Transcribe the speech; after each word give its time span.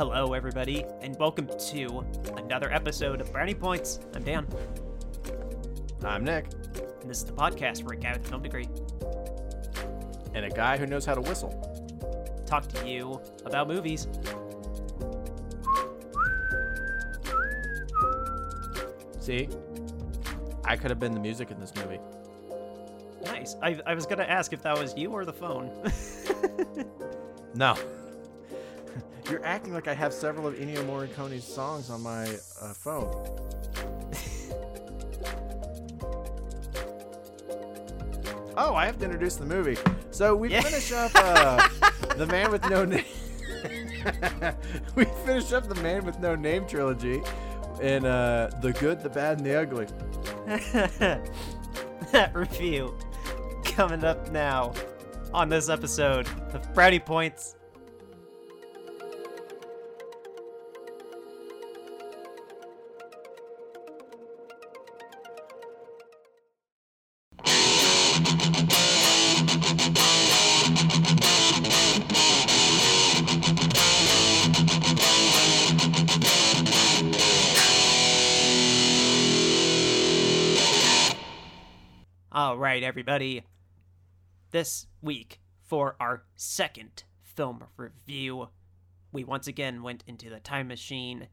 Hello, 0.00 0.32
everybody, 0.32 0.82
and 1.02 1.14
welcome 1.18 1.46
to 1.46 2.02
another 2.38 2.72
episode 2.72 3.20
of 3.20 3.30
Brownie 3.34 3.52
Points. 3.52 4.00
I'm 4.14 4.22
Dan, 4.22 4.46
I'm 6.02 6.24
Nick, 6.24 6.46
and 7.02 7.10
this 7.10 7.18
is 7.18 7.24
the 7.24 7.34
podcast 7.34 7.84
for 7.84 7.92
a 7.92 7.96
guy 7.98 8.14
with 8.14 8.24
a 8.24 8.28
film 8.30 8.42
degree 8.42 8.66
and 10.32 10.46
a 10.46 10.48
guy 10.48 10.78
who 10.78 10.86
knows 10.86 11.04
how 11.04 11.14
to 11.14 11.20
whistle. 11.20 11.52
talk 12.46 12.66
to 12.68 12.88
you 12.88 13.20
about 13.44 13.68
movies. 13.68 14.08
See? 19.20 19.50
I 20.64 20.76
could 20.76 20.88
have 20.88 20.98
been 20.98 21.12
the 21.12 21.20
music 21.20 21.50
in 21.50 21.60
this 21.60 21.74
movie. 21.74 22.00
Nice. 23.26 23.54
I, 23.62 23.78
I 23.84 23.94
was 23.94 24.06
gonna 24.06 24.22
ask 24.22 24.54
if 24.54 24.62
that 24.62 24.78
was 24.78 24.96
you 24.96 25.10
or 25.10 25.26
the 25.26 25.34
phone. 25.34 25.70
No. 27.54 27.76
You're 29.30 29.44
acting 29.46 29.72
like 29.72 29.86
I 29.86 29.94
have 29.94 30.12
several 30.12 30.48
of 30.48 30.54
Ennio 30.54 30.84
Morricone's 30.86 31.44
songs 31.44 31.88
on 31.88 32.02
my 32.02 32.24
uh, 32.60 32.72
phone. 32.74 33.06
oh, 38.56 38.74
I 38.74 38.86
have 38.86 38.98
to 38.98 39.04
introduce 39.04 39.36
the 39.36 39.46
movie. 39.46 39.76
So 40.10 40.34
we 40.34 40.50
Yeah. 40.50 40.60
finish 40.62 40.92
up 40.92 41.12
uh, 41.14 41.68
The 42.16 42.26
Man 42.26 42.50
with 42.50 42.68
No 42.68 42.84
Name. 42.84 43.04
we 44.94 45.04
finish 45.24 45.52
up 45.52 45.68
The 45.68 45.74
Man 45.76 46.04
with 46.04 46.18
No 46.18 46.34
Name 46.34 46.66
trilogy 46.66 47.22
in 47.80 48.04
uh, 48.04 48.50
The 48.60 48.72
Good, 48.72 49.02
the 49.02 49.10
Bad, 49.10 49.38
and 49.38 49.46
the 49.46 49.60
Ugly. 49.60 49.86
that 52.12 52.30
review 52.34 52.96
coming 53.64 54.04
up 54.04 54.30
now 54.32 54.72
on 55.32 55.48
this 55.48 55.68
episode 55.68 56.26
of 56.52 56.74
Brownie 56.74 56.98
Points. 56.98 57.54
Everybody. 82.90 83.44
This 84.50 84.88
week, 85.00 85.38
for 85.62 85.94
our 86.00 86.24
second 86.34 87.04
film 87.22 87.62
review, 87.76 88.48
we 89.12 89.22
once 89.22 89.46
again 89.46 89.84
went 89.84 90.02
into 90.08 90.28
the 90.28 90.40
time 90.40 90.66
machine, 90.66 91.28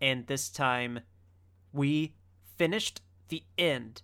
and 0.00 0.26
this 0.26 0.48
time 0.48 1.00
we 1.70 2.14
finished 2.56 3.02
the 3.28 3.42
end 3.58 4.00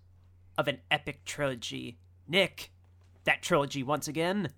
of 0.59 0.69
an 0.69 0.81
epic 0.91 1.25
trilogy. 1.25 1.97
Nick, 2.29 2.73
that 3.25 3.41
trilogy 3.41 3.83
once 3.83 4.07
again? 4.07 4.51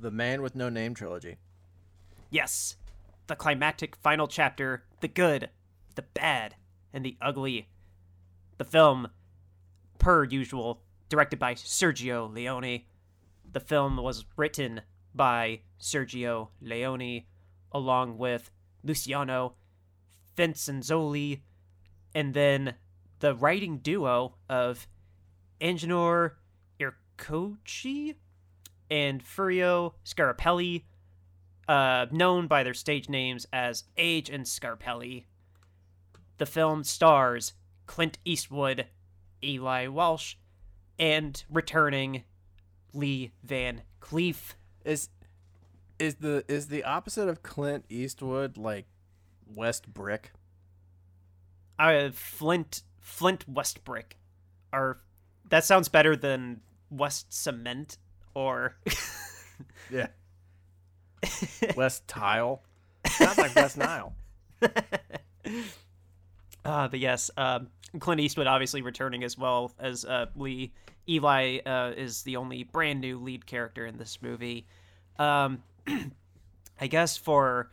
The 0.00 0.10
Man 0.10 0.40
with 0.40 0.56
No 0.56 0.70
Name 0.70 0.94
trilogy. 0.94 1.36
Yes, 2.30 2.76
the 3.26 3.36
climactic 3.36 3.94
final 3.96 4.26
chapter 4.26 4.84
the 5.00 5.08
good, 5.08 5.50
the 5.96 6.02
bad, 6.14 6.54
and 6.94 7.04
the 7.04 7.18
ugly. 7.20 7.68
The 8.56 8.64
film, 8.64 9.08
per 9.98 10.24
usual, 10.24 10.82
directed 11.08 11.38
by 11.38 11.54
Sergio 11.54 12.32
Leone. 12.32 12.84
The 13.50 13.60
film 13.60 13.96
was 13.96 14.24
written 14.36 14.82
by 15.14 15.60
Sergio 15.80 16.48
Leone 16.60 17.24
along 17.72 18.18
with 18.18 18.50
Luciano 18.82 19.54
Vincenzoni 20.36 21.40
and 22.14 22.34
then 22.34 22.74
the 23.20 23.34
writing 23.34 23.78
duo 23.78 24.36
of 24.48 24.86
Agenore 25.60 26.32
Incrocci 26.80 28.14
and 28.90 29.22
Furio 29.22 29.94
Scarpelli 30.04 30.84
uh, 31.68 32.06
known 32.10 32.46
by 32.46 32.62
their 32.62 32.74
stage 32.74 33.08
names 33.08 33.46
as 33.52 33.84
Age 33.96 34.30
and 34.30 34.44
Scarpelli. 34.44 35.24
The 36.38 36.46
film 36.46 36.84
stars 36.84 37.54
Clint 37.86 38.18
Eastwood, 38.24 38.86
Eli 39.42 39.86
Wallach, 39.88 40.36
and 40.98 41.44
returning 41.50 42.24
Lee 42.92 43.32
Van 43.42 43.82
Cleef. 44.00 44.54
Is 44.84 45.08
is 45.98 46.16
the 46.16 46.44
is 46.48 46.68
the 46.68 46.84
opposite 46.84 47.28
of 47.28 47.42
Clint 47.42 47.84
Eastwood 47.88 48.56
like 48.56 48.86
West 49.54 49.92
Brick? 49.92 50.32
Uh, 51.78 52.10
Flint 52.12 52.82
Flint 53.00 53.48
West 53.48 53.84
Brick, 53.84 54.16
Or 54.72 55.00
that 55.48 55.64
sounds 55.64 55.88
better 55.88 56.16
than 56.16 56.60
West 56.90 57.32
Cement 57.32 57.98
or 58.34 58.76
Yeah. 59.90 60.08
West 61.76 62.06
Tile. 62.06 62.62
Sounds 63.06 63.38
like 63.38 63.54
West 63.54 63.76
Nile. 63.76 64.14
Uh, 66.68 66.86
but 66.86 67.00
yes, 67.00 67.30
um, 67.38 67.68
Clint 67.98 68.20
Eastwood 68.20 68.46
obviously 68.46 68.82
returning 68.82 69.24
as 69.24 69.38
well 69.38 69.72
as 69.78 70.04
uh, 70.04 70.26
Lee. 70.36 70.70
Eli 71.08 71.60
uh, 71.64 71.92
is 71.96 72.22
the 72.24 72.36
only 72.36 72.64
brand 72.64 73.00
new 73.00 73.18
lead 73.18 73.46
character 73.46 73.86
in 73.86 73.96
this 73.96 74.18
movie. 74.20 74.66
Um, 75.18 75.62
I 76.80 76.86
guess 76.86 77.16
for 77.16 77.70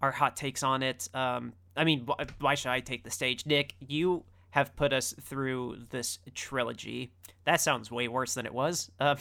our 0.00 0.12
hot 0.12 0.36
takes 0.36 0.62
on 0.62 0.84
it, 0.84 1.08
um, 1.12 1.54
I 1.76 1.82
mean, 1.82 2.06
wh- 2.06 2.22
why 2.40 2.54
should 2.54 2.70
I 2.70 2.78
take 2.78 3.02
the 3.02 3.10
stage? 3.10 3.44
Nick, 3.46 3.74
you 3.80 4.22
have 4.50 4.76
put 4.76 4.92
us 4.92 5.12
through 5.20 5.78
this 5.90 6.20
trilogy. 6.32 7.10
That 7.46 7.60
sounds 7.60 7.90
way 7.90 8.06
worse 8.06 8.34
than 8.34 8.46
it 8.46 8.54
was. 8.54 8.92
Uh, 9.00 9.16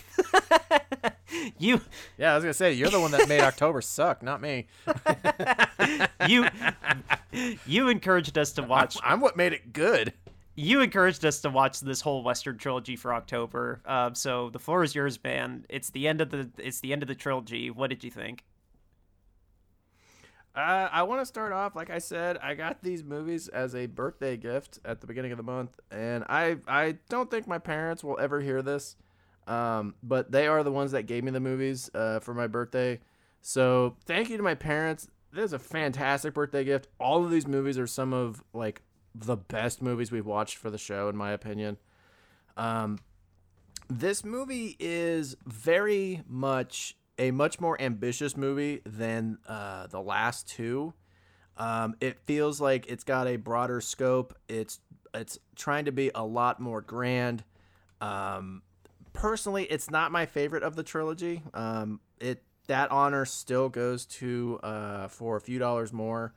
you 1.59 1.81
Yeah, 2.17 2.31
I 2.31 2.35
was 2.35 2.43
gonna 2.43 2.53
say 2.53 2.73
you're 2.73 2.89
the 2.89 2.99
one 2.99 3.11
that 3.11 3.27
made 3.27 3.41
October 3.41 3.81
suck, 3.81 4.21
not 4.23 4.41
me. 4.41 4.67
you 6.27 6.45
you 7.65 7.89
encouraged 7.89 8.37
us 8.37 8.51
to 8.53 8.63
watch 8.63 8.97
I'm 9.03 9.19
what 9.21 9.35
made 9.37 9.53
it 9.53 9.73
good. 9.73 10.13
you 10.55 10.81
encouraged 10.81 11.25
us 11.25 11.41
to 11.41 11.49
watch 11.49 11.79
this 11.81 12.01
whole 12.01 12.23
Western 12.23 12.57
trilogy 12.57 12.95
for 12.95 13.13
October. 13.13 13.81
Um, 13.85 14.15
so 14.15 14.49
the 14.49 14.59
floor 14.59 14.83
is 14.83 14.95
yours, 14.95 15.21
man. 15.23 15.65
It's 15.69 15.89
the 15.89 16.07
end 16.07 16.21
of 16.21 16.29
the 16.29 16.49
it's 16.57 16.79
the 16.79 16.93
end 16.93 17.01
of 17.03 17.07
the 17.07 17.15
trilogy. 17.15 17.69
What 17.69 17.89
did 17.89 18.03
you 18.03 18.11
think? 18.11 18.43
Uh, 20.55 20.87
I 20.89 21.03
want 21.03 21.19
to 21.19 21.25
start 21.25 21.51
off 21.51 21.75
like 21.75 21.89
I 21.89 21.97
said. 21.97 22.37
I 22.37 22.53
got 22.53 22.81
these 22.81 23.03
movies 23.03 23.49
as 23.49 23.75
a 23.75 23.87
birthday 23.87 24.37
gift 24.37 24.79
at 24.85 25.01
the 25.01 25.07
beginning 25.07 25.33
of 25.33 25.37
the 25.37 25.43
month, 25.43 25.77
and 25.91 26.23
I 26.29 26.57
I 26.65 26.97
don't 27.09 27.29
think 27.29 27.45
my 27.45 27.59
parents 27.59 28.05
will 28.05 28.17
ever 28.19 28.39
hear 28.39 28.61
this, 28.61 28.95
um, 29.47 29.95
but 30.01 30.31
they 30.31 30.47
are 30.47 30.63
the 30.63 30.71
ones 30.71 30.91
that 30.91 31.03
gave 31.03 31.23
me 31.23 31.31
the 31.31 31.39
movies 31.39 31.89
uh, 31.93 32.19
for 32.19 32.33
my 32.33 32.47
birthday. 32.47 32.99
So 33.41 33.95
thank 34.05 34.29
you 34.29 34.37
to 34.37 34.43
my 34.43 34.55
parents. 34.55 35.07
This 35.31 35.45
is 35.45 35.53
a 35.53 35.59
fantastic 35.59 36.33
birthday 36.33 36.63
gift. 36.63 36.87
All 36.99 37.23
of 37.23 37.31
these 37.31 37.45
movies 37.45 37.77
are 37.77 37.87
some 37.87 38.13
of 38.13 38.43
like 38.53 38.81
the 39.13 39.37
best 39.37 39.81
movies 39.81 40.11
we've 40.11 40.25
watched 40.25 40.57
for 40.57 40.69
the 40.69 40.77
show, 40.77 41.09
in 41.09 41.15
my 41.15 41.31
opinion. 41.31 41.77
Um, 42.57 42.99
this 43.89 44.23
movie 44.23 44.75
is 44.79 45.35
very 45.45 46.23
much 46.27 46.95
a 47.17 47.31
much 47.31 47.59
more 47.59 47.79
ambitious 47.81 48.35
movie 48.35 48.81
than 48.85 49.37
uh, 49.47 49.87
the 49.87 50.01
last 50.01 50.47
two. 50.49 50.93
Um, 51.57 51.95
it 52.01 52.19
feels 52.25 52.59
like 52.59 52.87
it's 52.87 53.03
got 53.03 53.27
a 53.27 53.37
broader 53.37 53.79
scope. 53.79 54.37
It's 54.49 54.79
it's 55.13 55.39
trying 55.55 55.85
to 55.85 55.91
be 55.91 56.11
a 56.13 56.25
lot 56.25 56.59
more 56.59 56.81
grand. 56.81 57.43
Um, 58.01 58.61
personally, 59.15 59.63
it's 59.65 59.89
not 59.89 60.11
my 60.11 60.25
favorite 60.25 60.63
of 60.63 60.75
the 60.75 60.83
trilogy. 60.83 61.41
Um, 61.53 61.99
it 62.19 62.43
that 62.67 62.91
honor 62.91 63.25
still 63.25 63.69
goes 63.69 64.05
to 64.05 64.59
uh, 64.63 65.07
for 65.07 65.37
a 65.37 65.41
few 65.41 65.59
dollars 65.59 65.93
more. 65.93 66.33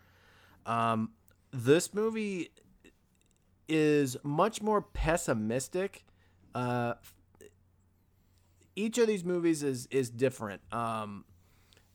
Um, 0.67 1.11
this 1.51 1.95
movie 1.95 2.51
is 3.69 4.17
much 4.23 4.63
more 4.63 4.83
pessimistic. 4.83 6.05
Uh, 6.55 6.95
each 8.77 8.99
of 8.99 9.07
these 9.07 9.25
movies 9.25 9.63
is 9.63 9.87
is 9.91 10.11
different. 10.11 10.63
Um, 10.73 11.25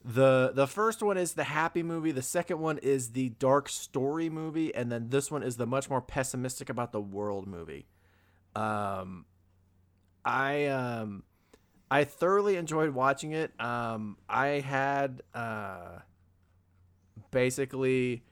the 0.04 0.52
the 0.54 0.68
first 0.68 1.02
one 1.02 1.18
is 1.18 1.34
the 1.34 1.46
happy 1.46 1.82
movie. 1.82 2.12
The 2.12 2.22
second 2.22 2.60
one 2.60 2.78
is 2.80 3.12
the 3.12 3.30
dark 3.30 3.70
story 3.70 4.30
movie, 4.30 4.74
and 4.76 4.92
then 4.92 5.10
this 5.10 5.32
one 5.32 5.44
is 5.44 5.58
the 5.58 5.66
much 5.66 5.90
more 5.90 6.02
pessimistic 6.02 6.70
about 6.70 6.92
the 6.92 7.02
world 7.02 7.48
movie. 7.48 7.88
Um, 8.56 9.26
I 10.26 10.66
um, 10.68 11.24
I 11.92 12.04
thoroughly 12.06 12.56
enjoyed 12.56 12.90
watching 12.92 13.34
it. 13.34 13.52
Um, 13.60 14.18
I 14.28 14.48
had 14.62 15.22
uh, 15.34 16.00
basically 17.32 18.24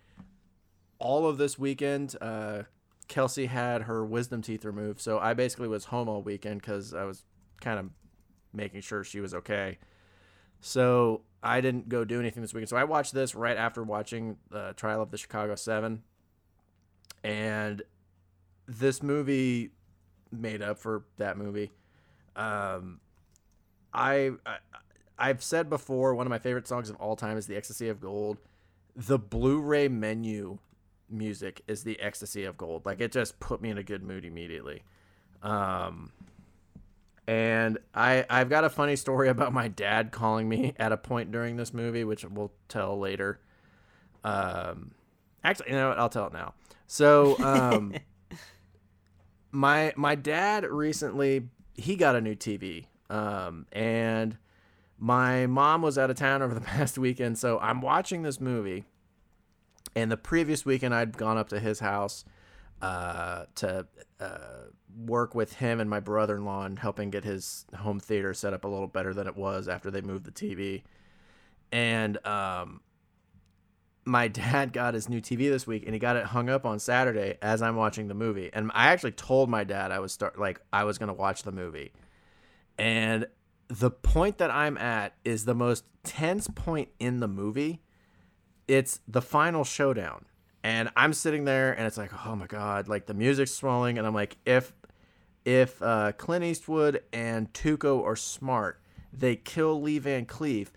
all 1.00 1.28
of 1.28 1.38
this 1.38 1.60
weekend. 1.60 2.16
Uh, 2.20 2.64
Kelsey 3.08 3.48
had 3.48 3.84
her 3.84 4.06
wisdom 4.06 4.42
teeth 4.42 4.64
removed, 4.64 5.02
so 5.02 5.20
I 5.20 5.34
basically 5.34 5.68
was 5.68 5.86
home 5.86 6.08
all 6.08 6.22
weekend 6.22 6.62
because 6.62 6.94
I 6.94 7.04
was 7.04 7.24
kind 7.60 7.78
of 7.78 7.90
making 8.54 8.82
sure 8.82 9.04
she 9.04 9.20
was 9.20 9.34
okay. 9.34 9.78
So 10.62 11.22
I 11.44 11.60
didn't 11.60 11.90
go 11.90 12.06
do 12.06 12.20
anything 12.20 12.42
this 12.42 12.54
weekend. 12.54 12.70
So 12.70 12.78
I 12.78 12.84
watched 12.84 13.14
this 13.14 13.36
right 13.36 13.58
after 13.58 13.84
watching 13.84 14.38
the 14.50 14.74
Trial 14.78 15.02
of 15.02 15.12
the 15.12 15.18
Chicago 15.18 15.56
Seven, 15.56 16.04
and 17.24 17.82
this 18.68 19.04
movie 19.04 19.72
made 20.32 20.62
up 20.62 20.78
for 20.80 21.04
that 21.18 21.38
movie. 21.38 21.72
Um, 22.36 23.00
I, 23.94 24.32
I 24.46 24.58
I've 25.18 25.44
said 25.44 25.70
before 25.70 26.16
one 26.16 26.26
of 26.26 26.30
my 26.32 26.40
favorite 26.40 26.68
songs 26.68 26.90
of 26.90 26.96
all 26.98 27.16
time 27.16 27.38
is 27.38 27.48
"The 27.48 27.56
Ecstasy 27.56 27.90
of 27.90 28.00
Gold." 28.02 28.38
The 28.96 29.18
Blu-ray 29.20 29.88
menu 29.88 30.60
music 31.10 31.62
is 31.68 31.84
"The 31.84 32.00
Ecstasy 32.00 32.44
of 32.44 32.58
Gold." 32.58 32.86
Like 32.86 33.02
it 33.02 33.12
just 33.12 33.40
put 33.40 33.62
me 33.62 33.70
in 33.70 33.78
a 33.78 33.84
good 33.84 34.04
mood 34.04 34.26
immediately. 34.26 34.84
Um, 35.44 36.12
and 37.28 37.78
I 37.94 38.26
I've 38.30 38.50
got 38.50 38.64
a 38.64 38.70
funny 38.70 38.96
story 38.96 39.30
about 39.30 39.54
my 39.54 39.68
dad 39.68 40.12
calling 40.12 40.50
me 40.50 40.74
at 40.78 40.92
a 40.92 40.98
point 40.98 41.32
during 41.32 41.56
this 41.56 41.74
movie, 41.74 42.04
which 42.04 42.26
we'll 42.26 42.52
tell 42.68 42.98
later. 42.98 43.40
Um, 44.24 44.92
actually, 45.44 45.70
you 45.70 45.76
know 45.76 45.90
what? 45.90 46.00
I'll 46.00 46.10
tell 46.10 46.28
it 46.28 46.34
now. 46.34 46.54
So, 46.88 47.38
um, 47.40 47.94
my 49.52 49.94
my 49.96 50.16
dad 50.16 50.66
recently 50.66 51.48
he 51.76 51.96
got 51.96 52.16
a 52.16 52.22
new 52.22 52.36
TV, 52.36 52.86
um, 53.10 53.66
and 53.72 54.38
my 54.98 55.48
mom 55.48 55.82
was 55.82 55.98
out 55.98 56.10
of 56.10 56.16
town 56.16 56.42
over 56.42 56.54
the 56.54 56.62
past 56.76 56.98
weekend, 56.98 57.38
so 57.38 57.60
I'm 57.60 57.82
watching 57.82 58.24
this 58.24 58.40
movie. 58.40 58.86
And 59.96 60.10
the 60.10 60.18
previous 60.18 60.66
weekend, 60.66 60.96
I'd 60.96 61.18
gone 61.18 61.38
up 61.38 61.50
to 61.50 61.60
his 61.60 61.80
house 61.80 62.24
uh, 62.82 63.46
to 63.56 63.86
uh, 64.20 64.38
work 65.06 65.36
with 65.36 65.54
him 65.54 65.80
and 65.80 65.90
my 65.90 66.00
brother-in-law 66.00 66.66
and 66.66 66.80
helping 66.80 67.10
get 67.10 67.24
his 67.24 67.66
home 67.76 68.00
theater 68.00 68.34
set 68.34 68.54
up 68.54 68.64
a 68.64 68.68
little 68.68 68.88
better 68.88 69.14
than 69.14 69.28
it 69.28 69.36
was 69.36 69.68
after 69.68 69.92
they 69.92 70.02
moved 70.02 70.26
the 70.26 70.32
TV. 70.32 70.84
And 71.72 72.26
um, 72.26 72.82
my 74.06 74.28
dad 74.30 74.74
got 74.74 74.94
his 74.94 75.10
new 75.10 75.22
TV 75.22 75.50
this 75.50 75.68
week, 75.68 75.84
and 75.86 75.94
he 75.94 76.00
got 76.00 76.16
it 76.16 76.26
hung 76.26 76.50
up 76.50 76.66
on 76.66 76.80
Saturday 76.80 77.38
as 77.42 77.62
I'm 77.62 77.76
watching 77.76 78.08
the 78.08 78.14
movie. 78.14 78.50
And 78.54 78.72
I 78.74 78.88
actually 78.88 79.12
told 79.12 79.50
my 79.50 79.64
dad 79.64 79.92
I 79.92 80.00
was 80.00 80.12
start 80.12 80.40
like 80.40 80.60
I 80.72 80.84
was 80.84 80.98
gonna 80.98 81.14
watch 81.14 81.44
the 81.44 81.52
movie, 81.52 81.92
and 82.78 83.28
the 83.68 83.90
point 83.90 84.38
that 84.40 84.52
I'm 84.52 84.78
at 84.78 85.14
is 85.24 85.46
the 85.46 85.56
most 85.56 85.86
tense 86.04 86.48
point 86.48 86.90
in 87.00 87.20
the 87.20 87.28
movie. 87.28 87.82
It's 88.68 89.00
the 89.08 89.22
final 89.22 89.64
showdown. 89.64 90.26
And 90.64 90.90
I'm 90.96 91.14
sitting 91.14 91.46
there 91.46 91.72
and 91.72 91.88
it's 91.88 91.98
like, 91.98 92.12
oh 92.26 92.36
my 92.36 92.48
God, 92.48 92.88
like 92.88 93.08
the 93.08 93.14
music's 93.14 93.52
swelling. 93.52 93.98
And 93.98 94.06
I'm 94.06 94.14
like, 94.14 94.38
if 94.46 94.74
if 95.44 95.82
uh, 95.82 96.12
Clint 96.14 96.44
Eastwood 96.44 97.02
and 97.12 97.52
Tuco 97.54 98.04
are 98.04 98.16
smart, 98.16 98.80
they 99.12 99.36
kill 99.36 99.82
Lee 99.82 99.98
Van 99.98 100.26
Cleef 100.26 100.68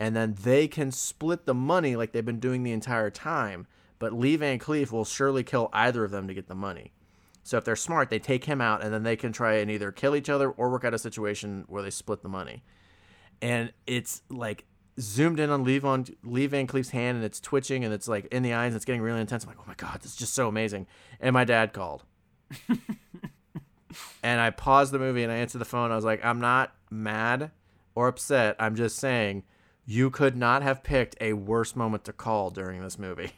and 0.00 0.16
then 0.16 0.34
they 0.42 0.66
can 0.66 0.90
split 0.90 1.44
the 1.44 1.54
money 1.54 1.94
like 1.94 2.12
they've 2.12 2.24
been 2.24 2.40
doing 2.40 2.62
the 2.62 2.72
entire 2.72 3.10
time. 3.10 3.66
But 3.98 4.14
Lee 4.14 4.34
Van 4.36 4.58
Cleef 4.58 4.90
will 4.90 5.04
surely 5.04 5.44
kill 5.44 5.68
either 5.74 6.02
of 6.04 6.10
them 6.10 6.26
to 6.26 6.32
get 6.32 6.48
the 6.48 6.54
money. 6.54 6.92
So 7.44 7.58
if 7.58 7.64
they're 7.64 7.76
smart, 7.76 8.08
they 8.08 8.18
take 8.18 8.46
him 8.46 8.62
out 8.62 8.82
and 8.82 8.94
then 8.94 9.02
they 9.02 9.14
can 9.14 9.30
try 9.30 9.56
and 9.56 9.70
either 9.70 9.92
kill 9.92 10.16
each 10.16 10.30
other 10.30 10.50
or 10.50 10.70
work 10.70 10.86
out 10.86 10.94
a 10.94 10.98
situation 10.98 11.64
where 11.68 11.82
they 11.82 11.90
split 11.90 12.22
the 12.22 12.30
money. 12.30 12.62
And 13.42 13.74
it's 13.86 14.22
like 14.30 14.64
zoomed 14.98 15.38
in 15.38 15.50
on 15.50 15.64
Lee 15.64 15.78
Van, 15.78 16.06
Lee 16.22 16.46
Van 16.46 16.66
Cleef's 16.66 16.90
hand 16.90 17.16
and 17.16 17.24
it's 17.24 17.38
twitching 17.38 17.84
and 17.84 17.92
it's 17.92 18.08
like 18.08 18.26
in 18.26 18.42
the 18.42 18.54
eyes 18.54 18.68
and 18.68 18.76
it's 18.76 18.86
getting 18.86 19.02
really 19.02 19.20
intense. 19.20 19.44
I'm 19.44 19.50
like, 19.50 19.58
oh 19.60 19.64
my 19.66 19.74
God, 19.74 20.00
this 20.00 20.12
is 20.12 20.16
just 20.16 20.32
so 20.32 20.48
amazing. 20.48 20.86
And 21.20 21.34
my 21.34 21.44
dad 21.44 21.74
called. 21.74 22.04
and 24.22 24.40
I 24.40 24.48
paused 24.48 24.92
the 24.92 24.98
movie 24.98 25.22
and 25.22 25.32
I 25.32 25.36
answered 25.36 25.58
the 25.58 25.66
phone. 25.66 25.92
I 25.92 25.96
was 25.96 26.06
like, 26.06 26.24
I'm 26.24 26.40
not 26.40 26.74
mad 26.90 27.50
or 27.94 28.08
upset. 28.08 28.56
I'm 28.58 28.76
just 28.76 28.96
saying 28.96 29.42
you 29.90 30.08
could 30.08 30.36
not 30.36 30.62
have 30.62 30.84
picked 30.84 31.16
a 31.20 31.32
worse 31.32 31.74
moment 31.74 32.04
to 32.04 32.12
call 32.12 32.50
during 32.50 32.80
this 32.80 32.96
movie. 32.98 33.32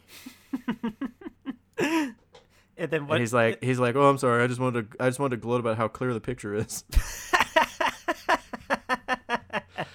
And 1.78 2.90
then 2.90 3.06
what? 3.06 3.14
And 3.14 3.20
he's 3.20 3.32
like, 3.32 3.62
he's 3.62 3.78
like, 3.78 3.96
oh, 3.96 4.08
I'm 4.08 4.18
sorry. 4.18 4.42
I 4.42 4.46
just 4.48 4.58
wanted 4.58 4.90
to, 4.90 5.02
I 5.02 5.08
just 5.08 5.18
wanted 5.20 5.36
to 5.36 5.42
gloat 5.42 5.60
about 5.60 5.76
how 5.76 5.88
clear 5.88 6.12
the 6.12 6.20
picture 6.20 6.54
is. 6.54 6.84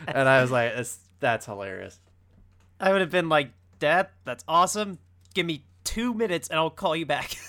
and 0.07 0.29
I 0.29 0.41
was 0.41 0.51
like, 0.51 0.73
that's, 0.75 0.99
that's 1.19 1.45
hilarious. 1.45 1.99
I 2.79 2.91
would 2.91 3.01
have 3.01 3.11
been 3.11 3.29
like, 3.29 3.51
Dad, 3.79 4.07
that's 4.25 4.43
awesome. 4.47 4.99
Give 5.33 5.45
me 5.45 5.65
two 5.83 6.13
minutes 6.13 6.47
and 6.49 6.57
I'll 6.57 6.69
call 6.69 6.95
you 6.95 7.05
back. 7.05 7.35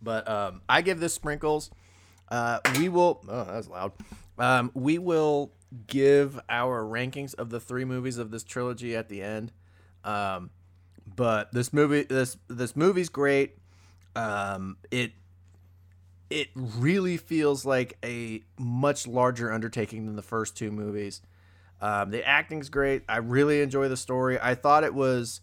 But 0.00 0.28
um, 0.28 0.62
I 0.68 0.80
give 0.82 1.00
this 1.00 1.12
sprinkles. 1.12 1.70
Uh, 2.28 2.60
we 2.78 2.88
will. 2.88 3.20
Oh, 3.28 3.44
that 3.44 3.56
was 3.56 3.68
loud. 3.68 3.92
Um, 4.38 4.70
we 4.74 4.98
will 4.98 5.52
give 5.86 6.40
our 6.48 6.82
rankings 6.82 7.34
of 7.34 7.50
the 7.50 7.60
three 7.60 7.84
movies 7.84 8.18
of 8.18 8.30
this 8.30 8.42
trilogy 8.42 8.96
at 8.96 9.08
the 9.08 9.22
end. 9.22 9.52
Um, 10.04 10.50
but 11.16 11.52
this 11.52 11.72
movie, 11.72 12.04
this 12.04 12.36
this 12.48 12.76
movie's 12.76 13.08
great. 13.08 13.58
Um, 14.14 14.76
it 14.90 15.12
it 16.30 16.48
really 16.54 17.16
feels 17.16 17.64
like 17.64 17.96
a 18.04 18.42
much 18.58 19.06
larger 19.06 19.52
undertaking 19.52 20.06
than 20.06 20.16
the 20.16 20.22
first 20.22 20.56
two 20.56 20.70
movies. 20.70 21.22
Um, 21.80 22.10
the 22.10 22.26
acting's 22.26 22.68
great. 22.68 23.02
I 23.08 23.18
really 23.18 23.62
enjoy 23.62 23.88
the 23.88 23.96
story. 23.96 24.38
I 24.40 24.54
thought 24.54 24.84
it 24.84 24.94
was 24.94 25.40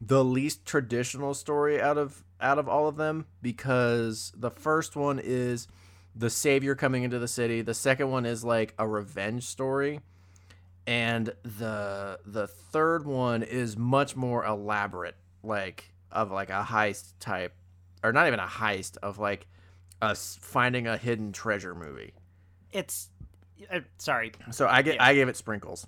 the 0.00 0.24
least 0.24 0.64
traditional 0.64 1.34
story 1.34 1.80
out 1.80 1.98
of 1.98 2.24
out 2.40 2.58
of 2.58 2.68
all 2.68 2.88
of 2.88 2.96
them 2.96 3.26
because 3.40 4.32
the 4.36 4.50
first 4.50 4.96
one 4.96 5.20
is 5.22 5.68
the 6.14 6.30
savior 6.30 6.74
coming 6.74 7.02
into 7.02 7.18
the 7.18 7.28
city. 7.28 7.62
The 7.62 7.74
second 7.74 8.10
one 8.10 8.26
is 8.26 8.44
like 8.44 8.74
a 8.78 8.86
revenge 8.86 9.44
story. 9.44 10.00
And 10.86 11.32
the 11.44 12.18
the 12.26 12.48
third 12.48 13.06
one 13.06 13.42
is 13.44 13.76
much 13.76 14.16
more 14.16 14.44
elaborate, 14.44 15.14
like 15.42 15.92
of 16.10 16.30
like 16.30 16.50
a 16.50 16.64
heist 16.68 17.12
type 17.20 17.54
or 18.02 18.12
not 18.12 18.26
even 18.26 18.40
a 18.40 18.46
heist 18.46 18.96
of 19.02 19.18
like 19.18 19.46
us 20.00 20.38
finding 20.42 20.86
a 20.86 20.96
hidden 20.96 21.32
treasure 21.32 21.74
movie. 21.74 22.12
it's. 22.72 23.08
Uh, 23.72 23.80
sorry. 23.98 24.32
So 24.50 24.66
I 24.66 24.82
get 24.82 24.96
Yeah. 24.96 25.04
I 25.04 25.14
gave 25.14 25.28
it 25.28 25.36
sprinkles. 25.36 25.86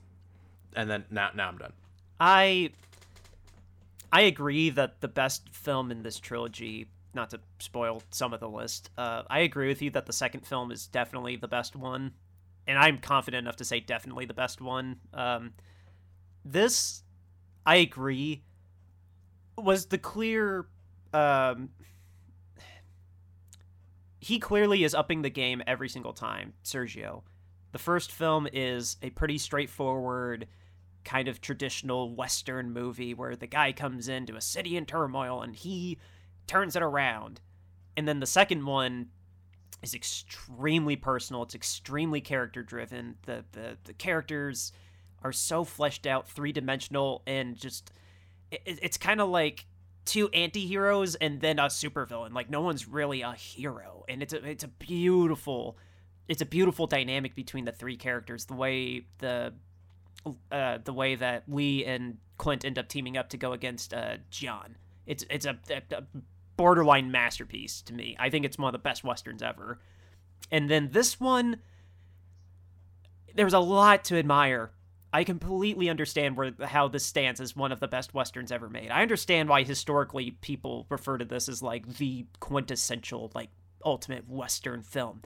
And 0.77 0.88
then 0.88 1.05
now 1.11 1.31
now 1.35 1.49
I'm 1.49 1.59
done. 1.59 1.73
I 2.20 2.70
I 4.12 4.23
agree 4.23 4.70
that 4.70 5.00
the 5.00 5.09
best 5.09 5.49
film 5.50 5.91
in 5.91 6.05
this 6.05 6.20
trilogy, 6.20 6.87
not 7.15 7.31
to 7.31 7.41
spoil 7.59 8.03
some 8.11 8.33
of 8.33 8.41
the 8.41 8.49
list, 8.49 8.91
uh, 8.97 9.23
I 9.29 9.41
agree 9.41 9.69
with 9.69 9.83
you 9.83 9.91
that 9.91 10.07
the 10.07 10.13
second 10.13 10.47
film 10.47 10.71
is 10.71 10.87
definitely 10.87 11.37
the 11.37 11.49
best 11.49 11.77
one, 11.77 12.13
and 12.67 12.79
I'm 12.79 12.99
confident 12.99 13.44
enough 13.44 13.56
to 13.56 13.65
say 13.65 13.81
definitely 13.81 14.27
the 14.27 14.35
best 14.35 14.61
one. 14.61 15.01
Um, 15.13 15.53
this, 16.44 17.03
I 17.65 17.77
agree, 17.77 18.43
was 19.56 19.87
the 19.87 19.99
clear. 19.99 20.67
Um, 21.13 21.71
he 24.21 24.39
clearly 24.39 24.85
is 24.85 24.94
upping 24.94 25.23
the 25.23 25.31
game 25.31 25.63
every 25.67 25.89
single 25.89 26.13
time, 26.15 26.55
Sergio. 26.65 27.23
The 27.73 27.79
first 27.79 28.11
film 28.11 28.49
is 28.53 28.97
a 29.03 29.11
pretty 29.11 29.37
straightforward 29.37 30.47
kind 31.05 31.29
of 31.29 31.41
traditional 31.41 32.15
western 32.15 32.73
movie 32.73 33.15
where 33.15 33.37
the 33.37 33.47
guy 33.47 33.73
comes 33.73 34.09
into 34.09 34.37
a 34.37 34.41
city 34.41 34.77
in 34.77 34.87
turmoil 34.87 35.43
and 35.43 35.55
he 35.55 35.99
turns 36.46 36.77
it 36.77 36.82
around. 36.82 37.41
And 37.96 38.08
then 38.08 38.20
the 38.20 38.27
second 38.27 38.67
one 38.67 39.08
is 39.82 39.94
extremely 39.94 40.96
personal. 40.96 41.43
It's 41.43 41.55
extremely 41.55 42.20
character 42.20 42.63
driven. 42.63 43.17
The, 43.27 43.44
the 43.53 43.77
the 43.84 43.93
characters 43.93 44.72
are 45.22 45.32
so 45.32 45.65
fleshed 45.65 46.06
out, 46.06 46.29
three 46.29 46.53
dimensional, 46.53 47.22
and 47.27 47.56
just 47.56 47.91
it, 48.51 48.63
it's 48.65 48.96
kind 48.96 49.20
of 49.20 49.29
like 49.29 49.67
two 50.05 50.29
anti-heroes 50.31 51.15
and 51.17 51.41
then 51.41 51.58
a 51.58 51.65
supervillain. 51.65 52.32
Like 52.32 52.51
no 52.51 52.60
one's 52.60 52.89
really 52.89 53.22
a 53.22 53.32
hero, 53.32 54.05
and 54.08 54.22
it's 54.22 54.32
a 54.32 54.44
it's 54.44 54.65
a 54.65 54.69
beautiful 54.69 55.79
it's 56.29 56.43
a 56.43 56.46
beautiful 56.46 56.86
dynamic 56.86 57.34
between 57.34 57.65
the 57.65 57.72
three 57.72 57.96
characters. 57.96 58.46
The 58.46 58.55
way 58.55 59.06
the 59.19 59.53
uh, 60.51 60.79
the 60.82 60.93
way 60.93 61.15
that 61.15 61.44
Lee 61.46 61.84
and 61.84 62.19
Clint 62.39 62.65
end 62.65 62.79
up 62.79 62.89
teaming 62.89 63.17
up 63.17 63.29
to 63.31 63.36
go 63.36 63.53
against 63.53 63.93
uh, 63.93 64.17
John. 64.31 64.77
It's 65.06 65.24
it's 65.29 65.44
a, 65.44 65.58
a, 65.70 65.96
a 65.96 66.03
borderline 66.56 67.11
masterpiece 67.11 67.82
to 67.82 67.94
me. 67.94 68.17
I 68.19 68.31
think 68.31 68.44
it's 68.44 68.58
one 68.58 68.69
of 68.69 68.73
the 68.73 68.79
best 68.79 69.05
westerns 69.05 69.43
ever. 69.43 69.79
And 70.51 70.70
then 70.70 70.91
this 70.93 71.19
one, 71.19 71.58
there's 73.34 73.55
a 73.55 73.58
lot 73.58 74.05
to 74.05 74.19
admire. 74.19 74.70
I 75.13 75.23
completely 75.23 75.89
understand 75.89 76.37
where 76.37 76.53
how 76.61 76.89
this 76.89 77.06
stands 77.06 77.41
as 77.41 77.55
one 77.55 77.70
of 77.70 77.79
the 77.79 77.87
best 77.87 78.15
westerns 78.15 78.51
ever 78.51 78.69
made. 78.69 78.91
I 78.91 79.03
understand 79.03 79.49
why 79.49 79.63
historically 79.63 80.32
people 80.32 80.87
refer 80.89 81.19
to 81.19 81.25
this 81.25 81.49
as 81.49 81.63
like 81.63 81.99
the 81.99 82.27
quintessential 82.41 83.31
like 83.34 83.51
ultimate 83.84 84.29
western 84.29 84.82
film. 84.82 85.23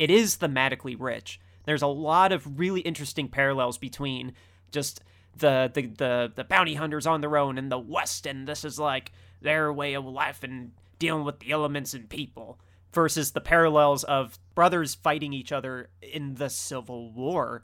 It 0.00 0.10
is 0.10 0.38
thematically 0.38 0.96
rich. 0.98 1.38
There's 1.64 1.82
a 1.82 1.86
lot 1.86 2.32
of 2.32 2.58
really 2.58 2.80
interesting 2.80 3.28
parallels 3.28 3.78
between 3.78 4.32
just 4.72 5.00
the 5.36 5.70
the 5.72 5.82
the, 5.82 6.32
the 6.34 6.44
bounty 6.44 6.74
hunters 6.74 7.06
on 7.06 7.20
their 7.20 7.36
own 7.36 7.56
and 7.56 7.70
the 7.70 7.78
west 7.78 8.26
and 8.26 8.48
this 8.48 8.64
is 8.64 8.80
like 8.80 9.12
their 9.40 9.72
way 9.72 9.94
of 9.94 10.04
life 10.04 10.42
and 10.42 10.72
dealing 10.98 11.24
with 11.24 11.40
the 11.40 11.50
elements 11.50 11.94
and 11.94 12.08
people. 12.08 12.58
versus 12.92 13.30
the 13.30 13.40
parallels 13.40 14.02
of 14.04 14.36
brothers 14.56 14.96
fighting 14.96 15.32
each 15.32 15.52
other 15.52 15.90
in 16.02 16.34
the 16.34 16.50
Civil 16.50 17.12
War 17.12 17.62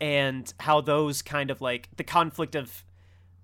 and 0.00 0.52
how 0.60 0.80
those 0.80 1.22
kind 1.22 1.50
of 1.50 1.60
like 1.60 1.88
the 1.96 2.04
conflict 2.04 2.54
of 2.54 2.84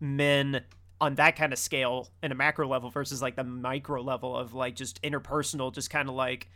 men 0.01 0.63
on 1.01 1.15
that 1.17 1.35
kind 1.37 1.53
of 1.53 1.59
scale 1.59 2.09
in 2.23 2.31
a 2.31 2.35
macro 2.35 2.69
level 2.69 2.91
versus 2.91 3.23
like 3.23 3.37
the 3.37 3.45
micro 3.45 4.03
level 4.03 4.37
of 4.37 4.55
like 4.55 4.77
just 4.77 5.01
interpersonal 5.03 5.73
just 5.73 5.91
kind 5.91 6.09
of 6.09 6.15
like 6.15 6.49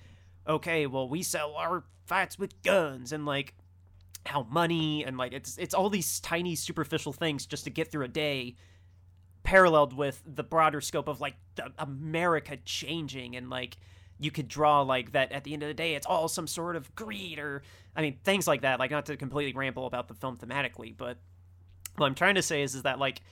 okay 0.47 0.87
well 0.87 1.09
we 1.09 1.23
sell 1.23 1.55
our 1.55 1.85
fights 2.05 2.39
with 2.39 2.61
guns 2.63 3.13
and 3.13 3.27
like 3.27 3.55
how 4.27 4.43
money 4.51 5.05
and 5.05 5.17
like 5.17 5.33
it's 5.33 5.57
it's 5.59 5.75
all 5.75 5.89
these 5.89 6.21
tiny 6.21 6.55
superficial 6.55 7.13
things 7.13 7.47
just 7.47 7.65
to 7.65 7.71
get 7.71 7.91
through 7.91 8.05
a 8.05 8.09
day 8.09 8.55
paralleled 9.47 9.93
with 9.93 10.23
the 10.27 10.43
broader 10.43 10.81
scope 10.81 11.09
of 11.09 11.21
like 11.21 11.37
the 11.55 11.73
America 11.79 12.57
changing 12.65 13.37
and 13.37 13.49
like 13.49 13.77
you 14.19 14.31
could 14.31 14.49
draw 14.49 14.83
like 14.83 15.13
that 15.13 15.31
at 15.31 15.45
the 15.45 15.53
end 15.53 15.63
of 15.63 15.69
the 15.69 15.75
day 15.75 15.95
it's 15.95 16.07
all 16.07 16.27
some 16.27 16.47
sort 16.47 16.75
of 16.75 16.95
greed 16.95 17.39
or 17.39 17.63
I 17.95 18.03
mean 18.03 18.19
things 18.25 18.49
like 18.49 18.63
that 18.63 18.79
like 18.79 18.91
not 18.91 19.07
to 19.07 19.17
completely 19.17 19.53
ramble 19.57 19.87
about 19.87 20.09
the 20.09 20.15
film 20.15 20.37
thematically 20.37 20.97
but 20.97 21.19
what 21.97 22.07
I'm 22.07 22.15
trying 22.15 22.35
to 22.35 22.43
say 22.43 22.63
is 22.63 22.75
is 22.75 22.83
that 22.83 22.99
like 22.99 23.23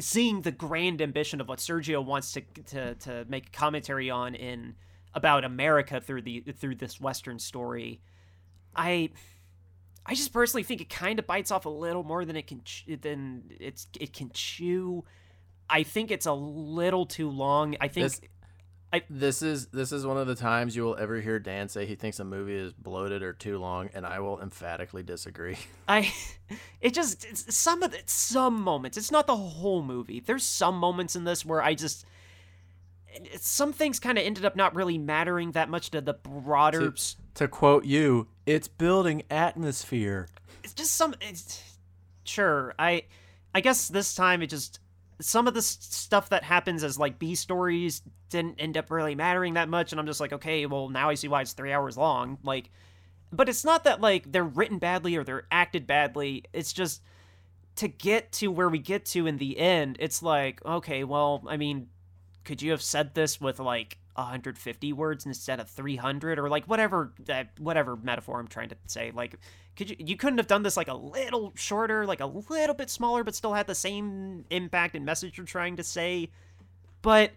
seeing 0.00 0.40
the 0.40 0.52
grand 0.52 1.02
ambition 1.02 1.40
of 1.40 1.48
what 1.48 1.58
Sergio 1.58 2.04
wants 2.04 2.32
to 2.32 2.40
to 2.66 2.94
to 2.94 3.26
make 3.28 3.52
commentary 3.52 4.10
on 4.10 4.34
in 4.34 4.74
about 5.14 5.44
America 5.44 6.00
through 6.00 6.22
the 6.22 6.40
through 6.58 6.76
this 6.76 6.98
western 6.98 7.38
story 7.38 8.00
I 8.74 9.10
I 10.06 10.14
just 10.14 10.32
personally 10.32 10.62
think 10.62 10.80
it 10.80 10.88
kind 10.88 11.18
of 11.18 11.26
bites 11.26 11.50
off 11.50 11.66
a 11.66 11.68
little 11.68 12.02
more 12.02 12.24
than 12.24 12.36
it 12.36 12.46
can 12.46 12.62
than 13.02 13.50
it's 13.60 13.88
it 14.00 14.14
can 14.14 14.30
chew. 14.32 15.04
I 15.70 15.82
think 15.82 16.10
it's 16.10 16.26
a 16.26 16.32
little 16.32 17.06
too 17.06 17.30
long. 17.30 17.76
I 17.80 17.88
think 17.88 18.04
this, 18.04 18.20
I, 18.92 19.02
this 19.10 19.42
is 19.42 19.66
this 19.66 19.92
is 19.92 20.06
one 20.06 20.16
of 20.16 20.26
the 20.26 20.34
times 20.34 20.74
you 20.74 20.82
will 20.82 20.96
ever 20.96 21.20
hear 21.20 21.38
Dan 21.38 21.68
say 21.68 21.84
he 21.84 21.94
thinks 21.94 22.20
a 22.20 22.24
movie 22.24 22.56
is 22.56 22.72
bloated 22.72 23.22
or 23.22 23.32
too 23.34 23.58
long, 23.58 23.90
and 23.94 24.06
I 24.06 24.20
will 24.20 24.40
emphatically 24.40 25.02
disagree. 25.02 25.58
I, 25.88 26.12
it 26.80 26.94
just 26.94 27.52
some 27.52 27.82
of 27.82 27.90
the, 27.90 28.00
some 28.06 28.62
moments. 28.62 28.96
It's 28.96 29.10
not 29.10 29.26
the 29.26 29.36
whole 29.36 29.82
movie. 29.82 30.20
There's 30.20 30.44
some 30.44 30.76
moments 30.78 31.16
in 31.16 31.24
this 31.24 31.44
where 31.44 31.62
I 31.62 31.74
just 31.74 32.06
some 33.40 33.72
things 33.72 33.98
kind 33.98 34.18
of 34.18 34.24
ended 34.24 34.44
up 34.44 34.56
not 34.56 34.74
really 34.74 34.98
mattering 34.98 35.52
that 35.52 35.68
much 35.68 35.90
to 35.90 36.00
the 36.00 36.14
broader. 36.14 36.90
To, 36.90 37.16
to 37.34 37.48
quote 37.48 37.84
you, 37.84 38.28
it's 38.46 38.68
building 38.68 39.22
atmosphere. 39.30 40.28
It's 40.64 40.74
just 40.74 40.94
some. 40.94 41.14
It's, 41.20 41.62
sure, 42.24 42.74
I, 42.78 43.04
I 43.54 43.60
guess 43.60 43.88
this 43.88 44.14
time 44.14 44.42
it 44.42 44.48
just 44.48 44.80
some 45.20 45.48
of 45.48 45.54
the 45.54 45.62
stuff 45.62 46.28
that 46.30 46.44
happens 46.44 46.84
as 46.84 46.98
like 46.98 47.18
B 47.18 47.34
stories 47.34 48.02
didn't 48.30 48.60
end 48.60 48.76
up 48.76 48.90
really 48.90 49.14
mattering 49.14 49.54
that 49.54 49.68
much, 49.68 49.92
and 49.92 50.00
I'm 50.00 50.06
just 50.06 50.20
like, 50.20 50.32
okay, 50.32 50.66
well 50.66 50.88
now 50.88 51.08
I 51.10 51.14
see 51.14 51.28
why 51.28 51.42
it's 51.42 51.52
three 51.52 51.72
hours 51.72 51.96
long. 51.96 52.38
Like, 52.42 52.70
but 53.32 53.48
it's 53.48 53.64
not 53.64 53.84
that 53.84 54.00
like 54.00 54.30
they're 54.30 54.44
written 54.44 54.78
badly 54.78 55.16
or 55.16 55.24
they're 55.24 55.46
acted 55.50 55.86
badly. 55.86 56.44
It's 56.52 56.72
just 56.72 57.02
to 57.76 57.88
get 57.88 58.32
to 58.32 58.48
where 58.48 58.68
we 58.68 58.78
get 58.78 59.04
to 59.06 59.26
in 59.26 59.38
the 59.38 59.58
end. 59.58 59.96
It's 60.00 60.22
like, 60.22 60.64
okay, 60.64 61.04
well, 61.04 61.44
I 61.46 61.56
mean, 61.56 61.88
could 62.44 62.62
you 62.62 62.70
have 62.70 62.82
said 62.82 63.14
this 63.14 63.40
with 63.40 63.60
like 63.60 63.98
150 64.18 64.92
words 64.92 65.24
instead 65.24 65.60
of 65.60 65.68
300 65.70 66.38
or 66.38 66.48
like 66.48 66.64
whatever 66.66 67.12
that 67.26 67.50
whatever 67.58 67.96
metaphor 67.96 68.40
I'm 68.40 68.48
trying 68.48 68.68
to 68.70 68.76
say. 68.86 69.12
Like 69.14 69.36
could 69.76 69.90
you 69.90 69.96
you 69.98 70.16
couldn't 70.16 70.38
have 70.38 70.46
done 70.46 70.62
this 70.62 70.76
like 70.76 70.88
a 70.88 70.94
little 70.94 71.52
shorter 71.54 72.04
like 72.04 72.20
a 72.20 72.26
little 72.26 72.74
bit 72.74 72.90
smaller 72.90 73.24
but 73.24 73.34
still 73.34 73.54
had 73.54 73.66
the 73.66 73.74
same 73.74 74.44
impact 74.50 74.96
and 74.96 75.04
message 75.04 75.38
you're 75.38 75.46
trying 75.46 75.76
to 75.76 75.84
say. 75.84 76.30
But 77.00 77.32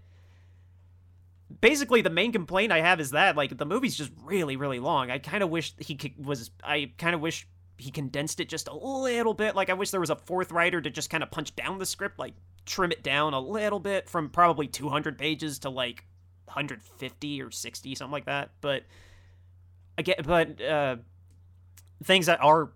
basically 1.59 2.01
the 2.01 2.09
main 2.09 2.31
complaint 2.31 2.71
I 2.71 2.81
have 2.81 2.99
is 2.99 3.11
that 3.11 3.37
like 3.37 3.57
the 3.57 3.65
movie's 3.65 3.95
just 3.95 4.11
really 4.23 4.57
really 4.57 4.79
long. 4.79 5.11
I 5.11 5.19
kind 5.19 5.43
of 5.43 5.49
wish 5.49 5.73
he 5.77 6.15
was 6.17 6.49
I 6.63 6.91
kind 6.97 7.13
of 7.13 7.21
wish 7.21 7.47
he 7.77 7.91
condensed 7.91 8.39
it 8.39 8.49
just 8.49 8.67
a 8.67 8.75
little 8.75 9.33
bit. 9.33 9.55
Like 9.55 9.69
I 9.69 9.73
wish 9.73 9.91
there 9.91 9.99
was 9.99 10.09
a 10.09 10.15
fourth 10.15 10.51
writer 10.51 10.81
to 10.81 10.89
just 10.89 11.09
kind 11.09 11.23
of 11.23 11.31
punch 11.31 11.55
down 11.55 11.77
the 11.77 11.85
script 11.85 12.17
like 12.19 12.33
trim 12.65 12.91
it 12.91 13.03
down 13.03 13.33
a 13.33 13.39
little 13.39 13.79
bit 13.79 14.09
from 14.09 14.29
probably 14.29 14.67
200 14.67 15.17
pages 15.17 15.59
to 15.59 15.69
like 15.69 16.05
150 16.51 17.41
or 17.41 17.51
60 17.51 17.95
something 17.95 18.11
like 18.11 18.25
that. 18.25 18.51
But 18.61 18.83
again 19.97 20.15
but 20.25 20.61
uh 20.61 20.97
things 22.03 22.25
that 22.25 22.41
are 22.41 22.71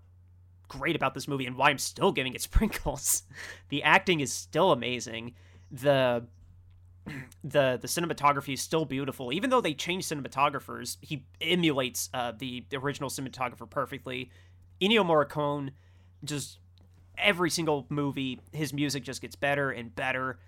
great 0.67 0.95
about 0.95 1.13
this 1.13 1.27
movie 1.27 1.45
and 1.45 1.55
why 1.55 1.69
I'm 1.69 1.77
still 1.77 2.11
giving 2.11 2.33
it 2.33 2.41
sprinkles 2.49 3.23
the 3.69 3.83
acting 3.83 4.19
is 4.19 4.31
still 4.31 4.71
amazing. 4.71 5.35
The 5.71 6.25
the 7.43 7.77
the 7.81 7.87
cinematography 7.87 8.53
is 8.53 8.61
still 8.61 8.85
beautiful. 8.85 9.31
Even 9.33 9.49
though 9.49 9.61
they 9.61 9.73
changed 9.73 10.11
cinematographers 10.11 10.97
he 11.01 11.25
emulates 11.41 12.09
uh, 12.13 12.31
the 12.37 12.65
original 12.73 13.09
cinematographer 13.09 13.69
perfectly. 13.69 14.31
Ennio 14.81 15.05
Morricone 15.05 15.71
just 16.25 16.59
every 17.17 17.49
single 17.49 17.85
movie, 17.89 18.39
his 18.51 18.73
music 18.73 19.03
just 19.03 19.21
gets 19.21 19.35
better 19.35 19.71
and 19.71 19.95
better. 19.95 20.39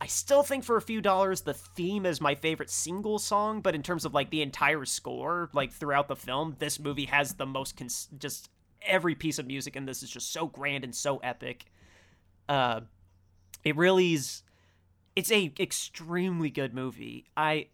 I 0.00 0.06
still 0.06 0.42
think 0.42 0.64
for 0.64 0.76
a 0.76 0.82
few 0.82 1.02
dollars, 1.02 1.42
the 1.42 1.52
theme 1.52 2.06
is 2.06 2.20
my 2.20 2.34
favorite 2.34 2.70
single 2.70 3.18
song, 3.18 3.60
but 3.60 3.74
in 3.74 3.82
terms 3.82 4.04
of 4.06 4.14
like 4.14 4.30
the 4.30 4.40
entire 4.40 4.86
score, 4.86 5.50
like 5.52 5.72
throughout 5.72 6.08
the 6.08 6.16
film, 6.16 6.56
this 6.58 6.80
movie 6.80 7.04
has 7.04 7.34
the 7.34 7.44
most 7.44 7.76
cons- 7.76 8.08
just 8.18 8.48
every 8.82 9.14
piece 9.14 9.38
of 9.38 9.46
music 9.46 9.76
in 9.76 9.84
this 9.84 10.02
is 10.02 10.08
just 10.10 10.32
so 10.32 10.46
grand 10.46 10.84
and 10.84 10.94
so 10.94 11.18
epic. 11.18 11.66
Uh, 12.48 12.80
it 13.62 13.76
really 13.76 14.14
is. 14.14 14.42
It's 15.14 15.30
a 15.30 15.52
extremely 15.60 16.48
good 16.48 16.72
movie. 16.72 17.26
I 17.36 17.66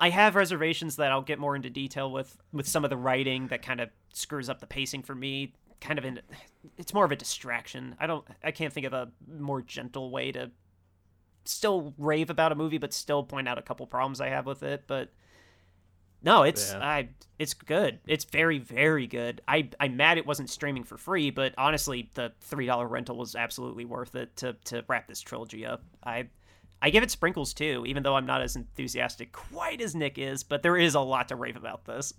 I 0.00 0.10
have 0.10 0.34
reservations 0.34 0.96
that 0.96 1.12
I'll 1.12 1.22
get 1.22 1.38
more 1.38 1.56
into 1.56 1.68
detail 1.68 2.10
with 2.10 2.38
with 2.52 2.66
some 2.66 2.84
of 2.84 2.90
the 2.90 2.96
writing 2.96 3.48
that 3.48 3.62
kind 3.62 3.80
of 3.82 3.90
screws 4.14 4.48
up 4.48 4.60
the 4.60 4.66
pacing 4.66 5.02
for 5.02 5.14
me 5.14 5.52
kind 5.80 5.98
of 5.98 6.06
in 6.06 6.20
it's 6.78 6.94
more 6.94 7.04
of 7.04 7.12
a 7.12 7.16
distraction. 7.16 7.96
I 8.00 8.06
don't 8.06 8.26
I 8.42 8.50
can't 8.50 8.72
think 8.72 8.86
of 8.86 8.94
a 8.94 9.10
more 9.28 9.60
gentle 9.60 10.10
way 10.10 10.32
to 10.32 10.50
still 11.48 11.94
rave 11.98 12.30
about 12.30 12.52
a 12.52 12.54
movie 12.54 12.78
but 12.78 12.92
still 12.92 13.22
point 13.22 13.48
out 13.48 13.58
a 13.58 13.62
couple 13.62 13.86
problems 13.86 14.20
I 14.20 14.28
have 14.28 14.46
with 14.46 14.62
it, 14.62 14.84
but 14.86 15.10
no, 16.22 16.42
it's 16.42 16.72
yeah. 16.72 16.84
I 16.84 17.08
it's 17.38 17.54
good. 17.54 18.00
It's 18.06 18.24
very 18.24 18.58
very 18.58 19.06
good. 19.06 19.40
I 19.46 19.68
I'm 19.78 19.96
mad 19.96 20.18
it 20.18 20.26
wasn't 20.26 20.50
streaming 20.50 20.84
for 20.84 20.96
free, 20.96 21.30
but 21.30 21.54
honestly, 21.58 22.10
the 22.14 22.32
$3 22.50 22.90
rental 22.90 23.16
was 23.16 23.36
absolutely 23.36 23.84
worth 23.84 24.14
it 24.14 24.34
to 24.36 24.54
to 24.64 24.84
wrap 24.88 25.06
this 25.06 25.20
trilogy 25.20 25.64
up. 25.64 25.82
I 26.04 26.28
I 26.82 26.90
give 26.90 27.02
it 27.02 27.10
sprinkles 27.10 27.54
too, 27.54 27.84
even 27.86 28.02
though 28.02 28.16
I'm 28.16 28.26
not 28.26 28.42
as 28.42 28.56
enthusiastic 28.56 29.32
quite 29.32 29.80
as 29.80 29.94
Nick 29.94 30.18
is, 30.18 30.42
but 30.42 30.62
there 30.62 30.76
is 30.76 30.94
a 30.94 31.00
lot 31.00 31.28
to 31.28 31.36
rave 31.36 31.56
about 31.56 31.84
this. 31.84 32.12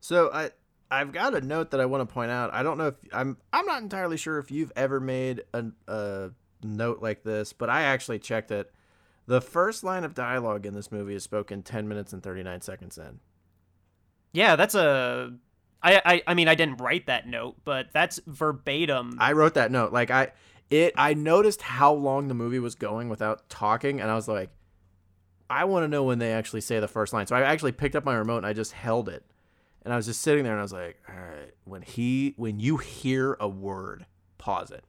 So 0.00 0.30
I 0.32 0.50
I've 0.90 1.12
got 1.12 1.34
a 1.34 1.40
note 1.40 1.70
that 1.72 1.80
I 1.80 1.86
want 1.86 2.08
to 2.08 2.12
point 2.12 2.30
out. 2.30 2.52
I 2.52 2.62
don't 2.62 2.78
know 2.78 2.88
if 2.88 2.94
I'm 3.12 3.36
I'm 3.52 3.66
not 3.66 3.82
entirely 3.82 4.16
sure 4.16 4.38
if 4.38 4.50
you've 4.50 4.72
ever 4.76 5.00
made 5.00 5.42
a, 5.52 5.66
a 5.88 6.30
note 6.62 7.02
like 7.02 7.22
this, 7.22 7.52
but 7.52 7.70
I 7.70 7.82
actually 7.82 8.18
checked 8.18 8.50
it. 8.50 8.72
The 9.26 9.40
first 9.40 9.82
line 9.82 10.04
of 10.04 10.14
dialogue 10.14 10.66
in 10.66 10.74
this 10.74 10.92
movie 10.92 11.14
is 11.14 11.24
spoken 11.24 11.62
10 11.62 11.88
minutes 11.88 12.12
and 12.12 12.22
39 12.22 12.60
seconds 12.60 12.96
in. 12.96 13.20
Yeah, 14.32 14.56
that's 14.56 14.74
a 14.74 15.32
I, 15.82 16.02
I 16.04 16.22
I 16.28 16.34
mean 16.34 16.48
I 16.48 16.54
didn't 16.54 16.76
write 16.76 17.06
that 17.06 17.26
note, 17.26 17.56
but 17.64 17.88
that's 17.92 18.20
verbatim. 18.26 19.16
I 19.18 19.32
wrote 19.32 19.54
that 19.54 19.70
note. 19.70 19.92
Like 19.92 20.10
I 20.10 20.32
it 20.70 20.92
I 20.96 21.14
noticed 21.14 21.62
how 21.62 21.92
long 21.92 22.28
the 22.28 22.34
movie 22.34 22.58
was 22.58 22.74
going 22.74 23.08
without 23.08 23.48
talking 23.48 24.00
and 24.00 24.10
I 24.10 24.14
was 24.14 24.28
like 24.28 24.50
I 25.48 25.64
want 25.64 25.84
to 25.84 25.88
know 25.88 26.02
when 26.02 26.18
they 26.18 26.32
actually 26.32 26.60
say 26.60 26.80
the 26.80 26.88
first 26.88 27.12
line. 27.12 27.26
So 27.26 27.36
I 27.36 27.42
actually 27.42 27.72
picked 27.72 27.96
up 27.96 28.04
my 28.04 28.14
remote 28.14 28.38
and 28.38 28.46
I 28.46 28.52
just 28.52 28.72
held 28.72 29.08
it 29.08 29.24
and 29.86 29.92
I 29.92 29.96
was 29.96 30.06
just 30.06 30.20
sitting 30.20 30.42
there 30.42 30.52
and 30.52 30.58
I 30.58 30.64
was 30.64 30.72
like, 30.72 31.00
all 31.08 31.14
right, 31.14 31.52
when 31.64 31.82
he 31.82 32.34
when 32.36 32.58
you 32.58 32.76
hear 32.76 33.36
a 33.38 33.48
word, 33.48 34.04
pause 34.36 34.72
it. 34.72 34.84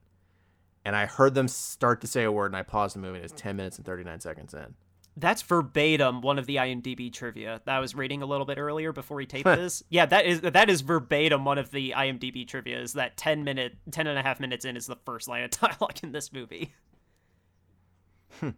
And 0.87 0.95
I 0.95 1.05
heard 1.05 1.33
them 1.33 1.49
start 1.49 1.99
to 2.01 2.07
say 2.07 2.23
a 2.23 2.31
word 2.31 2.47
and 2.47 2.55
I 2.55 2.63
paused 2.63 2.95
the 2.95 2.99
movie 2.99 3.17
and 3.17 3.25
it's 3.25 3.33
10 3.35 3.57
minutes 3.57 3.75
and 3.75 3.85
39 3.85 4.21
seconds 4.21 4.53
in. 4.53 4.73
That's 5.17 5.41
verbatim 5.41 6.21
one 6.21 6.39
of 6.39 6.45
the 6.45 6.55
IMDb 6.55 7.11
trivia 7.11 7.61
that 7.65 7.75
I 7.75 7.79
was 7.79 7.93
reading 7.93 8.21
a 8.21 8.25
little 8.25 8.45
bit 8.45 8.57
earlier 8.57 8.93
before 8.93 9.17
we 9.17 9.25
taped 9.25 9.45
this. 9.45 9.83
Yeah, 9.89 10.05
that 10.05 10.25
is 10.25 10.41
that 10.41 10.69
is 10.69 10.81
verbatim 10.81 11.43
one 11.43 11.57
of 11.57 11.71
the 11.71 11.91
IMDb 11.97 12.47
trivia 12.47 12.79
is 12.79 12.93
that 12.93 13.17
10 13.17 13.43
minute 13.43 13.75
10 13.91 14.07
and 14.07 14.17
a 14.17 14.21
half 14.21 14.39
minutes 14.39 14.63
in 14.63 14.77
is 14.77 14.87
the 14.87 14.95
first 15.05 15.27
line 15.27 15.43
of 15.43 15.49
dialogue 15.59 15.99
in 16.03 16.11
this 16.13 16.31
movie. 16.31 16.73
Hmm. 18.39 18.51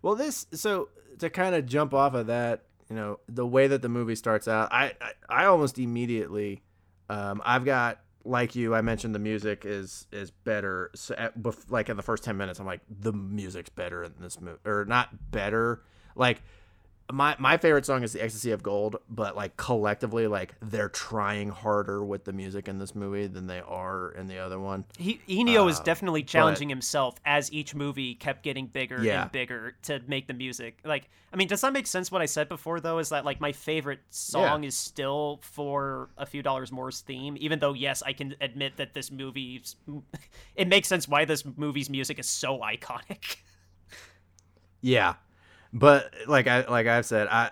Well, 0.00 0.14
this 0.14 0.46
so 0.52 0.88
to 1.18 1.28
kind 1.28 1.54
of 1.54 1.66
jump 1.66 1.92
off 1.92 2.14
of 2.14 2.28
that, 2.28 2.62
you 2.92 2.96
know 2.96 3.20
the 3.26 3.46
way 3.46 3.68
that 3.68 3.80
the 3.80 3.88
movie 3.88 4.14
starts 4.14 4.46
out 4.46 4.70
i 4.70 4.92
i, 5.00 5.12
I 5.42 5.44
almost 5.46 5.78
immediately 5.78 6.62
um, 7.08 7.40
i've 7.42 7.64
got 7.64 8.01
like 8.24 8.54
you 8.54 8.74
i 8.74 8.80
mentioned 8.80 9.14
the 9.14 9.18
music 9.18 9.64
is 9.64 10.06
is 10.12 10.30
better. 10.30 10.90
So 10.94 11.14
at, 11.16 11.32
like 11.70 11.88
in 11.88 11.96
the 11.96 12.02
first 12.02 12.24
10 12.24 12.36
minutes 12.36 12.60
i'm 12.60 12.66
like 12.66 12.80
the 12.88 13.12
music's 13.12 13.70
better 13.70 14.04
in 14.04 14.14
this 14.20 14.40
movie 14.40 14.58
or 14.64 14.84
not 14.84 15.30
better. 15.30 15.82
Like 16.14 16.42
my 17.10 17.34
my 17.38 17.56
favorite 17.56 17.84
song 17.84 18.02
is 18.02 18.12
the 18.12 18.22
ecstasy 18.22 18.52
of 18.52 18.62
gold 18.62 18.96
but 19.10 19.34
like 19.36 19.56
collectively 19.56 20.26
like 20.26 20.54
they're 20.62 20.88
trying 20.88 21.48
harder 21.50 22.04
with 22.04 22.24
the 22.24 22.32
music 22.32 22.68
in 22.68 22.78
this 22.78 22.94
movie 22.94 23.26
than 23.26 23.46
they 23.46 23.60
are 23.60 24.12
in 24.12 24.26
the 24.28 24.38
other 24.38 24.58
one 24.60 24.84
He, 24.98 25.20
Ennio 25.28 25.68
is 25.68 25.80
Uh, 25.80 25.82
definitely 25.82 26.22
challenging 26.22 26.68
himself 26.68 27.16
as 27.24 27.52
each 27.52 27.74
movie 27.74 28.14
kept 28.14 28.42
getting 28.42 28.66
bigger 28.66 29.02
Yeah. 29.02 29.22
and 29.22 29.32
bigger 29.32 29.76
to 29.82 30.00
make 30.06 30.26
the 30.26 30.34
music. 30.34 30.78
Like, 30.84 31.08
I 31.32 31.36
mean, 31.36 31.48
does 31.48 31.60
that 31.62 31.72
make 31.72 31.86
sense? 31.86 32.12
What 32.12 32.22
I 32.22 32.26
said 32.26 32.48
before, 32.48 32.78
though, 32.80 32.98
is 32.98 33.08
that 33.08 33.24
like 33.24 33.40
my 33.40 33.52
favorite 33.52 34.00
song 34.10 34.64
is 34.64 34.76
still 34.76 35.40
for 35.42 36.10
a 36.16 36.26
few 36.26 36.42
dollars 36.42 36.70
more's 36.70 37.00
theme. 37.00 37.36
Even 37.40 37.58
though, 37.58 37.72
yes, 37.72 38.02
I 38.02 38.12
can 38.12 38.34
admit 38.40 38.76
that 38.76 38.92
this 38.94 39.10
movie, 39.10 39.62
it 40.56 40.68
makes 40.68 40.88
sense 40.88 41.08
why 41.08 41.24
this 41.24 41.44
movie's 41.56 41.88
music 41.90 42.18
is 42.18 42.26
so 42.28 42.58
iconic. 42.58 43.36
yeah 44.80 45.14
but 45.72 46.12
like 46.26 46.46
i 46.46 46.66
like 46.68 46.86
i've 46.86 47.06
said 47.06 47.28
i 47.28 47.50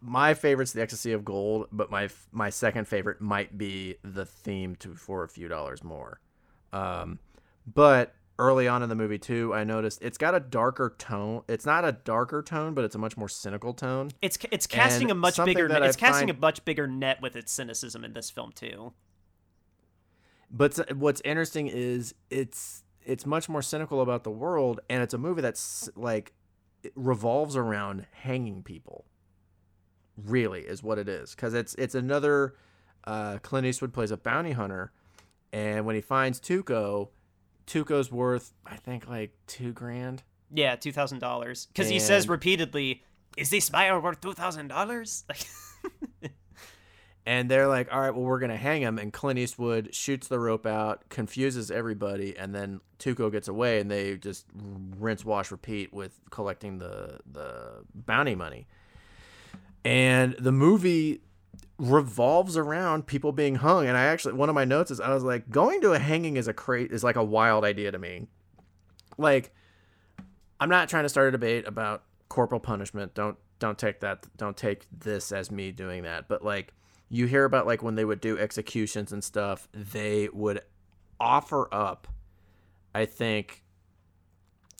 my 0.00 0.32
favorite's 0.32 0.72
the 0.72 0.80
ecstasy 0.80 1.12
of 1.12 1.24
gold 1.24 1.66
but 1.72 1.90
my 1.90 2.08
my 2.32 2.48
second 2.50 2.86
favorite 2.88 3.20
might 3.20 3.58
be 3.58 3.96
the 4.02 4.24
theme 4.24 4.74
to 4.76 4.94
for 4.94 5.24
a 5.24 5.28
few 5.28 5.46
dollars 5.48 5.84
more. 5.84 6.20
Um 6.72 7.18
but 7.66 8.14
early 8.38 8.66
on 8.66 8.82
in 8.82 8.88
the 8.88 8.94
movie 8.94 9.18
too 9.18 9.52
i 9.52 9.62
noticed 9.64 9.98
it's 10.02 10.16
got 10.16 10.34
a 10.34 10.40
darker 10.40 10.94
tone. 10.96 11.42
It's 11.48 11.66
not 11.66 11.84
a 11.84 11.92
darker 11.92 12.40
tone 12.42 12.72
but 12.72 12.84
it's 12.86 12.94
a 12.94 12.98
much 12.98 13.18
more 13.18 13.28
cynical 13.28 13.74
tone. 13.74 14.10
It's 14.22 14.38
it's 14.50 14.66
casting 14.66 15.10
And 15.10 15.18
a 15.18 15.20
much 15.20 15.36
bigger 15.44 15.68
that 15.68 15.82
it's 15.82 15.98
I 15.98 16.00
casting 16.00 16.28
find- 16.28 16.38
a 16.38 16.40
much 16.40 16.64
bigger 16.64 16.86
net 16.86 17.20
with 17.20 17.36
its 17.36 17.52
cynicism 17.52 18.02
in 18.02 18.14
this 18.14 18.30
film 18.30 18.52
too. 18.52 18.94
But 20.50 20.96
what's 20.96 21.20
interesting 21.26 21.66
is 21.68 22.14
it's 22.30 22.82
it's 23.04 23.24
much 23.26 23.48
more 23.48 23.62
cynical 23.62 24.00
about 24.00 24.24
the 24.24 24.30
world, 24.30 24.80
and 24.90 25.02
it's 25.02 25.14
a 25.14 25.18
movie 25.18 25.42
that's 25.42 25.88
like 25.94 26.32
revolves 26.94 27.56
around 27.56 28.06
hanging 28.12 28.62
people. 28.62 29.04
Really, 30.16 30.60
is 30.60 30.82
what 30.82 30.98
it 30.98 31.08
is, 31.08 31.34
because 31.34 31.54
it's 31.54 31.74
it's 31.76 31.94
another. 31.94 32.54
Uh, 33.04 33.38
Clint 33.42 33.66
Eastwood 33.66 33.94
plays 33.94 34.10
a 34.10 34.18
bounty 34.18 34.52
hunter, 34.52 34.92
and 35.52 35.86
when 35.86 35.94
he 35.94 36.02
finds 36.02 36.38
Tuco, 36.38 37.08
Tuco's 37.66 38.12
worth 38.12 38.52
I 38.66 38.76
think 38.76 39.08
like 39.08 39.32
two 39.46 39.72
grand. 39.72 40.22
Yeah, 40.52 40.76
two 40.76 40.92
thousand 40.92 41.20
dollars. 41.20 41.66
Because 41.66 41.88
he 41.88 41.98
says 41.98 42.28
repeatedly, 42.28 43.02
"Is 43.38 43.48
this 43.50 43.70
buyer 43.70 43.98
worth 43.98 44.20
two 44.20 44.34
thousand 44.34 44.68
dollars?" 44.68 45.24
Like, 45.30 45.46
And 47.30 47.48
they're 47.48 47.68
like, 47.68 47.92
all 47.92 48.00
right, 48.00 48.10
well, 48.10 48.24
we're 48.24 48.40
going 48.40 48.50
to 48.50 48.56
hang 48.56 48.82
him. 48.82 48.98
And 48.98 49.12
Clint 49.12 49.38
Eastwood 49.38 49.94
shoots 49.94 50.26
the 50.26 50.40
rope 50.40 50.66
out, 50.66 51.08
confuses 51.10 51.70
everybody, 51.70 52.36
and 52.36 52.52
then 52.52 52.80
Tuco 52.98 53.30
gets 53.30 53.46
away, 53.46 53.78
and 53.78 53.88
they 53.88 54.16
just 54.16 54.46
rinse, 54.98 55.24
wash, 55.24 55.52
repeat 55.52 55.92
with 55.92 56.18
collecting 56.30 56.78
the, 56.78 57.20
the 57.30 57.84
bounty 57.94 58.34
money. 58.34 58.66
And 59.84 60.34
the 60.40 60.50
movie 60.50 61.20
revolves 61.78 62.56
around 62.56 63.06
people 63.06 63.30
being 63.30 63.54
hung. 63.54 63.86
And 63.86 63.96
I 63.96 64.06
actually, 64.06 64.34
one 64.34 64.48
of 64.48 64.56
my 64.56 64.64
notes 64.64 64.90
is 64.90 64.98
I 64.98 65.14
was 65.14 65.22
like, 65.22 65.48
going 65.50 65.80
to 65.82 65.92
a 65.92 66.00
hanging 66.00 66.36
is 66.36 66.48
a 66.48 66.52
crate 66.52 66.90
is 66.90 67.04
like 67.04 67.14
a 67.14 67.22
wild 67.22 67.64
idea 67.64 67.92
to 67.92 67.98
me. 68.00 68.26
Like, 69.18 69.54
I'm 70.58 70.68
not 70.68 70.88
trying 70.88 71.04
to 71.04 71.08
start 71.08 71.28
a 71.28 71.30
debate 71.30 71.64
about 71.68 72.02
corporal 72.28 72.60
punishment. 72.60 73.14
Don't 73.14 73.36
don't 73.60 73.78
take 73.78 74.00
that. 74.00 74.26
Don't 74.36 74.56
take 74.56 74.86
this 74.90 75.30
as 75.30 75.52
me 75.52 75.70
doing 75.70 76.02
that. 76.02 76.26
But 76.26 76.44
like, 76.44 76.72
you 77.10 77.26
hear 77.26 77.44
about 77.44 77.66
like 77.66 77.82
when 77.82 77.96
they 77.96 78.04
would 78.04 78.20
do 78.20 78.38
executions 78.38 79.12
and 79.12 79.22
stuff, 79.22 79.68
they 79.74 80.28
would 80.32 80.62
offer 81.18 81.68
up. 81.74 82.08
I 82.94 83.04
think 83.04 83.64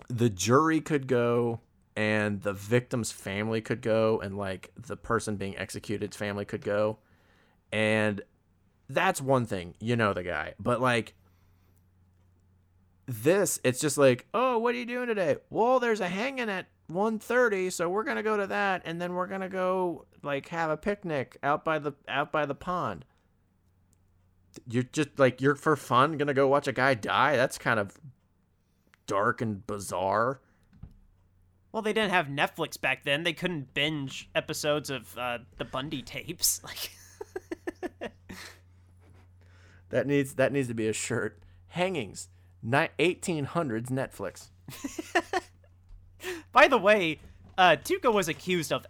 the 0.08 0.30
jury 0.30 0.80
could 0.80 1.06
go 1.06 1.60
and 1.96 2.40
the 2.42 2.52
victim's 2.52 3.12
family 3.12 3.60
could 3.60 3.82
go 3.82 4.20
and 4.20 4.36
like 4.38 4.70
the 4.76 4.96
person 4.96 5.36
being 5.36 5.56
executed's 5.56 6.16
family 6.16 6.44
could 6.44 6.62
go 6.62 6.98
and 7.72 8.22
that's 8.88 9.20
one 9.20 9.44
thing 9.44 9.74
you 9.80 9.96
know 9.96 10.12
the 10.12 10.22
guy 10.22 10.54
but 10.58 10.80
like 10.80 11.14
this 13.06 13.60
it's 13.64 13.80
just 13.80 13.98
like 13.98 14.26
oh 14.34 14.58
what 14.58 14.74
are 14.74 14.78
you 14.78 14.86
doing 14.86 15.06
today 15.06 15.36
well 15.50 15.78
there's 15.78 16.00
a 16.00 16.08
hanging 16.08 16.48
at 16.48 16.66
1.30 16.90 17.72
so 17.72 17.88
we're 17.88 18.04
gonna 18.04 18.22
go 18.22 18.36
to 18.36 18.46
that 18.46 18.82
and 18.84 19.00
then 19.00 19.14
we're 19.14 19.26
gonna 19.26 19.48
go 19.48 20.06
like 20.22 20.48
have 20.48 20.70
a 20.70 20.76
picnic 20.76 21.36
out 21.42 21.64
by 21.64 21.78
the 21.78 21.92
out 22.08 22.32
by 22.32 22.46
the 22.46 22.54
pond. 22.54 23.04
You're 24.68 24.82
just 24.82 25.18
like 25.18 25.40
you're 25.40 25.54
for 25.54 25.76
fun 25.76 26.16
gonna 26.18 26.34
go 26.34 26.48
watch 26.48 26.68
a 26.68 26.72
guy 26.72 26.94
die? 26.94 27.36
That's 27.36 27.58
kind 27.58 27.78
of 27.80 27.98
dark 29.06 29.40
and 29.40 29.66
bizarre. 29.66 30.40
Well, 31.72 31.82
they 31.82 31.92
didn't 31.92 32.10
have 32.10 32.26
Netflix 32.26 32.80
back 32.80 33.04
then. 33.04 33.22
They 33.22 33.32
couldn't 33.32 33.74
binge 33.74 34.28
episodes 34.34 34.90
of 34.90 35.16
uh, 35.16 35.38
the 35.58 35.64
Bundy 35.64 36.02
tapes. 36.02 36.60
Like, 38.00 38.10
that 39.88 40.06
needs 40.06 40.34
that 40.34 40.52
needs 40.52 40.68
to 40.68 40.74
be 40.74 40.88
a 40.88 40.92
shirt. 40.92 41.42
Hangings. 41.68 42.28
Ni- 42.62 42.88
1800s 42.98 43.88
netflix. 43.88 44.50
By 46.52 46.68
the 46.68 46.78
way, 46.78 47.18
uh, 47.56 47.76
Tuco 47.82 48.12
was 48.12 48.28
accused 48.28 48.72
of 48.72 48.86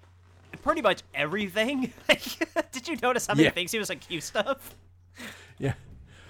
pretty 0.62 0.82
much 0.82 1.02
everything. 1.14 1.92
Did 2.72 2.88
you 2.88 2.96
notice 3.02 3.26
how 3.26 3.34
many 3.34 3.44
Yeah. 3.44 3.50
things 3.50 3.72
he 3.72 3.78
was 3.78 3.90
accused 3.90 4.36
of? 4.36 4.74
Yeah. 5.58 5.74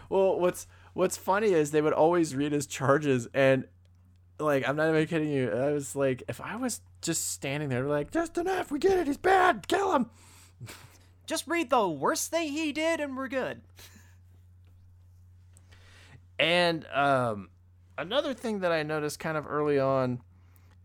Well, 0.08 0.38
what's 0.40 0.66
what's 0.94 1.16
funny 1.16 1.52
is 1.52 1.70
they 1.70 1.82
would 1.82 1.92
always 1.92 2.34
read 2.34 2.52
his 2.52 2.66
charges 2.66 3.28
and 3.32 3.64
like 4.38 4.66
I'm 4.68 4.76
not 4.76 4.88
even 4.90 5.06
kidding 5.06 5.28
you. 5.30 5.50
I 5.50 5.72
was 5.72 5.94
like 5.94 6.22
if 6.28 6.40
I 6.40 6.56
was 6.56 6.80
just 7.02 7.30
standing 7.30 7.68
there 7.68 7.84
like 7.84 8.10
just 8.10 8.36
enough, 8.38 8.70
we 8.70 8.78
get 8.78 8.98
it, 8.98 9.06
he's 9.06 9.16
bad, 9.16 9.68
kill 9.68 9.92
him. 9.92 10.10
Just 11.26 11.46
read 11.46 11.70
the 11.70 11.88
worst 11.88 12.30
thing 12.30 12.50
he 12.50 12.72
did, 12.72 12.98
and 13.00 13.16
we're 13.16 13.28
good. 13.28 13.60
And 16.38 16.86
um 16.92 17.50
another 17.98 18.34
thing 18.34 18.60
that 18.60 18.72
I 18.72 18.82
noticed 18.82 19.18
kind 19.18 19.36
of 19.36 19.46
early 19.48 19.78
on 19.78 20.20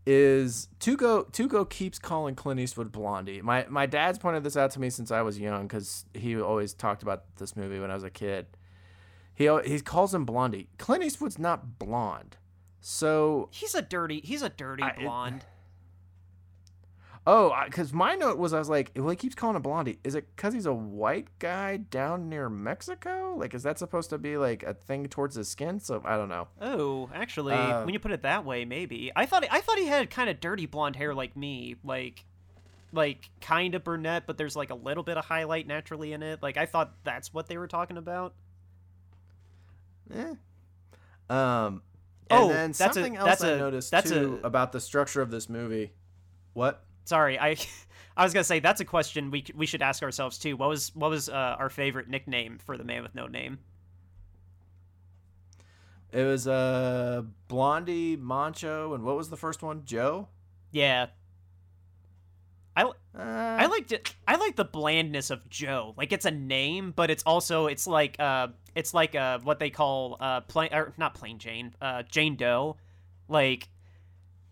is 0.06 0.68
Tuco 0.78 1.30
Tuco 1.32 1.68
keeps 1.68 1.98
calling 1.98 2.34
Clint 2.34 2.60
Eastwood 2.60 2.92
Blondie. 2.92 3.42
My 3.42 3.66
my 3.68 3.86
dad's 3.86 4.18
pointed 4.18 4.44
this 4.44 4.56
out 4.56 4.70
to 4.72 4.80
me 4.80 4.88
since 4.90 5.10
I 5.10 5.22
was 5.22 5.38
young 5.38 5.66
cuz 5.68 6.04
he 6.14 6.40
always 6.40 6.72
talked 6.74 7.02
about 7.02 7.24
this 7.36 7.56
movie 7.56 7.80
when 7.80 7.90
I 7.90 7.94
was 7.94 8.04
a 8.04 8.10
kid. 8.10 8.46
He 9.34 9.50
he 9.64 9.80
calls 9.80 10.14
him 10.14 10.24
Blondie. 10.24 10.68
Clint 10.78 11.02
Eastwood's 11.04 11.38
not 11.38 11.78
blonde. 11.78 12.36
So 12.80 13.48
He's 13.50 13.74
a 13.74 13.82
dirty. 13.82 14.20
He's 14.24 14.42
a 14.42 14.48
dirty 14.48 14.82
I- 14.84 14.90
it- 14.90 15.00
blonde. 15.00 15.44
Oh, 17.28 17.52
because 17.64 17.92
my 17.92 18.14
note 18.14 18.38
was, 18.38 18.52
I 18.52 18.58
was 18.60 18.68
like, 18.68 18.92
well, 18.94 19.08
he 19.08 19.16
keeps 19.16 19.34
calling 19.34 19.56
him 19.56 19.62
Blondie. 19.62 19.98
Is 20.04 20.14
it 20.14 20.28
because 20.36 20.54
he's 20.54 20.66
a 20.66 20.72
white 20.72 21.26
guy 21.40 21.76
down 21.78 22.28
near 22.28 22.48
Mexico? 22.48 23.34
Like, 23.36 23.52
is 23.52 23.64
that 23.64 23.80
supposed 23.80 24.10
to 24.10 24.18
be 24.18 24.36
like 24.36 24.62
a 24.62 24.74
thing 24.74 25.06
towards 25.08 25.34
his 25.34 25.48
skin? 25.48 25.80
So 25.80 26.00
I 26.04 26.16
don't 26.16 26.28
know. 26.28 26.46
Oh, 26.60 27.10
actually, 27.12 27.54
Uh, 27.54 27.84
when 27.84 27.92
you 27.94 27.98
put 27.98 28.12
it 28.12 28.22
that 28.22 28.44
way, 28.44 28.64
maybe 28.64 29.10
I 29.16 29.26
thought 29.26 29.44
I 29.50 29.60
thought 29.60 29.76
he 29.78 29.86
had 29.86 30.08
kind 30.08 30.30
of 30.30 30.38
dirty 30.38 30.66
blonde 30.66 30.94
hair 30.94 31.14
like 31.14 31.36
me, 31.36 31.74
like 31.82 32.24
like 32.92 33.28
kind 33.40 33.74
of 33.74 33.82
brunette, 33.82 34.22
but 34.28 34.38
there's 34.38 34.54
like 34.54 34.70
a 34.70 34.74
little 34.76 35.02
bit 35.02 35.16
of 35.18 35.24
highlight 35.24 35.66
naturally 35.66 36.12
in 36.12 36.22
it. 36.22 36.40
Like 36.44 36.56
I 36.56 36.66
thought 36.66 36.92
that's 37.02 37.34
what 37.34 37.48
they 37.48 37.58
were 37.58 37.66
talking 37.66 37.96
about. 37.96 38.34
Eh. 40.14 40.34
Um. 41.28 41.82
Oh, 42.30 42.48
that's 42.48 42.78
a- 42.80 42.82
something 42.84 43.16
else 43.16 43.26
that's 43.28 43.42
I 43.44 43.50
a- 43.50 43.58
noticed 43.58 43.90
that's 43.90 44.10
too 44.10 44.38
a- 44.42 44.46
about 44.46 44.70
the 44.70 44.80
structure 44.80 45.20
of 45.22 45.32
this 45.32 45.48
movie. 45.48 45.92
What? 46.52 46.84
Sorry, 47.06 47.38
I 47.38 47.56
I 48.16 48.24
was 48.24 48.32
gonna 48.34 48.44
say 48.44 48.60
that's 48.60 48.80
a 48.80 48.84
question 48.84 49.30
we 49.30 49.44
we 49.54 49.64
should 49.66 49.82
ask 49.82 50.02
ourselves 50.02 50.38
too. 50.38 50.56
What 50.56 50.68
was 50.68 50.94
what 50.94 51.10
was 51.10 51.28
uh, 51.28 51.56
our 51.58 51.70
favorite 51.70 52.08
nickname 52.08 52.58
for 52.58 52.76
the 52.76 52.84
man 52.84 53.02
with 53.02 53.14
no 53.14 53.26
name? 53.26 53.58
It 56.12 56.24
was 56.24 56.46
uh 56.46 57.22
Blondie, 57.48 58.16
Mancho, 58.16 58.94
and 58.94 59.04
what 59.04 59.16
was 59.16 59.30
the 59.30 59.36
first 59.36 59.62
one? 59.62 59.84
Joe. 59.84 60.28
Yeah, 60.72 61.06
I 62.76 62.82
Uh, 62.84 62.92
I 63.18 63.66
liked 63.66 63.92
it. 63.92 64.14
I 64.28 64.36
like 64.36 64.56
the 64.56 64.64
blandness 64.64 65.30
of 65.30 65.48
Joe. 65.48 65.94
Like 65.96 66.12
it's 66.12 66.26
a 66.26 66.30
name, 66.30 66.92
but 66.94 67.10
it's 67.10 67.22
also 67.22 67.66
it's 67.66 67.86
like 67.86 68.16
uh 68.18 68.48
it's 68.74 68.92
like 68.92 69.14
uh 69.14 69.38
what 69.40 69.58
they 69.58 69.70
call 69.70 70.16
uh 70.20 70.42
plain 70.42 70.72
or 70.72 70.92
not 70.98 71.14
plain 71.14 71.38
Jane 71.38 71.74
uh 71.80 72.02
Jane 72.02 72.36
Doe, 72.36 72.76
like 73.28 73.68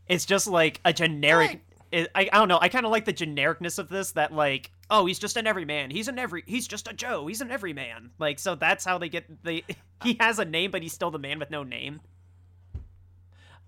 it's 0.07 0.25
just 0.25 0.47
like 0.47 0.81
a 0.85 0.93
generic. 0.93 1.61
I 1.94 2.28
I 2.33 2.38
don't 2.38 2.48
know. 2.48 2.59
I 2.61 2.68
kind 2.68 2.85
of 2.87 2.92
like 2.92 3.04
the 3.04 3.12
genericness 3.12 3.78
of 3.78 3.88
this. 3.88 4.12
That 4.12 4.33
like 4.33 4.70
oh 4.90 5.07
he's 5.07 5.18
just 5.18 5.37
an 5.37 5.46
everyman. 5.46 5.90
He's 5.90 6.09
an 6.09 6.18
every. 6.18 6.42
He's 6.46 6.66
just 6.66 6.88
a 6.88 6.92
Joe. 6.92 7.26
He's 7.26 7.40
an 7.40 7.50
everyman. 7.50 8.11
Like 8.18 8.38
so 8.38 8.54
that's 8.54 8.85
how 8.85 8.98
they 8.98 9.09
get 9.09 9.24
they. 9.42 9.64
He 10.02 10.18
has 10.20 10.38
a 10.38 10.44
name, 10.44 10.70
but 10.70 10.83
he's 10.83 10.92
still 10.92 11.11
the 11.11 11.18
man 11.18 11.38
with 11.38 11.50
no 11.50 11.62
name. 11.62 12.00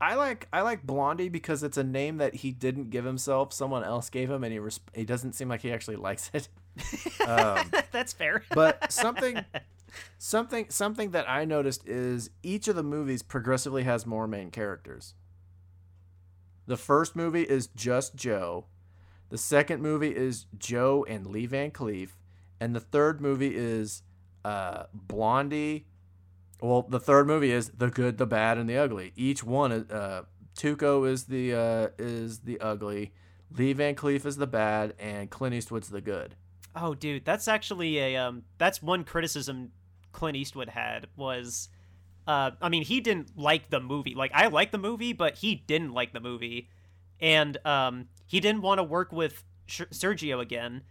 I 0.00 0.14
like 0.16 0.48
I 0.52 0.60
like 0.60 0.82
Blondie 0.82 1.30
because 1.30 1.62
it's 1.62 1.78
a 1.78 1.84
name 1.84 2.18
that 2.18 2.34
he 2.34 2.52
didn't 2.52 2.90
give 2.90 3.06
himself. 3.06 3.52
Someone 3.54 3.82
else 3.84 4.10
gave 4.10 4.30
him, 4.30 4.44
and 4.44 4.52
he 4.52 4.58
res- 4.58 4.80
he 4.94 5.04
doesn't 5.04 5.32
seem 5.32 5.48
like 5.48 5.62
he 5.62 5.72
actually 5.72 5.96
likes 5.96 6.30
it. 6.34 6.48
Um, 7.26 7.72
that's 7.90 8.12
fair. 8.12 8.44
but 8.50 8.92
something 8.92 9.42
something 10.18 10.66
something 10.68 11.10
that 11.12 11.28
I 11.28 11.44
noticed 11.44 11.88
is 11.88 12.30
each 12.42 12.68
of 12.68 12.76
the 12.76 12.82
movies 12.84 13.22
progressively 13.22 13.82
has 13.84 14.04
more 14.06 14.28
main 14.28 14.50
characters. 14.50 15.14
The 16.66 16.76
first 16.76 17.16
movie 17.16 17.42
is 17.42 17.68
just 17.68 18.16
Joe. 18.16 18.66
The 19.29 19.38
second 19.38 19.83
movie 19.83 20.14
is 20.14 20.46
Joe 20.57 21.05
and 21.09 21.26
Lee 21.26 21.46
Van 21.46 21.70
Cleef, 21.70 22.11
and 22.61 22.74
the 22.74 22.81
third 22.81 23.20
movie 23.20 23.57
is 23.57 24.02
uh, 24.44 24.85
Blondie. 24.94 25.87
Well, 26.61 26.83
the 26.83 27.00
third 27.00 27.26
movie 27.26 27.50
is 27.50 27.70
The 27.70 27.90
Good, 27.90 28.18
the 28.18 28.26
Bad, 28.26 28.57
and 28.57 28.68
the 28.68 28.79
Ugly. 28.79 29.12
Each 29.16 29.42
one 29.44 29.72
uh, 29.72 30.22
Tuco 30.57 31.09
is 31.09 31.24
the 31.24 31.55
uh, 31.55 31.88
is 31.98 32.40
the 32.40 32.59
ugly, 32.61 33.12
Lee 33.50 33.72
Van 33.72 33.94
Cleef 33.94 34.24
is 34.24 34.37
the 34.37 34.46
bad, 34.46 34.94
and 34.98 35.31
Clint 35.31 35.55
Eastwood's 35.55 35.88
the 35.88 36.00
good. 36.00 36.35
Oh, 36.74 36.94
dude, 36.94 37.24
that's 37.24 37.46
actually 37.46 37.98
a 37.98 38.16
um, 38.16 38.42
that's 38.59 38.83
one 38.83 39.05
criticism 39.05 39.70
Clint 40.12 40.37
Eastwood 40.37 40.70
had 40.70 41.07
was, 41.16 41.68
uh, 42.26 42.52
I 42.60 42.68
mean, 42.68 42.82
he 42.82 43.00
didn't 43.00 43.36
like 43.36 43.70
the 43.70 43.80
movie. 43.80 44.14
Like, 44.14 44.32
I 44.34 44.48
like 44.48 44.72
the 44.72 44.78
movie, 44.78 45.12
but 45.12 45.36
he 45.38 45.54
didn't 45.54 45.92
like 45.92 46.12
the 46.12 46.20
movie, 46.20 46.68
and 47.20 47.56
um, 47.64 48.08
he 48.26 48.40
didn't 48.40 48.62
want 48.62 48.78
to 48.78 48.84
work 48.84 49.12
with 49.12 49.44
Sh- 49.66 49.82
Sergio 49.92 50.40
again. 50.40 50.82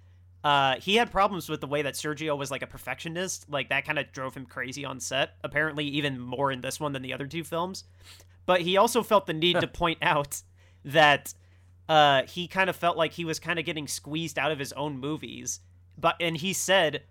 Uh, 0.44 0.76
he 0.80 0.96
had 0.96 1.12
problems 1.12 1.50
with 1.50 1.60
the 1.60 1.68
way 1.68 1.82
that 1.82 1.96
Sergio 1.96 2.38
was 2.38 2.52
like 2.52 2.62
a 2.62 2.68
perfectionist. 2.68 3.50
Like 3.50 3.70
that 3.70 3.84
kind 3.84 3.98
of 3.98 4.12
drove 4.12 4.36
him 4.36 4.46
crazy 4.46 4.86
on 4.86 5.00
set. 5.00 5.32
Apparently, 5.44 5.86
even 5.86 6.20
more 6.20 6.52
in 6.52 6.62
this 6.62 6.80
one 6.80 6.94
than 6.94 7.02
the 7.02 7.14
other 7.14 7.26
two 7.26 7.44
films. 7.44 7.84
But 8.46 8.62
he 8.62 8.78
also 8.78 9.02
felt 9.02 9.26
the 9.26 9.34
need 9.34 9.60
to 9.60 9.68
point 9.68 9.98
out 10.04 10.44
that 10.84 11.34
uh, 11.90 12.24
he 12.28 12.48
kind 12.48 12.70
of 12.70 12.76
felt 12.76 12.96
like 12.96 13.14
he 13.14 13.26
was 13.26 13.40
kind 13.40 13.58
of 13.58 13.66
getting 13.66 13.88
squeezed 13.88 14.38
out 14.38 14.52
of 14.52 14.60
his 14.60 14.72
own 14.74 15.00
movies. 15.00 15.62
But 15.98 16.16
and 16.20 16.38
he 16.38 16.54
said 16.54 17.04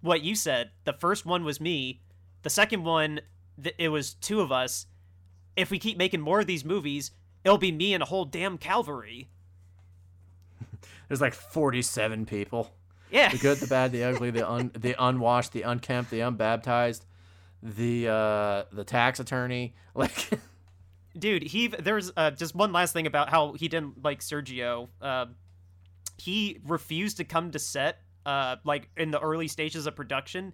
what 0.00 0.22
you 0.22 0.34
said. 0.34 0.70
The 0.84 0.92
first 0.92 1.26
one 1.26 1.44
was 1.44 1.60
me. 1.60 2.00
The 2.42 2.50
second 2.50 2.84
one, 2.84 3.20
th- 3.62 3.74
it 3.78 3.88
was 3.88 4.14
two 4.14 4.40
of 4.40 4.52
us. 4.52 4.86
If 5.56 5.70
we 5.70 5.78
keep 5.78 5.98
making 5.98 6.20
more 6.20 6.40
of 6.40 6.46
these 6.46 6.64
movies, 6.64 7.10
it'll 7.44 7.58
be 7.58 7.72
me 7.72 7.94
and 7.94 8.02
a 8.02 8.06
whole 8.06 8.24
damn 8.24 8.58
cavalry. 8.58 9.28
There's 11.08 11.20
like 11.20 11.34
47 11.34 12.26
people. 12.26 12.72
Yeah. 13.10 13.30
The 13.30 13.38
good, 13.38 13.58
the 13.58 13.66
bad, 13.66 13.92
the 13.92 14.04
ugly, 14.04 14.30
the 14.30 14.48
un, 14.48 14.70
the 14.74 14.94
unwashed, 14.98 15.52
the 15.52 15.62
unkempt, 15.62 16.10
the 16.10 16.20
unbaptized, 16.20 17.04
the 17.62 18.08
uh, 18.08 18.64
the 18.72 18.84
tax 18.84 19.20
attorney. 19.20 19.74
Like, 19.92 20.30
dude 21.18 21.42
he 21.42 21.66
there's 21.66 22.12
uh, 22.16 22.30
just 22.30 22.54
one 22.54 22.72
last 22.72 22.92
thing 22.92 23.06
about 23.06 23.28
how 23.28 23.52
he 23.54 23.66
didn't 23.66 24.02
like 24.04 24.20
sergio 24.20 24.88
uh, 25.02 25.26
he 26.16 26.60
refused 26.64 27.16
to 27.16 27.24
come 27.24 27.50
to 27.50 27.58
set 27.58 27.98
uh, 28.24 28.56
like 28.64 28.88
in 28.96 29.10
the 29.10 29.18
early 29.18 29.48
stages 29.48 29.86
of 29.86 29.96
production 29.96 30.52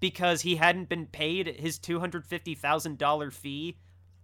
because 0.00 0.42
he 0.42 0.56
hadn't 0.56 0.88
been 0.88 1.06
paid 1.06 1.46
his 1.58 1.78
$250000 1.78 3.32
fee 3.32 3.78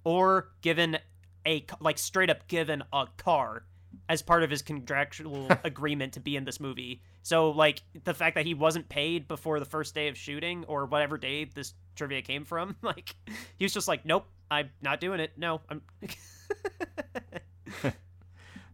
or 0.05 0.51
given 0.61 0.99
a 1.47 1.65
like 1.81 1.99
straight 1.99 2.31
up 2.31 2.47
given 2.49 2.83
a 2.93 3.07
car 3.17 3.65
as 4.09 4.23
part 4.23 4.43
of 4.43 4.51
his 4.51 4.63
contractual 4.63 5.49
agreement 5.65 6.13
to 6.13 6.21
be 6.21 6.37
in 6.37 6.45
this 6.45 6.61
movie 6.61 7.03
so 7.23 7.51
like 7.51 7.83
the 8.05 8.15
fact 8.15 8.37
that 8.37 8.47
he 8.47 8.55
wasn't 8.55 8.89
paid 8.89 9.27
before 9.27 9.59
the 9.59 9.65
first 9.65 9.95
day 9.95 10.09
of 10.09 10.17
shooting 10.17 10.65
or 10.67 10.87
whatever 10.87 11.19
day 11.19 11.45
this 11.45 11.75
trivia 11.97 12.23
came 12.23 12.45
from 12.45 12.77
like 12.83 13.15
he 13.57 13.65
was 13.65 13.75
just 13.75 13.89
like 13.89 14.07
nope 14.07 14.27
I'm 14.53 14.71
not 14.83 15.01
doing 15.01 15.19
it. 15.19 15.33
No, 15.39 15.63
I'm. 15.71 15.81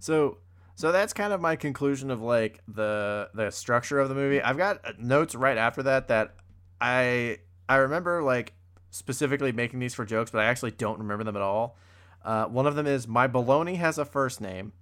so, 0.00 0.38
so 0.74 0.90
that's 0.90 1.12
kind 1.12 1.32
of 1.32 1.40
my 1.40 1.54
conclusion 1.54 2.10
of 2.10 2.20
like 2.20 2.60
the 2.66 3.30
the 3.32 3.50
structure 3.50 4.00
of 4.00 4.08
the 4.08 4.16
movie. 4.16 4.42
I've 4.42 4.58
got 4.58 4.98
notes 4.98 5.36
right 5.36 5.56
after 5.56 5.84
that 5.84 6.08
that 6.08 6.34
I 6.80 7.38
I 7.68 7.76
remember 7.76 8.22
like 8.22 8.54
specifically 8.90 9.52
making 9.52 9.80
these 9.80 9.94
for 9.94 10.04
jokes, 10.04 10.30
but 10.30 10.40
I 10.40 10.44
actually 10.44 10.72
don't 10.72 10.98
remember 10.98 11.24
them 11.24 11.36
at 11.36 11.42
all. 11.42 11.76
Uh, 12.24 12.46
one 12.46 12.66
of 12.66 12.74
them 12.74 12.86
is 12.86 13.06
my 13.06 13.28
baloney 13.28 13.76
has 13.76 13.98
a 13.98 14.04
first 14.04 14.40
name. 14.40 14.72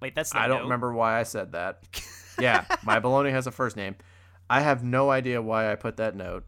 Wait, 0.00 0.14
that's 0.14 0.34
I 0.34 0.48
don't 0.48 0.58
note. 0.58 0.64
remember 0.64 0.92
why 0.92 1.18
I 1.18 1.22
said 1.22 1.52
that. 1.52 1.82
yeah, 2.40 2.64
my 2.84 3.00
baloney 3.00 3.30
has 3.30 3.46
a 3.46 3.50
first 3.50 3.76
name. 3.76 3.96
I 4.50 4.60
have 4.60 4.84
no 4.84 5.10
idea 5.10 5.40
why 5.40 5.70
I 5.70 5.76
put 5.76 5.96
that 5.96 6.14
note. 6.14 6.44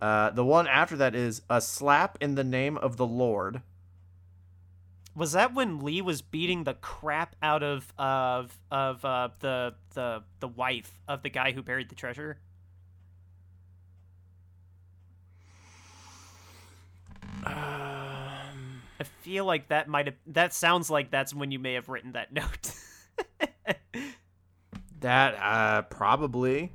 Uh, 0.00 0.30
the 0.30 0.44
one 0.44 0.66
after 0.66 0.96
that 0.96 1.14
is 1.14 1.42
a 1.48 1.60
slap 1.60 2.18
in 2.20 2.34
the 2.34 2.44
name 2.44 2.76
of 2.78 2.96
the 2.96 3.06
Lord. 3.06 3.62
Was 5.14 5.32
that 5.32 5.54
when 5.54 5.80
Lee 5.80 6.00
was 6.00 6.22
beating 6.22 6.64
the 6.64 6.74
crap 6.74 7.36
out 7.42 7.62
of 7.62 7.92
of 7.98 8.56
of 8.70 9.04
uh, 9.04 9.28
the 9.40 9.74
the 9.94 10.22
the 10.38 10.48
wife 10.48 11.00
of 11.08 11.22
the 11.22 11.30
guy 11.30 11.52
who 11.52 11.62
buried 11.62 11.88
the 11.88 11.94
treasure? 11.94 12.38
Um, 17.44 18.82
I 18.98 19.04
feel 19.22 19.44
like 19.44 19.68
that 19.68 19.88
might 19.88 20.06
have. 20.06 20.16
That 20.26 20.52
sounds 20.52 20.90
like 20.90 21.10
that's 21.10 21.34
when 21.34 21.50
you 21.50 21.58
may 21.58 21.74
have 21.74 21.88
written 21.88 22.12
that 22.12 22.32
note. 22.32 22.74
that 25.00 25.34
uh, 25.34 25.82
probably. 25.82 26.72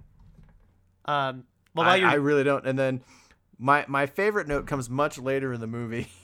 Um, 1.06 1.43
well, 1.75 1.88
I. 1.88 1.99
I 1.99 2.13
really 2.15 2.43
don't. 2.43 2.65
And 2.65 2.78
then 2.78 3.01
my 3.60 3.86
my 3.88 4.06
favorite 4.06 4.47
note 4.47 4.67
comes 4.67 4.89
much 4.89 5.17
later 5.17 5.54
in 5.54 5.60
the 5.62 5.67
movie. 5.67 6.08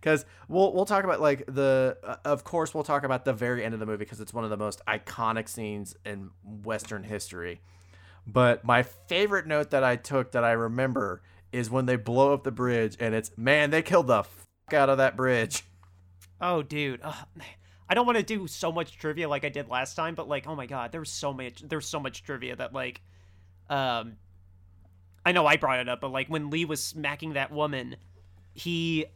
Because 0.00 0.26
we'll 0.48 0.70
we'll 0.74 0.84
talk 0.84 1.04
about 1.04 1.22
like 1.22 1.46
the 1.46 1.96
uh, 2.04 2.16
of 2.26 2.44
course 2.44 2.74
we'll 2.74 2.84
talk 2.84 3.04
about 3.04 3.24
the 3.24 3.32
very 3.32 3.64
end 3.64 3.72
of 3.72 3.80
the 3.80 3.86
movie 3.86 4.04
because 4.04 4.20
it's 4.20 4.34
one 4.34 4.44
of 4.44 4.50
the 4.50 4.56
most 4.58 4.82
iconic 4.86 5.48
scenes 5.48 5.96
in 6.04 6.28
Western 6.44 7.04
history. 7.04 7.62
But 8.26 8.66
my 8.66 8.82
favorite 8.82 9.46
note 9.46 9.70
that 9.70 9.82
I 9.82 9.96
took 9.96 10.32
that 10.32 10.44
I 10.44 10.52
remember 10.52 11.22
is 11.54 11.70
when 11.70 11.86
they 11.86 11.96
blow 11.96 12.34
up 12.34 12.42
the 12.42 12.50
bridge 12.50 12.96
and 12.98 13.14
it's 13.14 13.30
man 13.36 13.70
they 13.70 13.80
killed 13.80 14.08
the 14.08 14.24
fuck 14.24 14.74
out 14.74 14.90
of 14.90 14.98
that 14.98 15.16
bridge. 15.16 15.62
Oh, 16.40 16.62
dude. 16.62 17.00
Ugh. 17.02 17.14
I 17.88 17.94
don't 17.94 18.06
want 18.06 18.18
to 18.18 18.24
do 18.24 18.46
so 18.46 18.72
much 18.72 18.98
trivia 18.98 19.28
like 19.28 19.44
I 19.44 19.50
did 19.50 19.68
last 19.68 19.94
time, 19.94 20.14
but 20.14 20.28
like, 20.28 20.46
oh 20.48 20.56
my 20.56 20.66
god, 20.66 20.90
there's 20.90 21.10
so 21.10 21.32
much 21.32 21.62
there's 21.66 21.86
so 21.86 22.00
much 22.00 22.24
trivia 22.24 22.56
that 22.56 22.72
like 22.72 23.02
um 23.70 24.16
I 25.24 25.32
know 25.32 25.46
I 25.46 25.56
brought 25.56 25.78
it 25.80 25.88
up, 25.88 26.00
but 26.00 26.10
like 26.10 26.28
when 26.28 26.50
Lee 26.50 26.64
was 26.64 26.82
smacking 26.82 27.34
that 27.34 27.52
woman, 27.52 27.96
he 28.52 29.06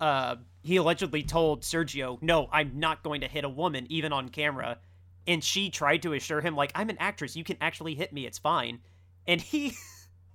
uh 0.00 0.36
he 0.62 0.76
allegedly 0.76 1.22
told 1.22 1.62
Sergio, 1.62 2.20
"No, 2.22 2.48
I'm 2.52 2.78
not 2.78 3.02
going 3.02 3.20
to 3.20 3.28
hit 3.28 3.44
a 3.44 3.48
woman 3.50 3.86
even 3.90 4.12
on 4.12 4.30
camera." 4.30 4.78
And 5.26 5.44
she 5.44 5.68
tried 5.70 6.02
to 6.02 6.14
assure 6.14 6.40
him 6.40 6.56
like, 6.56 6.72
"I'm 6.74 6.88
an 6.88 6.96
actress. 6.98 7.36
You 7.36 7.44
can 7.44 7.58
actually 7.60 7.94
hit 7.96 8.12
me. 8.12 8.24
It's 8.24 8.38
fine." 8.38 8.80
And 9.26 9.40
he 9.40 9.74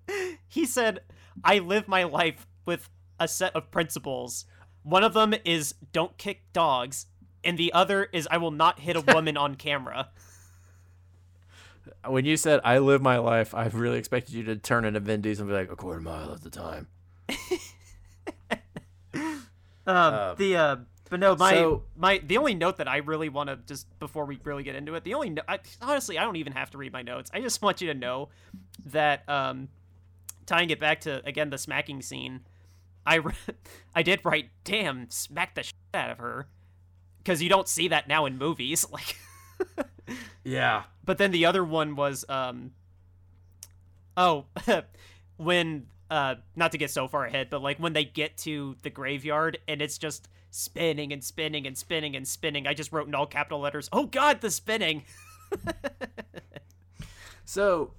he 0.48 0.66
said, 0.66 1.02
"I 1.44 1.60
live 1.60 1.88
my 1.88 2.04
life 2.04 2.48
with 2.66 2.90
a 3.20 3.28
set 3.28 3.56
of 3.56 3.72
principles. 3.72 4.46
One 4.84 5.04
of 5.04 5.14
them 5.14 5.34
is 5.46 5.76
don't 5.92 6.18
kick 6.18 6.44
dogs, 6.54 7.08
and 7.44 7.58
the 7.58 7.74
other 7.74 8.06
is 8.14 8.28
I 8.32 8.38
will 8.38 8.52
not 8.52 8.80
hit 8.80 8.96
a 8.96 9.02
woman 9.14 9.38
on 9.38 9.56
camera." 9.56 10.10
When 12.06 12.26
you 12.26 12.38
said 12.38 12.62
I 12.64 12.78
live 12.80 13.02
my 13.02 13.18
life, 13.18 13.54
I 13.56 13.68
really 13.68 13.98
expected 13.98 14.34
you 14.34 14.44
to 14.44 14.56
turn 14.56 14.86
into 14.86 15.00
Vin 15.00 15.22
Diesel 15.22 15.44
and 15.44 15.50
be 15.50 15.56
like 15.56 15.72
a 15.72 15.76
quarter 15.76 16.00
mile 16.02 16.32
at 16.34 16.42
the 16.42 16.50
time. 16.50 16.88
Um, 19.88 20.36
the 20.38 20.56
uh, 20.58 20.76
but 21.10 21.22
no, 21.22 21.36
my 21.38 21.54
so- 21.54 21.84
my 21.96 22.18
the 22.18 22.38
only 22.38 22.54
note 22.54 22.78
that 22.78 22.90
I 22.90 22.98
really 22.98 23.30
want 23.30 23.50
to 23.50 23.56
just 23.56 23.88
before 24.00 24.26
we 24.26 24.38
really 24.44 24.64
get 24.64 24.76
into 24.76 24.94
it, 24.96 25.06
the 25.06 25.14
only 25.14 25.30
no- 25.30 25.44
I, 25.48 25.60
honestly 25.82 26.20
I 26.20 26.26
don't 26.26 26.36
even 26.36 26.52
have 26.54 26.72
to 26.72 26.78
read 26.78 26.92
my 26.92 27.02
notes. 27.04 27.32
I 27.34 27.40
just 27.40 27.62
want 27.62 27.80
you 27.80 27.88
to 27.88 27.94
know 27.94 28.28
that 28.88 29.28
um, 29.30 29.70
tying 30.48 30.72
it 30.72 30.80
back 30.80 31.02
to 31.02 31.24
again 31.26 31.52
the 31.52 31.60
smacking 31.60 32.02
scene, 32.02 32.42
I 33.06 33.20
I 33.96 34.02
did 34.02 34.22
write 34.24 34.50
damn 34.64 35.10
smack 35.12 35.54
the 35.54 35.62
shit 35.64 35.76
out 35.94 36.10
of 36.10 36.18
her 36.18 36.48
because 37.20 37.42
you 37.44 37.50
don't 37.50 37.68
see 37.68 37.88
that 37.90 38.08
now 38.08 38.26
in 38.26 38.38
movies 38.38 38.86
like. 38.92 39.16
Yeah. 40.44 40.84
But 41.06 41.18
then 41.20 41.32
the 41.32 41.46
other 41.46 41.64
one 41.64 41.96
was 41.96 42.26
um 42.28 42.72
oh 44.16 44.46
when 45.38 45.88
uh 46.10 46.36
not 46.56 46.72
to 46.72 46.80
get 46.80 46.90
so 46.90 47.08
far 47.08 47.26
ahead, 47.26 47.50
but 47.52 47.62
like 47.62 47.78
when 47.78 47.94
they 47.94 48.06
get 48.06 48.38
to 48.38 48.76
the 48.82 48.90
graveyard 48.90 49.60
and 49.68 49.82
it's 49.82 50.00
just 50.00 50.30
spinning 50.50 51.12
and 51.14 51.24
spinning 51.24 51.68
and 51.68 51.78
spinning 51.78 52.16
and 52.16 52.28
spinning. 52.28 52.66
I 52.66 52.74
just 52.74 52.92
wrote 52.92 53.08
in 53.08 53.14
all 53.14 53.28
capital 53.28 53.60
letters, 53.60 53.90
"Oh 53.92 54.06
god, 54.06 54.42
the 54.42 54.50
spinning." 54.50 55.04
So, 57.48 57.92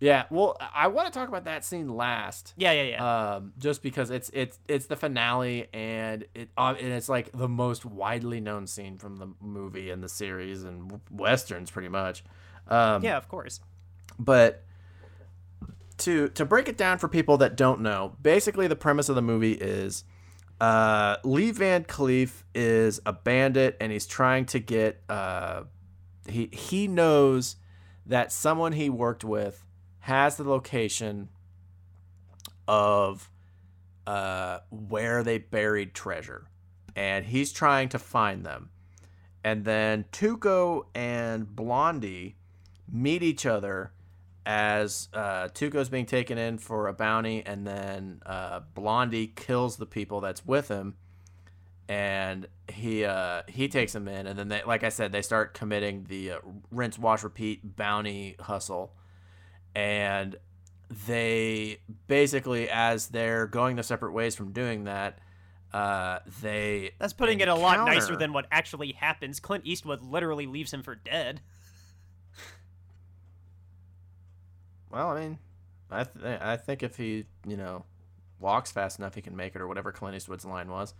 yeah. 0.00 0.24
Well, 0.30 0.56
I 0.74 0.88
want 0.88 1.12
to 1.12 1.18
talk 1.18 1.28
about 1.28 1.44
that 1.44 1.64
scene 1.64 1.88
last. 1.88 2.54
yeah, 2.56 2.72
yeah, 2.72 2.82
yeah. 2.82 3.34
um, 3.34 3.52
just 3.58 3.82
because 3.82 4.10
it's 4.10 4.30
it's 4.32 4.58
it's 4.68 4.86
the 4.86 4.96
finale 4.96 5.68
and 5.72 6.24
it 6.34 6.50
uh, 6.56 6.74
and 6.78 6.92
it's 6.92 7.08
like 7.08 7.32
the 7.32 7.48
most 7.48 7.84
widely 7.84 8.40
known 8.40 8.66
scene 8.66 8.98
from 8.98 9.16
the 9.16 9.28
movie 9.40 9.90
and 9.90 10.02
the 10.02 10.08
series 10.08 10.64
and 10.64 11.00
westerns 11.10 11.70
pretty 11.70 11.88
much. 11.88 12.24
Um, 12.68 13.02
yeah, 13.02 13.16
of 13.16 13.28
course. 13.28 13.60
But 14.18 14.64
to 15.98 16.28
to 16.28 16.44
break 16.44 16.68
it 16.68 16.76
down 16.76 16.98
for 16.98 17.08
people 17.08 17.38
that 17.38 17.56
don't 17.56 17.80
know, 17.80 18.16
basically 18.22 18.66
the 18.66 18.76
premise 18.76 19.08
of 19.08 19.14
the 19.14 19.22
movie 19.22 19.52
is 19.52 20.04
uh, 20.60 21.16
Lee 21.24 21.50
Van 21.50 21.84
Cleef 21.84 22.42
is 22.54 23.00
a 23.06 23.12
bandit 23.12 23.76
and 23.80 23.92
he's 23.92 24.06
trying 24.06 24.44
to 24.46 24.58
get 24.58 25.02
uh, 25.08 25.62
he 26.28 26.48
he 26.52 26.88
knows 26.88 27.56
that 28.06 28.32
someone 28.32 28.72
he 28.72 28.88
worked 28.90 29.24
with 29.24 29.64
has 30.08 30.36
the 30.36 30.44
location 30.44 31.28
of 32.66 33.30
uh, 34.06 34.58
where 34.70 35.22
they 35.22 35.38
buried 35.38 35.94
treasure, 35.94 36.48
and 36.96 37.26
he's 37.26 37.52
trying 37.52 37.88
to 37.90 37.98
find 37.98 38.44
them. 38.44 38.70
and 39.44 39.64
then 39.64 40.04
Tuco 40.12 40.84
and 40.94 41.54
Blondie 41.54 42.36
meet 42.90 43.22
each 43.22 43.46
other 43.46 43.92
as 44.44 45.08
uh, 45.12 45.48
Tuco's 45.48 45.88
being 45.88 46.06
taken 46.06 46.38
in 46.38 46.58
for 46.58 46.88
a 46.88 46.92
bounty, 46.92 47.42
and 47.44 47.66
then 47.66 48.22
uh, 48.26 48.60
Blondie 48.74 49.28
kills 49.28 49.76
the 49.76 49.86
people 49.86 50.20
that's 50.20 50.44
with 50.44 50.68
him, 50.68 50.96
and 51.88 52.46
he 52.72 53.04
uh, 53.04 53.42
he 53.46 53.68
takes 53.68 53.92
them 53.92 54.08
in, 54.08 54.26
and 54.26 54.38
then 54.38 54.48
they, 54.48 54.62
like 54.66 54.84
I 54.84 54.88
said, 54.88 55.12
they 55.12 55.22
start 55.22 55.54
committing 55.54 56.06
the 56.08 56.32
uh, 56.32 56.38
rinse, 56.70 56.98
wash, 56.98 57.22
repeat 57.22 57.76
bounty 57.76 58.36
hustle, 58.40 58.94
and 59.74 60.36
they 61.06 61.78
basically, 62.06 62.68
as 62.70 63.08
they're 63.08 63.46
going 63.46 63.76
the 63.76 63.82
separate 63.82 64.12
ways 64.12 64.34
from 64.34 64.52
doing 64.52 64.84
that, 64.84 65.18
uh, 65.72 66.20
they 66.40 66.92
That's 66.98 67.12
putting 67.12 67.40
it 67.40 67.48
a 67.48 67.54
lot 67.54 67.86
nicer 67.86 68.16
than 68.16 68.32
what 68.32 68.46
actually 68.50 68.92
happens. 68.92 69.38
Clint 69.38 69.66
Eastwood 69.66 70.02
literally 70.02 70.46
leaves 70.46 70.72
him 70.72 70.82
for 70.82 70.94
dead. 70.94 71.40
Well, 74.90 75.08
I 75.08 75.20
mean, 75.20 75.38
I 75.90 76.04
th- 76.04 76.40
I 76.40 76.56
think 76.56 76.82
if 76.82 76.96
he 76.96 77.26
you 77.46 77.56
know 77.58 77.84
walks 78.40 78.72
fast 78.72 78.98
enough, 78.98 79.14
he 79.14 79.20
can 79.20 79.36
make 79.36 79.54
it, 79.54 79.60
or 79.60 79.68
whatever 79.68 79.92
Clint 79.92 80.16
Eastwood's 80.16 80.46
line 80.46 80.70
was. 80.70 80.94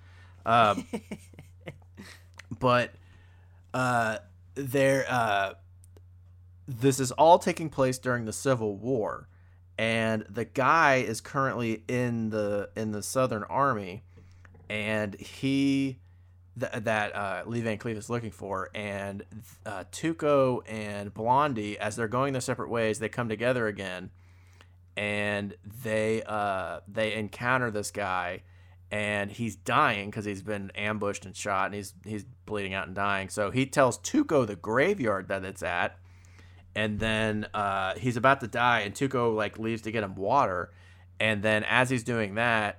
Um, 0.44 0.86
but 2.58 2.92
uh, 3.72 4.18
there, 4.54 5.06
uh, 5.08 5.54
this 6.68 7.00
is 7.00 7.10
all 7.12 7.38
taking 7.38 7.70
place 7.70 7.98
during 7.98 8.26
the 8.26 8.32
Civil 8.32 8.76
War, 8.76 9.26
and 9.78 10.24
the 10.28 10.44
guy 10.44 10.96
is 10.96 11.20
currently 11.22 11.82
in 11.88 12.28
the 12.28 12.68
in 12.76 12.92
the 12.92 13.02
Southern 13.02 13.44
Army, 13.44 14.04
and 14.68 15.14
he. 15.14 15.98
Th- 16.60 16.72
that 16.82 17.14
uh, 17.14 17.42
Lee 17.46 17.60
Van 17.60 17.78
Cleef 17.78 17.96
is 17.96 18.10
looking 18.10 18.32
for, 18.32 18.68
and 18.74 19.22
uh, 19.64 19.84
Tuco 19.92 20.62
and 20.68 21.14
Blondie, 21.14 21.78
as 21.78 21.94
they're 21.94 22.08
going 22.08 22.32
their 22.32 22.40
separate 22.40 22.68
ways, 22.68 22.98
they 22.98 23.08
come 23.08 23.28
together 23.28 23.68
again, 23.68 24.10
and 24.96 25.54
they 25.84 26.24
uh, 26.26 26.80
they 26.88 27.14
encounter 27.14 27.70
this 27.70 27.92
guy, 27.92 28.42
and 28.90 29.30
he's 29.30 29.54
dying 29.54 30.10
because 30.10 30.24
he's 30.24 30.42
been 30.42 30.72
ambushed 30.74 31.24
and 31.24 31.36
shot, 31.36 31.66
and 31.66 31.76
he's 31.76 31.94
he's 32.04 32.24
bleeding 32.44 32.74
out 32.74 32.88
and 32.88 32.96
dying. 32.96 33.28
So 33.28 33.52
he 33.52 33.64
tells 33.64 33.96
Tuco 33.98 34.44
the 34.44 34.56
graveyard 34.56 35.28
that 35.28 35.44
it's 35.44 35.62
at, 35.62 35.96
and 36.78 37.00
then 37.00 37.44
uh, 37.54 37.94
he's 37.96 38.16
about 38.16 38.38
to 38.40 38.46
die, 38.46 38.80
and 38.82 38.94
Tuco 38.94 39.34
like 39.34 39.58
leaves 39.58 39.82
to 39.82 39.90
get 39.90 40.04
him 40.04 40.14
water, 40.14 40.70
and 41.18 41.42
then 41.42 41.64
as 41.64 41.90
he's 41.90 42.04
doing 42.04 42.36
that, 42.36 42.78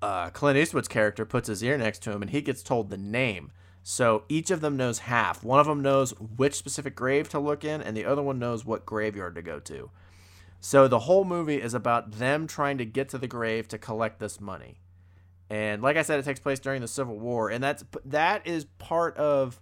uh, 0.00 0.30
Clint 0.30 0.56
Eastwood's 0.56 0.88
character 0.88 1.26
puts 1.26 1.46
his 1.46 1.62
ear 1.62 1.76
next 1.76 2.02
to 2.04 2.10
him, 2.10 2.22
and 2.22 2.30
he 2.30 2.40
gets 2.40 2.62
told 2.62 2.88
the 2.88 2.96
name. 2.96 3.52
So 3.82 4.24
each 4.30 4.50
of 4.50 4.62
them 4.62 4.78
knows 4.78 5.00
half. 5.00 5.44
One 5.44 5.60
of 5.60 5.66
them 5.66 5.82
knows 5.82 6.12
which 6.12 6.54
specific 6.54 6.94
grave 6.96 7.28
to 7.28 7.38
look 7.38 7.64
in, 7.64 7.82
and 7.82 7.94
the 7.94 8.06
other 8.06 8.22
one 8.22 8.38
knows 8.38 8.64
what 8.64 8.86
graveyard 8.86 9.34
to 9.34 9.42
go 9.42 9.60
to. 9.60 9.90
So 10.60 10.88
the 10.88 11.00
whole 11.00 11.24
movie 11.24 11.60
is 11.60 11.74
about 11.74 12.12
them 12.12 12.46
trying 12.46 12.78
to 12.78 12.86
get 12.86 13.10
to 13.10 13.18
the 13.18 13.28
grave 13.28 13.68
to 13.68 13.76
collect 13.76 14.20
this 14.20 14.40
money. 14.40 14.80
And 15.50 15.82
like 15.82 15.98
I 15.98 16.02
said, 16.02 16.18
it 16.18 16.24
takes 16.24 16.40
place 16.40 16.60
during 16.60 16.80
the 16.80 16.88
Civil 16.88 17.18
War, 17.18 17.50
and 17.50 17.62
that's 17.62 17.84
that 18.06 18.46
is 18.46 18.64
part 18.78 19.18
of. 19.18 19.60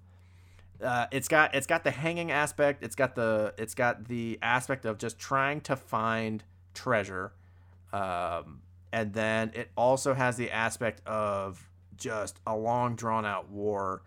Uh, 0.83 1.07
it's 1.11 1.29
got 1.29 1.55
it's 1.55 1.67
got 1.67 1.85
the 1.85 1.91
hanging 1.91 2.31
aspect. 2.31 2.83
It's 2.83 2.95
got 2.95 3.15
the 3.15 3.55
it's 3.57 3.75
got 3.75 4.07
the 4.09 4.39
aspect 4.43 4.85
of 4.85 4.99
just 4.99 5.19
trying 5.19 5.61
to 5.62 5.77
find 5.77 6.45
treasure, 6.75 7.33
um, 7.93 8.61
and 8.93 9.12
then 9.12 9.53
it 9.55 9.71
also 9.77 10.15
has 10.15 10.37
the 10.37 10.51
aspect 10.51 11.01
of 11.07 11.69
just 11.97 12.41
a 12.47 12.55
long 12.55 12.95
drawn 12.95 13.25
out 13.25 13.49
war, 13.49 14.03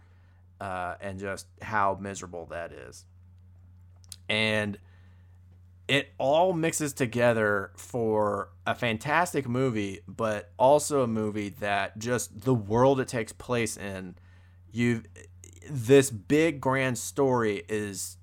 uh, 0.61 0.95
and 1.01 1.19
just 1.19 1.47
how 1.61 1.97
miserable 1.99 2.45
that 2.47 2.71
is. 2.71 3.05
And 4.27 4.77
it 5.87 6.09
all 6.19 6.53
mixes 6.53 6.93
together 6.93 7.71
for 7.75 8.49
a 8.67 8.75
fantastic 8.75 9.49
movie, 9.49 10.01
but 10.07 10.51
also 10.59 11.01
a 11.01 11.07
movie 11.07 11.49
that 11.49 11.97
just 11.97 12.41
the 12.41 12.53
world 12.53 12.99
it 12.99 13.07
takes 13.07 13.33
place 13.33 13.75
in, 13.75 14.13
you 14.71 15.01
this 15.69 16.09
big 16.09 16.59
grand 16.59 16.97
story 16.97 17.63
is 17.69 18.17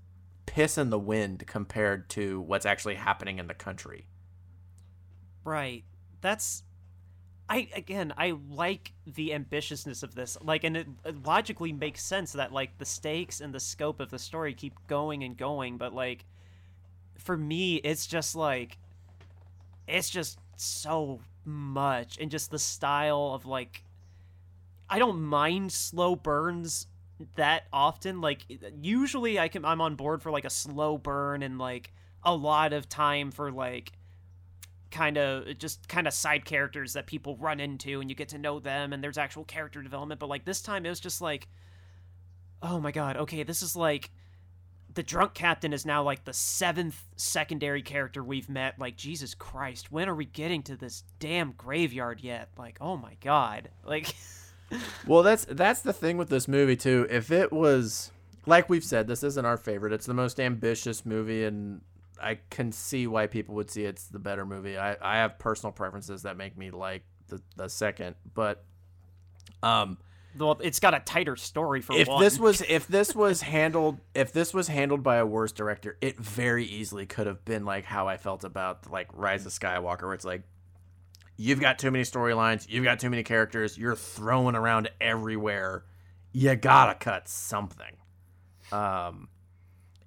piss 0.46 0.78
in 0.78 0.90
the 0.90 0.98
wind 0.98 1.46
compared 1.46 2.08
to 2.10 2.40
what's 2.40 2.66
actually 2.66 2.94
happening 2.94 3.38
in 3.38 3.46
the 3.46 3.54
country. 3.54 4.06
Right. 5.44 5.84
That's 6.20 6.62
I 7.48 7.68
again, 7.74 8.12
I 8.16 8.34
like 8.50 8.92
the 9.06 9.30
ambitiousness 9.30 10.02
of 10.02 10.14
this. 10.14 10.36
Like 10.42 10.64
and 10.64 10.76
it, 10.76 10.88
it 11.04 11.24
logically 11.24 11.72
makes 11.72 12.02
sense 12.02 12.32
that 12.32 12.52
like 12.52 12.78
the 12.78 12.84
stakes 12.84 13.40
and 13.40 13.54
the 13.54 13.60
scope 13.60 14.00
of 14.00 14.10
the 14.10 14.18
story 14.18 14.54
keep 14.54 14.74
going 14.88 15.22
and 15.22 15.36
going, 15.36 15.76
but 15.76 15.92
like 15.92 16.24
for 17.16 17.36
me 17.36 17.76
it's 17.76 18.06
just 18.06 18.36
like 18.36 18.78
it's 19.86 20.10
just 20.10 20.38
so 20.56 21.20
much 21.44 22.18
and 22.18 22.30
just 22.30 22.50
the 22.50 22.58
style 22.58 23.32
of 23.34 23.46
like 23.46 23.82
I 24.88 24.98
don't 24.98 25.22
mind 25.22 25.72
slow 25.72 26.16
burns 26.16 26.86
that 27.36 27.64
often 27.72 28.20
like 28.20 28.44
usually 28.80 29.38
I 29.38 29.48
can 29.48 29.64
I'm 29.64 29.80
on 29.80 29.94
board 29.94 30.22
for 30.22 30.30
like 30.30 30.44
a 30.44 30.50
slow 30.50 30.98
burn 30.98 31.42
and 31.42 31.58
like 31.58 31.92
a 32.22 32.34
lot 32.34 32.72
of 32.72 32.88
time 32.88 33.30
for 33.30 33.50
like 33.50 33.92
kind 34.90 35.16
of 35.16 35.58
just 35.58 35.88
kind 35.88 36.06
of 36.06 36.12
side 36.12 36.44
characters 36.44 36.92
that 36.92 37.06
people 37.06 37.36
run 37.36 37.60
into 37.60 38.00
and 38.00 38.10
you 38.10 38.16
get 38.16 38.28
to 38.30 38.38
know 38.38 38.60
them 38.60 38.92
and 38.92 39.02
there's 39.02 39.18
actual 39.18 39.44
character 39.44 39.82
development. 39.82 40.20
But 40.20 40.28
like 40.28 40.44
this 40.44 40.60
time 40.60 40.84
it 40.84 40.90
was 40.90 41.00
just 41.00 41.20
like 41.20 41.48
oh 42.62 42.80
my 42.80 42.90
god 42.90 43.18
okay 43.18 43.42
this 43.42 43.62
is 43.62 43.76
like 43.76 44.10
the 44.94 45.02
drunk 45.02 45.34
captain 45.34 45.74
is 45.74 45.84
now 45.84 46.02
like 46.02 46.24
the 46.24 46.32
seventh 46.32 47.02
secondary 47.16 47.82
character 47.82 48.22
we've 48.22 48.50
met. 48.50 48.78
Like 48.78 48.96
jesus 48.96 49.34
christ 49.34 49.90
when 49.90 50.08
are 50.08 50.14
we 50.14 50.26
getting 50.26 50.62
to 50.64 50.76
this 50.76 51.02
damn 51.18 51.52
graveyard 51.52 52.20
yet? 52.20 52.50
Like 52.58 52.76
oh 52.82 52.98
my 52.98 53.16
god. 53.22 53.70
Like 53.84 54.14
Well, 55.06 55.22
that's 55.22 55.44
that's 55.48 55.80
the 55.80 55.92
thing 55.92 56.16
with 56.16 56.28
this 56.28 56.48
movie 56.48 56.76
too. 56.76 57.06
If 57.10 57.30
it 57.30 57.52
was 57.52 58.10
like 58.46 58.68
we've 58.68 58.84
said, 58.84 59.06
this 59.06 59.22
isn't 59.22 59.44
our 59.44 59.56
favorite. 59.56 59.92
It's 59.92 60.06
the 60.06 60.14
most 60.14 60.40
ambitious 60.40 61.04
movie, 61.04 61.44
and 61.44 61.80
I 62.20 62.38
can 62.50 62.72
see 62.72 63.06
why 63.06 63.26
people 63.26 63.56
would 63.56 63.70
see 63.70 63.84
it's 63.84 64.04
the 64.04 64.18
better 64.18 64.46
movie. 64.46 64.78
I, 64.78 64.96
I 65.02 65.16
have 65.18 65.38
personal 65.38 65.72
preferences 65.72 66.22
that 66.22 66.36
make 66.36 66.56
me 66.56 66.70
like 66.70 67.02
the, 67.28 67.42
the 67.56 67.68
second, 67.68 68.14
but 68.34 68.64
um, 69.62 69.98
well 70.38 70.58
it's 70.62 70.80
got 70.80 70.94
a 70.94 71.00
tighter 71.00 71.36
story 71.36 71.80
for 71.80 71.96
if 71.96 72.08
one 72.08 72.22
this 72.22 72.38
was 72.38 72.60
if 72.68 72.86
this 72.86 73.14
was 73.14 73.42
handled 73.42 73.98
if 74.14 74.32
this 74.32 74.54
was 74.54 74.68
handled 74.68 75.02
by 75.02 75.16
a 75.16 75.26
worse 75.26 75.52
director, 75.52 75.96
it 76.00 76.18
very 76.18 76.64
easily 76.64 77.06
could 77.06 77.26
have 77.26 77.44
been 77.44 77.64
like 77.64 77.84
how 77.84 78.08
I 78.08 78.16
felt 78.16 78.44
about 78.44 78.90
like 78.90 79.08
Rise 79.12 79.44
of 79.44 79.52
Skywalker, 79.52 80.02
where 80.02 80.14
it's 80.14 80.24
like 80.24 80.42
you've 81.36 81.60
got 81.60 81.78
too 81.78 81.90
many 81.90 82.04
storylines, 82.04 82.68
you've 82.68 82.84
got 82.84 82.98
too 83.00 83.10
many 83.10 83.22
characters, 83.22 83.76
you're 83.78 83.96
throwing 83.96 84.54
around 84.54 84.90
everywhere. 85.00 85.84
You 86.32 86.54
gotta 86.56 86.94
cut 86.94 87.28
something. 87.28 87.96
Um, 88.72 89.28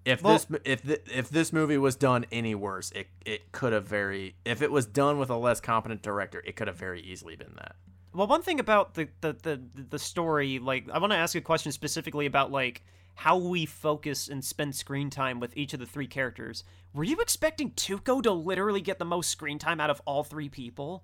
if 0.06 0.22
Well- 0.22 0.34
this 0.34 0.48
if 0.64 0.82
th- 0.84 1.02
if 1.12 1.30
this 1.30 1.54
movie 1.54 1.78
was 1.78 1.96
done 1.96 2.26
any 2.32 2.56
worse, 2.56 2.92
it 2.92 3.08
it 3.26 3.52
could 3.52 3.74
have 3.74 3.88
very 3.88 4.36
if 4.46 4.62
it 4.62 4.72
was 4.72 4.86
done 4.86 5.18
with 5.20 5.30
a 5.30 5.38
less 5.38 5.60
competent 5.60 6.02
director, 6.02 6.42
it 6.46 6.56
could 6.56 6.68
have 6.68 6.78
very 6.78 7.02
easily 7.02 7.36
been 7.36 7.54
that. 7.58 7.76
Well, 8.14 8.28
one 8.28 8.42
thing 8.42 8.60
about 8.60 8.96
the 8.96 9.10
the 9.22 9.34
the, 9.34 9.62
the 9.90 10.00
story, 10.00 10.60
like 10.60 10.90
I 10.90 10.98
want 11.00 11.12
to 11.14 11.18
ask 11.18 11.36
a 11.36 11.42
question 11.42 11.72
specifically 11.72 12.26
about 12.26 12.52
like 12.52 12.84
how 13.16 13.38
we 13.38 13.66
focus 13.66 14.30
and 14.30 14.44
spend 14.44 14.74
screen 14.76 15.10
time 15.10 15.40
with 15.40 15.56
each 15.58 15.74
of 15.74 15.80
the 15.80 15.86
three 15.86 16.08
characters. 16.08 16.64
Were 16.94 17.04
you 17.04 17.18
expecting 17.18 17.72
Tuco 17.72 18.24
to 18.24 18.32
literally 18.32 18.82
get 18.82 18.98
the 18.98 19.06
most 19.06 19.30
screen 19.30 19.60
time 19.60 19.80
out 19.82 19.90
of 19.90 20.02
all 20.06 20.24
three 20.24 20.48
people? 20.50 21.04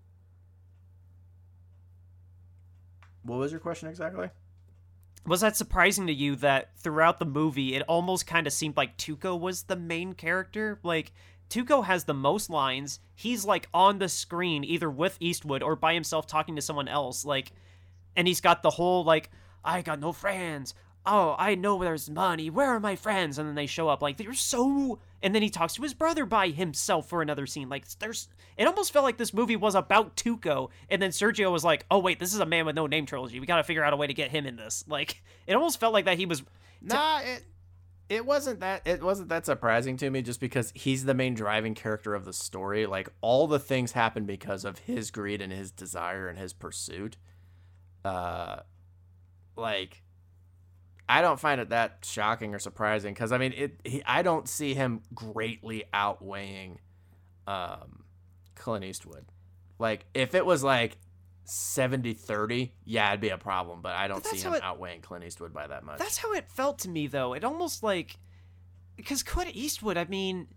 What 3.25 3.39
was 3.39 3.51
your 3.51 3.59
question 3.59 3.89
exactly? 3.89 4.29
Was 5.25 5.41
that 5.41 5.57
surprising 5.57 6.05
to 6.07 6.13
you 6.13 6.35
that 6.37 6.77
throughout 6.77 7.17
the 7.17 7.25
movie 7.25 7.73
it 7.73 7.81
almost 7.87 8.27
kind 8.27 8.45
of 8.45 8.53
seemed 8.53 8.77
like 8.77 8.97
Tuco 8.97 9.39
was 9.39 9.63
the 9.63 9.75
main 9.75 10.13
character? 10.13 10.79
Like 10.83 11.11
Tuco 11.49 11.83
has 11.85 12.03
the 12.03 12.13
most 12.13 12.49
lines. 12.49 12.99
He's 13.15 13.43
like 13.43 13.67
on 13.73 13.97
the 13.97 14.09
screen 14.09 14.63
either 14.63 14.89
with 14.89 15.17
Eastwood 15.19 15.63
or 15.63 15.75
by 15.75 15.95
himself 15.95 16.27
talking 16.27 16.55
to 16.55 16.61
someone 16.61 16.87
else. 16.87 17.25
Like 17.25 17.51
and 18.15 18.27
he's 18.27 18.41
got 18.41 18.61
the 18.61 18.69
whole 18.69 19.03
like 19.03 19.31
I 19.63 19.81
got 19.81 19.99
no 19.99 20.11
friends. 20.11 20.75
Oh, 21.07 21.35
I 21.39 21.55
know 21.55 21.75
where 21.75 21.89
there's 21.89 22.09
money. 22.09 22.51
Where 22.51 22.69
are 22.69 22.79
my 22.79 22.95
friends? 22.95 23.39
And 23.39 23.47
then 23.47 23.55
they 23.55 23.65
show 23.65 23.89
up 23.89 24.03
like 24.03 24.17
they're 24.17 24.33
so 24.33 24.99
and 25.25 25.33
then 25.33 25.41
he 25.41 25.49
talks 25.49 25.73
to 25.73 25.81
his 25.81 25.95
brother 25.95 26.23
by 26.23 26.49
himself 26.49 27.09
for 27.09 27.23
another 27.23 27.47
scene. 27.47 27.67
Like 27.67 27.89
there's 27.97 28.29
it 28.57 28.67
almost 28.67 28.93
felt 28.93 29.03
like 29.03 29.17
this 29.17 29.33
movie 29.33 29.55
was 29.55 29.73
about 29.73 30.15
Tuco 30.15 30.69
and 30.87 31.01
then 31.01 31.09
Sergio 31.09 31.51
was 31.51 31.63
like, 31.63 31.83
"Oh 31.89 31.97
wait, 31.97 32.19
this 32.19 32.31
is 32.31 32.39
a 32.39 32.45
man 32.45 32.67
with 32.67 32.75
no 32.75 32.85
name 32.85 33.07
trilogy. 33.07 33.39
We 33.39 33.47
got 33.47 33.57
to 33.57 33.63
figure 33.63 33.83
out 33.83 33.91
a 33.91 33.97
way 33.97 34.05
to 34.05 34.13
get 34.13 34.29
him 34.29 34.45
in 34.45 34.55
this." 34.55 34.85
Like 34.95 35.23
it 35.47 35.55
almost 35.55 35.79
felt 35.79 35.93
like 35.93 36.05
that 36.05 36.17
he 36.17 36.27
was 36.27 36.43
Nah, 36.79 37.19
it 37.21 37.43
it 38.07 38.23
wasn't 38.23 38.59
that 38.59 38.83
it 38.85 39.01
wasn't 39.01 39.29
that 39.29 39.47
surprising 39.47 39.97
to 39.97 40.11
me 40.11 40.21
just 40.21 40.39
because 40.39 40.71
he's 40.75 41.05
the 41.05 41.15
main 41.15 41.33
driving 41.33 41.73
character 41.73 42.13
of 42.13 42.23
the 42.23 42.31
story. 42.31 42.85
Like 42.85 43.09
all 43.21 43.47
the 43.47 43.59
things 43.59 43.93
happen 43.93 44.25
because 44.25 44.63
of 44.63 44.77
his 44.77 45.09
greed 45.09 45.41
and 45.41 45.51
his 45.51 45.71
desire 45.71 46.27
and 46.29 46.37
his 46.37 46.53
pursuit. 46.53 47.17
Uh 48.05 48.57
like 49.57 50.03
I 51.07 51.21
don't 51.21 51.39
find 51.39 51.61
it 51.61 51.69
that 51.69 51.99
shocking 52.03 52.55
or 52.55 52.59
surprising 52.59 53.13
because 53.13 53.31
I 53.31 53.37
mean 53.37 53.53
it. 53.55 53.79
He, 53.83 54.03
I 54.05 54.21
don't 54.21 54.47
see 54.49 54.73
him 54.73 55.01
greatly 55.13 55.83
outweighing 55.93 56.79
um, 57.47 58.03
Clint 58.55 58.83
Eastwood. 58.85 59.25
Like 59.77 60.05
if 60.13 60.33
it 60.33 60.45
was 60.45 60.63
like 60.63 60.97
70-30, 61.45 62.71
yeah, 62.85 63.09
it'd 63.09 63.21
be 63.21 63.29
a 63.29 63.37
problem. 63.37 63.81
But 63.81 63.93
I 63.95 64.07
don't 64.07 64.23
But 64.23 64.31
see 64.33 64.39
him 64.39 64.53
it- 64.53 64.63
outweighing 64.63 65.01
Clint 65.01 65.23
Eastwood 65.23 65.53
by 65.53 65.67
that 65.67 65.83
much. 65.83 65.99
That's 65.99 66.17
how 66.17 66.33
it 66.33 66.49
felt 66.49 66.79
to 66.79 66.89
me, 66.89 67.07
though. 67.07 67.33
It 67.33 67.43
almost 67.43 67.83
like 67.83 68.17
because 68.95 69.23
Clint 69.23 69.51
Eastwood, 69.55 69.97
I 69.97 70.05
mean, 70.05 70.47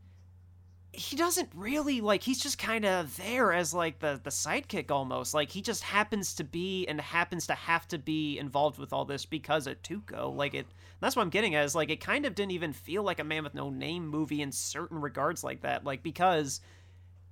he 0.93 1.17
doesn't 1.17 1.51
really 1.55 2.01
like. 2.01 2.23
He's 2.23 2.41
just 2.41 2.59
kind 2.59 2.85
of 2.85 3.17
there 3.17 3.53
as 3.53 3.75
like 3.75 3.99
the 3.99 4.21
the 4.23 4.31
sidekick 4.31 4.91
almost. 4.91 5.35
Like 5.35 5.51
he 5.51 5.61
just 5.61 5.83
happens 5.83 6.35
to 6.35 6.45
be 6.45 6.87
and 6.87 7.01
happens 7.01 7.47
to 7.49 7.55
have 7.55 7.87
to 7.89 7.99
be 7.99 8.39
involved 8.39 8.79
with 8.79 8.93
all 8.93 9.05
this 9.05 9.27
because 9.27 9.67
of 9.67 9.83
Tuco. 9.83 10.35
Like 10.35 10.55
it. 10.55 10.67
That's 11.01 11.15
what 11.15 11.23
I'm 11.23 11.31
getting 11.31 11.55
at. 11.55 11.65
Is 11.65 11.75
like 11.75 11.91
it 11.91 12.01
kind 12.01 12.27
of 12.27 12.35
didn't 12.35 12.53
even 12.53 12.73
feel 12.73 13.03
like 13.03 13.21
a 13.21 13.25
Man 13.25 13.45
with 13.45 13.55
No 13.55 13.71
Name 13.71 14.07
movie 14.07 14.43
in 14.43 14.51
certain 14.51 15.01
regards 15.01 15.45
like 15.45 15.61
that. 15.63 15.85
Like 15.85 16.03
because, 16.03 16.61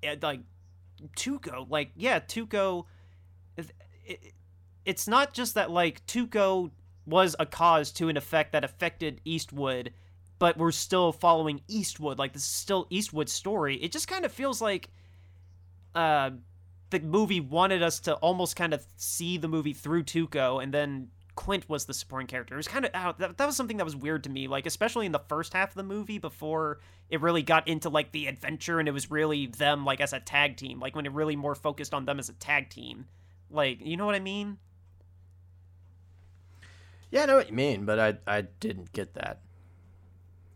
it, 0.02 0.22
like 0.22 0.40
Tuco, 1.16 1.68
like 1.70 1.90
yeah, 1.96 2.20
Tuco. 2.20 2.84
It, 3.56 3.72
it, 4.04 4.32
it's 4.84 5.08
not 5.08 5.32
just 5.32 5.54
that 5.54 5.70
like 5.70 6.06
Tuco 6.06 6.70
was 7.06 7.34
a 7.38 7.46
cause 7.46 7.90
to 7.92 8.08
an 8.08 8.16
effect 8.16 8.52
that 8.52 8.64
affected 8.64 9.20
Eastwood, 9.24 9.92
but 10.38 10.56
we're 10.56 10.72
still 10.72 11.12
following 11.12 11.60
Eastwood. 11.68 12.18
Like 12.18 12.32
this 12.32 12.42
is 12.42 12.48
still 12.48 12.86
Eastwood's 12.90 13.32
story. 13.32 13.76
It 13.76 13.92
just 13.92 14.08
kind 14.08 14.24
of 14.24 14.32
feels 14.32 14.60
like 14.60 14.90
uh 15.94 16.30
the 16.90 17.00
movie 17.00 17.40
wanted 17.40 17.82
us 17.82 18.00
to 18.00 18.14
almost 18.16 18.54
kind 18.54 18.72
of 18.72 18.86
see 18.96 19.38
the 19.38 19.48
movie 19.48 19.72
through 19.72 20.04
Tuco 20.04 20.62
and 20.62 20.72
then 20.72 21.08
Clint 21.34 21.68
was 21.68 21.84
the 21.84 21.92
supporting 21.92 22.26
character. 22.26 22.54
It 22.54 22.58
was 22.58 22.68
kind 22.68 22.86
of 22.86 23.18
that, 23.18 23.36
that 23.36 23.46
was 23.46 23.56
something 23.56 23.76
that 23.76 23.84
was 23.84 23.96
weird 23.96 24.24
to 24.24 24.30
me, 24.30 24.48
like 24.48 24.66
especially 24.66 25.06
in 25.06 25.12
the 25.12 25.18
first 25.18 25.52
half 25.52 25.70
of 25.70 25.74
the 25.74 25.82
movie 25.82 26.18
before 26.18 26.80
it 27.10 27.20
really 27.20 27.42
got 27.42 27.68
into 27.68 27.88
like 27.88 28.12
the 28.12 28.26
adventure 28.26 28.78
and 28.78 28.88
it 28.88 28.92
was 28.92 29.10
really 29.10 29.46
them 29.46 29.84
like 29.84 30.00
as 30.00 30.12
a 30.12 30.20
tag 30.20 30.56
team, 30.56 30.80
like 30.80 30.96
when 30.96 31.06
it 31.06 31.12
really 31.12 31.36
more 31.36 31.54
focused 31.54 31.92
on 31.92 32.04
them 32.04 32.18
as 32.18 32.28
a 32.28 32.34
tag 32.34 32.70
team. 32.70 33.06
Like, 33.50 33.84
you 33.84 33.96
know 33.96 34.06
what 34.06 34.14
I 34.14 34.20
mean? 34.20 34.58
yeah, 37.10 37.22
I 37.22 37.26
know 37.26 37.36
what 37.36 37.48
you 37.48 37.54
mean, 37.54 37.84
but 37.84 37.98
I 37.98 38.16
I 38.26 38.42
didn't 38.42 38.92
get 38.92 39.14
that. 39.14 39.40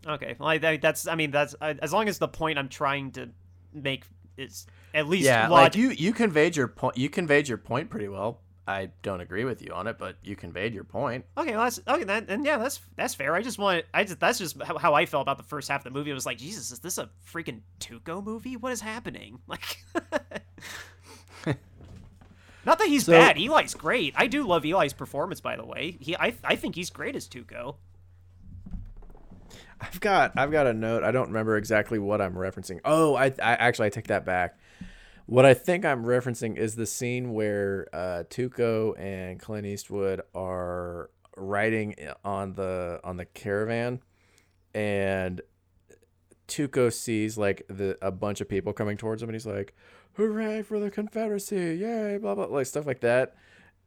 Okay, 0.06 0.36
like 0.38 0.62
that, 0.62 0.80
that's. 0.80 1.06
I 1.06 1.14
mean, 1.14 1.30
that's 1.30 1.54
uh, 1.60 1.74
as 1.80 1.92
long 1.92 2.08
as 2.08 2.18
the 2.18 2.28
point 2.28 2.58
I'm 2.58 2.68
trying 2.68 3.12
to 3.12 3.28
make 3.72 4.04
is 4.36 4.66
at 4.94 5.06
least 5.08 5.24
Yeah, 5.26 5.42
log- 5.48 5.50
like 5.50 5.76
you 5.76 5.90
you 5.90 6.12
conveyed 6.12 6.56
your 6.56 6.68
point. 6.68 6.96
You 6.96 7.10
conveyed 7.10 7.48
your 7.48 7.58
point 7.58 7.90
pretty 7.90 8.08
well. 8.08 8.40
I 8.68 8.90
don't 9.02 9.20
agree 9.20 9.44
with 9.44 9.62
you 9.62 9.72
on 9.72 9.88
it, 9.88 9.98
but 9.98 10.16
you 10.22 10.36
conveyed 10.36 10.72
your 10.74 10.84
point. 10.84 11.24
Okay, 11.36 11.50
well, 11.56 11.64
that's 11.64 11.80
okay. 11.88 12.04
That, 12.04 12.26
and 12.28 12.44
yeah, 12.46 12.56
that's 12.56 12.80
that's 12.96 13.14
fair. 13.14 13.34
I 13.34 13.42
just 13.42 13.58
want. 13.58 13.84
I 13.92 14.04
just 14.04 14.20
that's 14.20 14.38
just 14.38 14.62
how, 14.62 14.78
how 14.78 14.94
I 14.94 15.06
felt 15.06 15.22
about 15.22 15.38
the 15.38 15.44
first 15.44 15.68
half 15.68 15.80
of 15.80 15.84
the 15.92 15.98
movie. 15.98 16.10
I 16.12 16.14
was 16.14 16.24
like, 16.26 16.38
Jesus, 16.38 16.70
is 16.70 16.78
this 16.78 16.96
a 16.96 17.10
freaking 17.32 17.60
Tuco 17.80 18.24
movie? 18.24 18.56
What 18.56 18.72
is 18.72 18.80
happening? 18.80 19.40
Like, 19.48 19.78
not 22.64 22.78
that 22.78 22.88
he's 22.88 23.06
So- 23.06 23.12
bad. 23.12 23.38
Eli's 23.38 23.74
great. 23.74 24.14
I 24.16 24.26
do 24.26 24.46
love 24.46 24.64
Eli's 24.64 24.92
performance, 24.92 25.40
by 25.40 25.56
the 25.56 25.64
way. 25.64 25.96
He, 26.00 26.14
I, 26.16 26.34
I 26.44 26.56
think 26.56 26.74
he's 26.74 26.90
great 26.90 27.16
as 27.16 27.26
Tuco. 27.26 27.76
I've 29.80 30.00
got 30.00 30.32
I've 30.36 30.50
got 30.50 30.66
a 30.66 30.72
note. 30.72 31.02
I 31.02 31.10
don't 31.10 31.28
remember 31.28 31.56
exactly 31.56 31.98
what 31.98 32.20
I'm 32.20 32.34
referencing. 32.34 32.80
Oh, 32.84 33.14
I, 33.14 33.26
I 33.26 33.54
actually 33.54 33.86
I 33.86 33.90
take 33.90 34.08
that 34.08 34.24
back. 34.24 34.58
What 35.26 35.46
I 35.46 35.54
think 35.54 35.84
I'm 35.84 36.04
referencing 36.04 36.56
is 36.56 36.74
the 36.74 36.86
scene 36.86 37.32
where 37.32 37.86
uh, 37.92 38.24
Tuco 38.28 38.98
and 38.98 39.38
Clint 39.38 39.66
Eastwood 39.66 40.22
are 40.34 41.10
riding 41.36 41.94
on 42.24 42.54
the 42.54 43.00
on 43.04 43.16
the 43.16 43.24
caravan, 43.24 44.00
and 44.74 45.40
Tuco 46.48 46.92
sees 46.92 47.38
like 47.38 47.64
the 47.68 47.96
a 48.02 48.10
bunch 48.10 48.40
of 48.40 48.48
people 48.48 48.72
coming 48.72 48.96
towards 48.96 49.22
him, 49.22 49.28
and 49.28 49.34
he's 49.34 49.46
like, 49.46 49.74
"Hooray 50.14 50.62
for 50.62 50.80
the 50.80 50.90
Confederacy! 50.90 51.76
Yay!" 51.80 52.18
Blah 52.18 52.34
blah 52.34 52.46
like 52.46 52.66
stuff 52.66 52.86
like 52.86 53.00
that. 53.00 53.36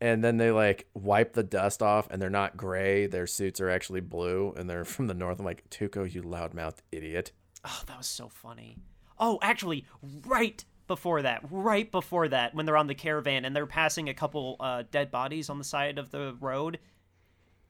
And 0.03 0.21
then 0.21 0.35
they 0.35 0.51
like 0.51 0.85
wipe 0.93 1.31
the 1.31 1.43
dust 1.43 1.81
off, 1.81 2.09
and 2.11 2.21
they're 2.21 2.29
not 2.29 2.57
gray. 2.57 3.07
Their 3.07 3.25
suits 3.25 3.61
are 3.61 3.69
actually 3.69 4.01
blue, 4.01 4.53
and 4.57 4.69
they're 4.69 4.83
from 4.83 5.07
the 5.07 5.13
north. 5.13 5.39
I'm 5.39 5.45
like, 5.45 5.69
Tuco, 5.69 6.13
you 6.13 6.21
loudmouth 6.21 6.79
idiot. 6.91 7.31
Oh, 7.63 7.81
that 7.87 7.99
was 7.99 8.07
so 8.07 8.27
funny. 8.27 8.79
Oh, 9.17 9.39
actually, 9.41 9.85
right 10.27 10.61
before 10.87 11.21
that, 11.21 11.45
right 11.49 11.89
before 11.89 12.27
that, 12.27 12.53
when 12.53 12.65
they're 12.65 12.75
on 12.75 12.87
the 12.87 12.95
caravan 12.95 13.45
and 13.45 13.55
they're 13.55 13.65
passing 13.65 14.09
a 14.09 14.13
couple 14.13 14.57
uh, 14.59 14.83
dead 14.91 15.09
bodies 15.09 15.49
on 15.49 15.57
the 15.57 15.63
side 15.63 15.97
of 15.97 16.11
the 16.11 16.35
road, 16.41 16.79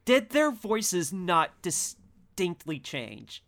did 0.03 0.31
their 0.31 0.49
voices 0.49 1.13
not 1.13 1.61
distinctly 1.61 2.79
change? 2.79 3.43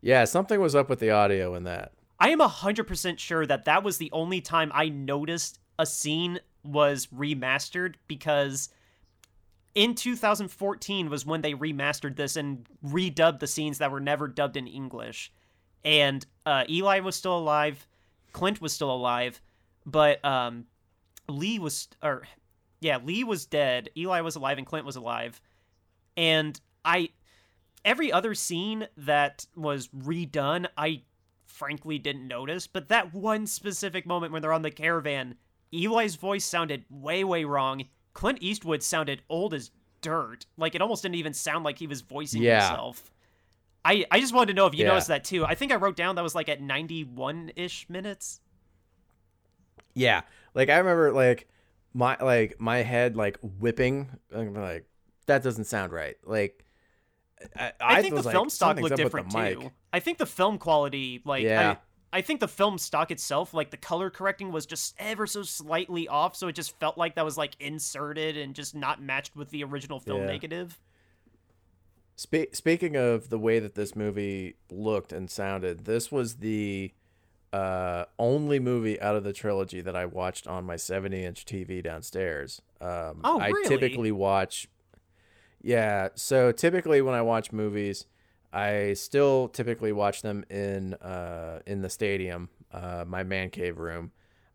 Yeah, 0.00 0.24
something 0.24 0.58
was 0.58 0.74
up 0.74 0.88
with 0.88 1.00
the 1.00 1.10
audio 1.10 1.54
in 1.54 1.64
that. 1.64 1.92
I 2.18 2.30
am 2.30 2.40
100% 2.40 3.18
sure 3.18 3.44
that 3.44 3.66
that 3.66 3.84
was 3.84 3.98
the 3.98 4.10
only 4.10 4.40
time 4.40 4.72
I 4.74 4.88
noticed 4.88 5.58
a 5.78 5.84
scene 5.84 6.40
was 6.64 7.06
remastered 7.08 7.94
because 8.08 8.68
in 9.74 9.94
2014 9.94 11.08
was 11.08 11.24
when 11.24 11.40
they 11.40 11.54
remastered 11.54 12.16
this 12.16 12.36
and 12.36 12.66
redubbed 12.84 13.40
the 13.40 13.46
scenes 13.46 13.78
that 13.78 13.90
were 13.90 14.00
never 14.00 14.28
dubbed 14.28 14.56
in 14.56 14.66
English. 14.66 15.32
And 15.84 16.24
uh, 16.46 16.64
Eli 16.68 17.00
was 17.00 17.16
still 17.16 17.36
alive, 17.36 17.86
Clint 18.32 18.60
was 18.60 18.72
still 18.72 18.90
alive, 18.90 19.40
but 19.84 20.24
um, 20.24 20.66
Lee 21.28 21.58
was 21.58 21.88
or 22.02 22.22
yeah, 22.80 22.98
Lee 23.02 23.24
was 23.24 23.46
dead, 23.46 23.90
Eli 23.96 24.20
was 24.20 24.36
alive 24.36 24.58
and 24.58 24.66
Clint 24.66 24.86
was 24.86 24.96
alive. 24.96 25.40
And 26.16 26.60
I 26.84 27.10
every 27.84 28.12
other 28.12 28.34
scene 28.34 28.86
that 28.96 29.46
was 29.56 29.88
redone, 29.88 30.66
I 30.76 31.02
frankly 31.46 31.98
didn't 31.98 32.28
notice, 32.28 32.66
but 32.66 32.88
that 32.88 33.12
one 33.14 33.46
specific 33.46 34.06
moment 34.06 34.32
when 34.32 34.42
they're 34.42 34.52
on 34.52 34.62
the 34.62 34.70
caravan, 34.70 35.36
Eli's 35.72 36.16
voice 36.16 36.44
sounded 36.44 36.84
way, 36.90 37.24
way 37.24 37.44
wrong. 37.44 37.84
Clint 38.14 38.38
Eastwood 38.42 38.82
sounded 38.82 39.22
old 39.28 39.54
as 39.54 39.70
dirt. 40.00 40.46
Like 40.56 40.74
it 40.74 40.82
almost 40.82 41.02
didn't 41.02 41.14
even 41.16 41.32
sound 41.32 41.64
like 41.64 41.78
he 41.78 41.86
was 41.86 42.02
voicing 42.02 42.42
Yeah. 42.42 42.68
himself. 42.68 43.10
I, 43.84 44.04
I 44.10 44.20
just 44.20 44.32
wanted 44.34 44.48
to 44.48 44.54
know 44.54 44.66
if 44.66 44.74
you 44.74 44.84
Yeah. 44.84 44.90
noticed 44.90 45.08
that 45.08 45.24
too. 45.24 45.44
I 45.44 45.54
think 45.54 45.72
I 45.72 45.76
wrote 45.76 45.96
down 45.96 46.14
that 46.16 46.22
was 46.22 46.34
like 46.34 46.48
at 46.48 46.60
91 46.60 47.52
ish 47.56 47.88
minutes. 47.88 48.40
Yeah, 49.94 50.22
like 50.54 50.68
I 50.70 50.78
remember 50.78 51.12
like 51.12 51.48
my 51.92 52.16
like 52.20 52.58
my 52.58 52.78
head 52.78 53.16
like 53.16 53.38
whipping. 53.42 54.08
Like 54.30 54.86
that 55.26 55.42
doesn't 55.42 55.64
sound 55.64 55.92
right. 55.92 56.16
Like 56.24 56.64
I, 57.56 57.72
I, 57.80 58.02
think 58.02 58.14
was 58.14 58.22
the 58.22 58.28
like, 58.28 58.34
film 58.34 58.50
stock 58.50 58.80
looked 58.80 58.96
different 58.96 59.30
too. 59.30 59.70
I 59.92 60.00
think 60.00 60.18
the 60.18 60.26
film 60.26 60.58
quality, 60.58 61.20
like, 61.24 61.42
Yeah. 61.44 61.72
I, 61.72 61.76
I 62.12 62.20
think 62.20 62.40
the 62.40 62.48
film 62.48 62.76
stock 62.78 63.10
itself, 63.10 63.54
like 63.54 63.70
the 63.70 63.76
color 63.78 64.10
correcting 64.10 64.52
was 64.52 64.66
just 64.66 64.94
ever 64.98 65.26
so 65.26 65.42
slightly 65.42 66.08
off, 66.08 66.36
so 66.36 66.46
it 66.48 66.54
just 66.54 66.78
felt 66.78 66.98
like 66.98 67.14
that 67.14 67.24
was 67.24 67.38
like 67.38 67.56
inserted 67.58 68.36
and 68.36 68.54
just 68.54 68.74
not 68.74 69.00
matched 69.00 69.34
with 69.34 69.50
the 69.50 69.64
original 69.64 69.98
film 69.98 70.20
Yeah. 70.20 70.26
negative. 70.26 70.78
Spe- 72.16 72.52
speaking 72.52 72.96
of 72.96 73.30
the 73.30 73.38
way 73.38 73.58
that 73.58 73.74
this 73.74 73.96
movie 73.96 74.56
looked 74.70 75.12
and 75.12 75.30
sounded, 75.30 75.86
this 75.86 76.12
was 76.12 76.36
the 76.36 76.92
uh, 77.52 78.04
only 78.18 78.58
movie 78.58 79.00
out 79.00 79.16
of 79.16 79.24
the 79.24 79.32
trilogy 79.32 79.80
that 79.80 79.96
I 79.96 80.04
watched 80.06 80.46
on 80.46 80.64
my 80.64 80.76
70 80.76 81.24
inch 81.24 81.44
TV 81.46 81.82
downstairs. 81.82 82.60
Um, 82.80 83.20
Oh, 83.24 83.40
I 83.40 83.52
typically 83.66 84.12
watch. 84.12 84.68
Yeah, 85.62 86.08
so 86.14 86.52
typically 86.52 87.00
when 87.02 87.14
I 87.14 87.22
watch 87.22 87.52
movies, 87.52 88.06
I 88.52 88.92
still 88.94 89.48
typically 89.48 89.92
watch 89.92 90.22
them 90.22 90.44
in 90.50 90.94
uh, 90.94 91.60
in 91.66 91.80
the 91.82 91.88
stadium, 91.88 92.48
uh, 92.72 93.04
my 93.06 93.22
man 93.22 93.50
cave 93.50 93.78
room, 93.78 94.12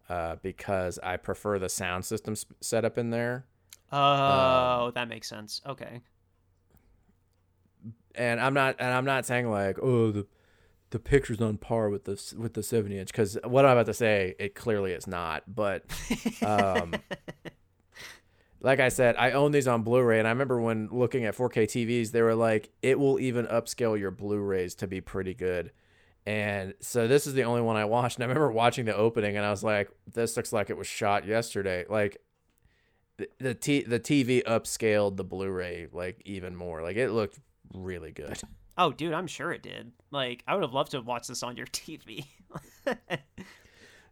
uh, 0.09 0.35
because 0.41 0.99
I 1.01 1.17
prefer 1.17 1.57
the 1.59 1.69
sound 1.69 2.05
system 2.05 2.33
s- 2.33 2.45
set 2.61 2.85
up 2.85 2.97
in 2.97 3.09
there. 3.09 3.45
Oh, 3.91 4.91
that 4.95 5.07
makes 5.09 5.27
sense. 5.29 5.61
Okay. 5.65 6.01
and 8.15 8.39
I'm 8.39 8.53
not 8.53 8.75
and 8.79 8.93
I'm 8.93 9.05
not 9.05 9.25
saying 9.25 9.49
like 9.49 9.77
oh 9.81 10.11
the 10.11 10.27
the 10.89 10.99
picture's 10.99 11.41
on 11.41 11.57
par 11.57 11.89
with 11.89 12.05
this 12.05 12.33
with 12.33 12.53
the 12.53 12.63
70 12.63 12.97
inch 12.97 13.11
because 13.11 13.37
what 13.43 13.65
I'm 13.65 13.71
about 13.71 13.85
to 13.87 13.93
say 13.93 14.35
it 14.39 14.55
clearly 14.55 14.91
is 14.93 15.05
not 15.07 15.43
but 15.53 15.83
um 16.41 16.95
like 18.61 18.79
I 18.79 18.89
said 18.89 19.15
I 19.17 19.31
own 19.31 19.51
these 19.51 19.67
on 19.67 19.83
Blu-ray 19.83 20.19
and 20.19 20.27
I 20.27 20.31
remember 20.31 20.59
when 20.59 20.89
looking 20.91 21.25
at 21.25 21.35
4K 21.35 21.63
TVs 21.63 22.11
they 22.11 22.21
were 22.21 22.35
like 22.35 22.69
it 22.81 22.99
will 22.99 23.19
even 23.19 23.45
upscale 23.47 23.99
your 23.99 24.11
Blu-rays 24.11 24.75
to 24.75 24.87
be 24.87 25.01
pretty 25.01 25.33
good 25.33 25.71
and 26.25 26.73
so 26.79 27.07
this 27.07 27.27
is 27.27 27.33
the 27.33 27.43
only 27.43 27.61
one 27.61 27.75
I 27.75 27.85
watched 27.85 28.17
and 28.17 28.23
I 28.23 28.27
remember 28.27 28.51
watching 28.51 28.85
the 28.85 28.95
opening 28.95 29.37
and 29.37 29.45
I 29.45 29.49
was 29.49 29.63
like 29.63 29.89
this 30.13 30.35
looks 30.35 30.53
like 30.53 30.69
it 30.69 30.77
was 30.77 30.87
shot 30.87 31.25
yesterday 31.25 31.85
like 31.89 32.17
the 33.17 33.29
the, 33.39 33.53
t- 33.53 33.83
the 33.83 33.99
TV 33.99 34.43
upscaled 34.43 35.17
the 35.17 35.23
Blu-ray 35.23 35.87
like 35.91 36.21
even 36.25 36.55
more 36.55 36.81
like 36.81 36.97
it 36.97 37.11
looked 37.11 37.39
really 37.73 38.11
good 38.11 38.39
Oh, 38.79 38.91
dude, 38.91 39.11
I'm 39.11 39.25
sure 39.25 39.51
it 39.51 39.63
did. 39.63 39.91
Like, 40.11 40.43
I 40.47 40.53
would 40.53 40.61
have 40.61 40.71
loved 40.71 40.91
to 40.91 40.97
have 40.97 41.07
watched 41.07 41.29
this 41.29 41.41
on 41.41 41.57
your 41.57 41.65
TV. 41.65 42.25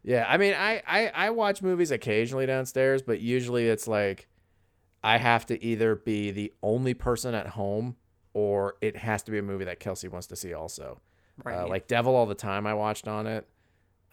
Yeah, 0.06 0.24
I 0.28 0.36
mean, 0.36 0.54
I, 0.54 0.82
I 0.86 1.08
I 1.08 1.30
watch 1.30 1.62
movies 1.62 1.90
occasionally 1.90 2.46
downstairs, 2.46 3.02
but 3.02 3.20
usually 3.20 3.66
it's 3.66 3.88
like 3.88 4.28
I 5.06 5.18
have 5.18 5.46
to 5.46 5.64
either 5.64 5.94
be 5.94 6.32
the 6.32 6.52
only 6.64 6.92
person 6.92 7.32
at 7.32 7.46
home 7.46 7.94
or 8.32 8.74
it 8.80 8.96
has 8.96 9.22
to 9.22 9.30
be 9.30 9.38
a 9.38 9.42
movie 9.42 9.64
that 9.66 9.78
Kelsey 9.78 10.08
wants 10.08 10.26
to 10.26 10.36
see 10.36 10.52
also. 10.52 11.00
Right. 11.44 11.58
Uh, 11.58 11.68
like 11.68 11.86
Devil 11.86 12.16
All 12.16 12.26
the 12.26 12.34
Time, 12.34 12.66
I 12.66 12.74
watched 12.74 13.06
on 13.06 13.28
it. 13.28 13.46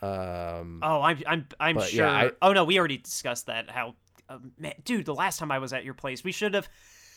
Um, 0.04 0.82
oh, 0.84 1.02
I'm 1.02 1.20
I'm 1.26 1.48
I'm 1.60 1.82
sure. 1.82 2.06
yeah, 2.06 2.12
I- 2.12 2.32
oh 2.44 2.54
no, 2.54 2.64
we 2.64 2.78
already 2.78 2.98
discussed 2.98 3.48
that. 3.48 3.72
How, 3.72 3.96
uh, 4.30 4.38
man, 4.60 4.74
dude, 4.86 5.06
the 5.06 5.16
last 5.16 5.40
time 5.40 5.50
I 5.52 5.58
was 5.58 5.74
at 5.74 5.84
your 5.84 5.96
place, 5.96 6.24
we 6.24 6.32
should 6.32 6.54
have. 6.54 6.70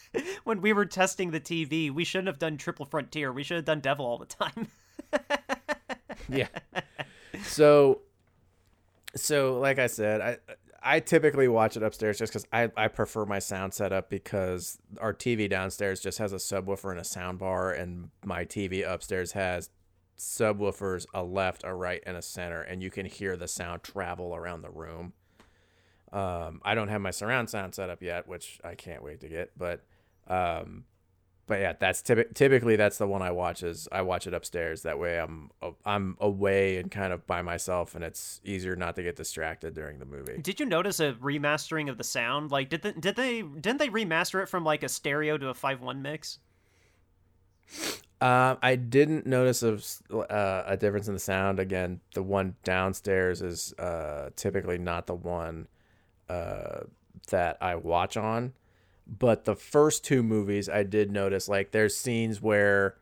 when 0.45 0.63
we 0.63 0.73
were 0.73 0.87
testing 0.87 1.31
the 1.31 1.41
TV, 1.41 1.91
we 1.91 2.05
shouldn't 2.05 2.29
have 2.29 2.39
done 2.39 2.57
Triple 2.57 2.87
Frontier. 2.87 3.31
We 3.31 3.43
should 3.43 3.57
have 3.57 3.67
done 3.67 3.81
Devil 3.81 4.07
all 4.07 4.17
the 4.17 4.25
time. 4.25 4.69
yeah. 6.31 6.49
So, 7.43 8.01
so 9.15 9.59
like 9.59 9.79
I 9.79 9.89
said, 9.89 10.21
I 10.23 10.39
I 10.87 11.01
typically 11.01 11.49
watch 11.49 11.77
it 11.77 11.83
upstairs 11.83 12.17
just 12.17 12.33
because 12.33 12.47
I 12.53 12.71
I 12.77 12.87
prefer 12.87 13.27
my 13.27 13.41
sound 13.41 13.75
setup 13.75 14.09
because 14.09 14.79
our 15.01 15.13
TV 15.13 15.51
downstairs 15.51 16.01
just 16.01 16.19
has 16.19 16.33
a 16.33 16.37
subwoofer 16.37 16.93
and 16.93 17.01
a 17.01 17.05
sound 17.05 17.41
bar, 17.41 17.73
and 17.73 18.11
my 18.25 18.45
TV 18.45 18.89
upstairs 18.89 19.33
has 19.33 19.71
subwoofers 20.17 21.05
a 21.13 21.25
left, 21.25 21.65
a 21.65 21.75
right, 21.75 22.05
and 22.07 22.17
a 22.17 22.23
center, 22.23 22.63
and 22.63 22.85
you 22.85 22.91
can 22.91 23.05
hear 23.05 23.37
the 23.37 23.49
sound 23.49 23.83
travel 23.83 24.37
around 24.37 24.63
the 24.63 24.71
room. 24.71 25.13
Um, 26.13 26.61
I 26.65 26.77
don't 26.77 26.89
have 26.89 27.01
my 27.01 27.11
surround 27.11 27.51
sound 27.51 27.75
set 27.75 27.91
up 27.91 28.01
yet, 28.01 28.29
which 28.29 28.61
I 28.63 28.77
can't 28.77 29.03
wait 29.03 29.21
to 29.23 29.29
get, 29.29 29.51
but 29.59 29.85
um, 30.29 30.85
but 31.47 31.61
yeah, 31.61 31.75
that's 31.79 32.03
typ- 32.03 32.35
typically 32.35 32.77
that's 32.77 32.99
the 32.99 33.07
one 33.07 33.23
I 33.23 33.31
watch 33.31 33.63
is 33.63 33.89
I 33.93 34.03
watch 34.03 34.27
it 34.27 34.35
upstairs. 34.35 34.83
That 34.83 34.99
way 34.99 35.21
I'm 35.21 35.51
I'm 35.85 36.17
away 36.21 36.79
and 36.79 36.91
kind 36.91 37.13
of 37.13 37.27
by 37.27 37.43
myself, 37.43 37.95
and 37.95 38.03
it's 38.03 38.41
easier 38.45 38.75
not 38.75 38.97
to 38.97 39.03
get 39.03 39.17
distracted 39.17 39.75
during 39.75 39.99
the 39.99 40.05
movie. 40.05 40.39
Did 40.43 40.59
you 40.59 40.67
notice 40.67 40.99
a 40.99 41.13
remastering 41.15 41.89
of 41.89 41.99
the 41.99 42.05
sound? 42.05 42.51
Like, 42.51 42.69
did 42.69 42.83
the, 42.83 42.93
did 42.93 43.17
they 43.17 43.43
didn't 43.43 43.79
they 43.79 43.89
remaster 43.89 44.43
it 44.43 44.49
from 44.49 44.65
like 44.65 44.83
a 44.83 44.89
stereo 44.89 45.39
to 45.39 45.49
a 45.49 45.55
five 45.55 45.81
one 45.81 46.03
mix? 46.03 46.39
Uh, 48.21 48.57
I 48.63 48.77
didn't 48.77 49.27
notice 49.27 49.63
a, 49.63 49.79
uh, 50.17 50.65
a 50.67 50.77
difference 50.77 51.07
in 51.07 51.15
the 51.15 51.21
sound. 51.21 51.61
Again, 51.61 52.01
the 52.15 52.23
one 52.23 52.57
downstairs 52.65 53.43
is 53.43 53.73
uh, 53.75 54.31
typically 54.37 54.79
not 54.79 55.07
the 55.07 55.15
one 55.15 55.69
uh, 56.29 56.81
that 57.29 57.59
I 57.61 57.75
watch 57.75 58.17
on. 58.17 58.55
But 59.07 59.45
the 59.45 59.55
first 59.55 60.05
two 60.05 60.23
movies, 60.23 60.69
I 60.69 60.83
did 60.83 61.11
notice 61.11 61.49
like 61.49 61.71
there's 61.71 61.97
scenes 61.97 62.43
where 62.43 62.97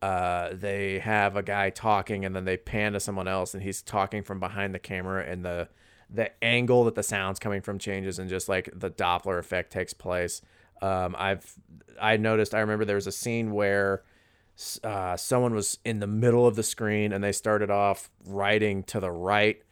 uh, 0.00 0.50
they 0.52 0.98
have 1.00 1.36
a 1.36 1.42
guy 1.42 1.70
talking 1.70 2.24
and 2.24 2.34
then 2.34 2.46
they 2.46 2.56
pan 2.56 2.94
to 2.94 3.00
someone 3.00 3.28
else 3.28 3.52
and 3.52 3.62
he's 3.62 3.82
talking 3.82 4.22
from 4.22 4.40
behind 4.40 4.74
the 4.74 4.78
camera 4.78 5.24
and 5.24 5.44
the 5.44 5.68
the 6.12 6.42
angle 6.42 6.84
that 6.84 6.96
the 6.96 7.04
sound's 7.04 7.38
coming 7.38 7.60
from 7.60 7.78
changes 7.78 8.18
and 8.18 8.28
just 8.28 8.48
like 8.48 8.68
the 8.74 8.90
Doppler 8.90 9.38
effect 9.38 9.70
takes 9.72 9.94
place. 9.94 10.42
Um, 10.82 11.14
I've 11.16 11.54
I 12.00 12.16
noticed. 12.16 12.54
I 12.54 12.60
remember 12.60 12.84
there 12.84 12.96
was 12.96 13.06
a 13.06 13.12
scene 13.12 13.52
where 13.52 14.02
uh, 14.82 15.16
someone 15.16 15.54
was 15.54 15.78
in 15.84 16.00
the 16.00 16.06
middle 16.06 16.46
of 16.46 16.56
the 16.56 16.62
screen 16.62 17.12
and 17.12 17.22
they 17.22 17.32
started 17.32 17.70
off 17.70 18.10
writing 18.26 18.82
to 18.84 19.00
the 19.00 19.10
right 19.10 19.62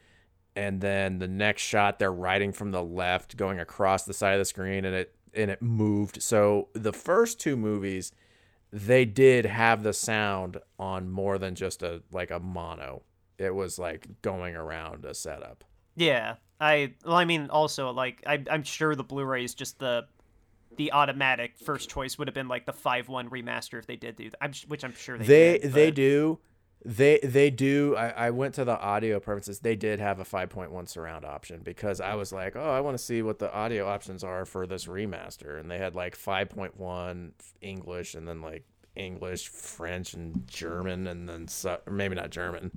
and 0.55 0.81
then 0.81 1.19
the 1.19 1.27
next 1.27 1.61
shot 1.61 1.99
they're 1.99 2.11
writing 2.11 2.51
from 2.51 2.71
the 2.71 2.83
left 2.83 3.37
going 3.37 3.59
across 3.59 4.03
the 4.03 4.13
side 4.13 4.33
of 4.33 4.39
the 4.39 4.45
screen 4.45 4.85
and 4.85 4.95
it 4.95 5.15
and 5.33 5.51
it 5.51 5.61
moved. 5.61 6.21
So 6.21 6.69
the 6.73 6.93
first 6.93 7.39
two 7.39 7.55
movies 7.55 8.11
they 8.71 9.05
did 9.05 9.45
have 9.45 9.83
the 9.83 9.93
sound 9.93 10.57
on 10.77 11.09
more 11.09 11.37
than 11.37 11.55
just 11.55 11.81
a 11.81 12.01
like 12.11 12.31
a 12.31 12.39
mono. 12.39 13.03
It 13.37 13.55
was 13.55 13.79
like 13.79 14.07
going 14.21 14.55
around 14.55 15.05
a 15.05 15.13
setup. 15.13 15.63
Yeah, 15.95 16.35
I 16.59 16.93
well, 17.05 17.15
I 17.15 17.25
mean, 17.25 17.49
also 17.49 17.91
like 17.91 18.23
I, 18.25 18.43
I'm 18.49 18.63
sure 18.63 18.95
the 18.95 19.03
Blu-ray 19.03 19.43
is 19.43 19.53
just 19.53 19.79
the 19.79 20.05
the 20.77 20.91
automatic 20.91 21.57
first 21.57 21.89
choice 21.89 22.17
would 22.17 22.27
have 22.27 22.35
been 22.35 22.47
like 22.47 22.65
the 22.65 22.73
five 22.73 23.09
one 23.09 23.29
remaster 23.29 23.79
if 23.79 23.87
they 23.87 23.95
did 23.95 24.15
do 24.15 24.29
that. 24.29 24.37
I'm, 24.41 24.53
which 24.67 24.83
I'm 24.83 24.93
sure 24.93 25.17
they 25.17 25.25
they 25.25 25.57
did, 25.59 25.73
they 25.73 25.91
do 25.91 26.39
they 26.85 27.19
they 27.23 27.49
do 27.49 27.95
I, 27.97 28.09
I 28.09 28.29
went 28.29 28.55
to 28.55 28.63
the 28.63 28.79
audio 28.79 29.19
preferences 29.19 29.59
they 29.59 29.75
did 29.75 29.99
have 29.99 30.19
a 30.19 30.23
5.1 30.23 30.87
surround 30.87 31.25
option 31.25 31.59
because 31.61 31.99
i 31.99 32.15
was 32.15 32.31
like 32.31 32.55
oh 32.55 32.69
i 32.69 32.79
want 32.79 32.97
to 32.97 33.03
see 33.03 33.21
what 33.21 33.37
the 33.37 33.53
audio 33.53 33.85
options 33.85 34.23
are 34.23 34.45
for 34.45 34.65
this 34.65 34.85
remaster 34.85 35.59
and 35.59 35.69
they 35.69 35.77
had 35.77 35.93
like 35.93 36.17
5.1 36.17 37.31
english 37.61 38.15
and 38.15 38.25
then 38.25 38.41
like 38.41 38.63
english 38.95 39.49
french 39.49 40.13
and 40.13 40.47
german 40.47 41.05
and 41.07 41.27
then 41.27 41.49
su- 41.49 41.75
or 41.85 41.91
maybe 41.91 42.15
not 42.15 42.29
german 42.29 42.71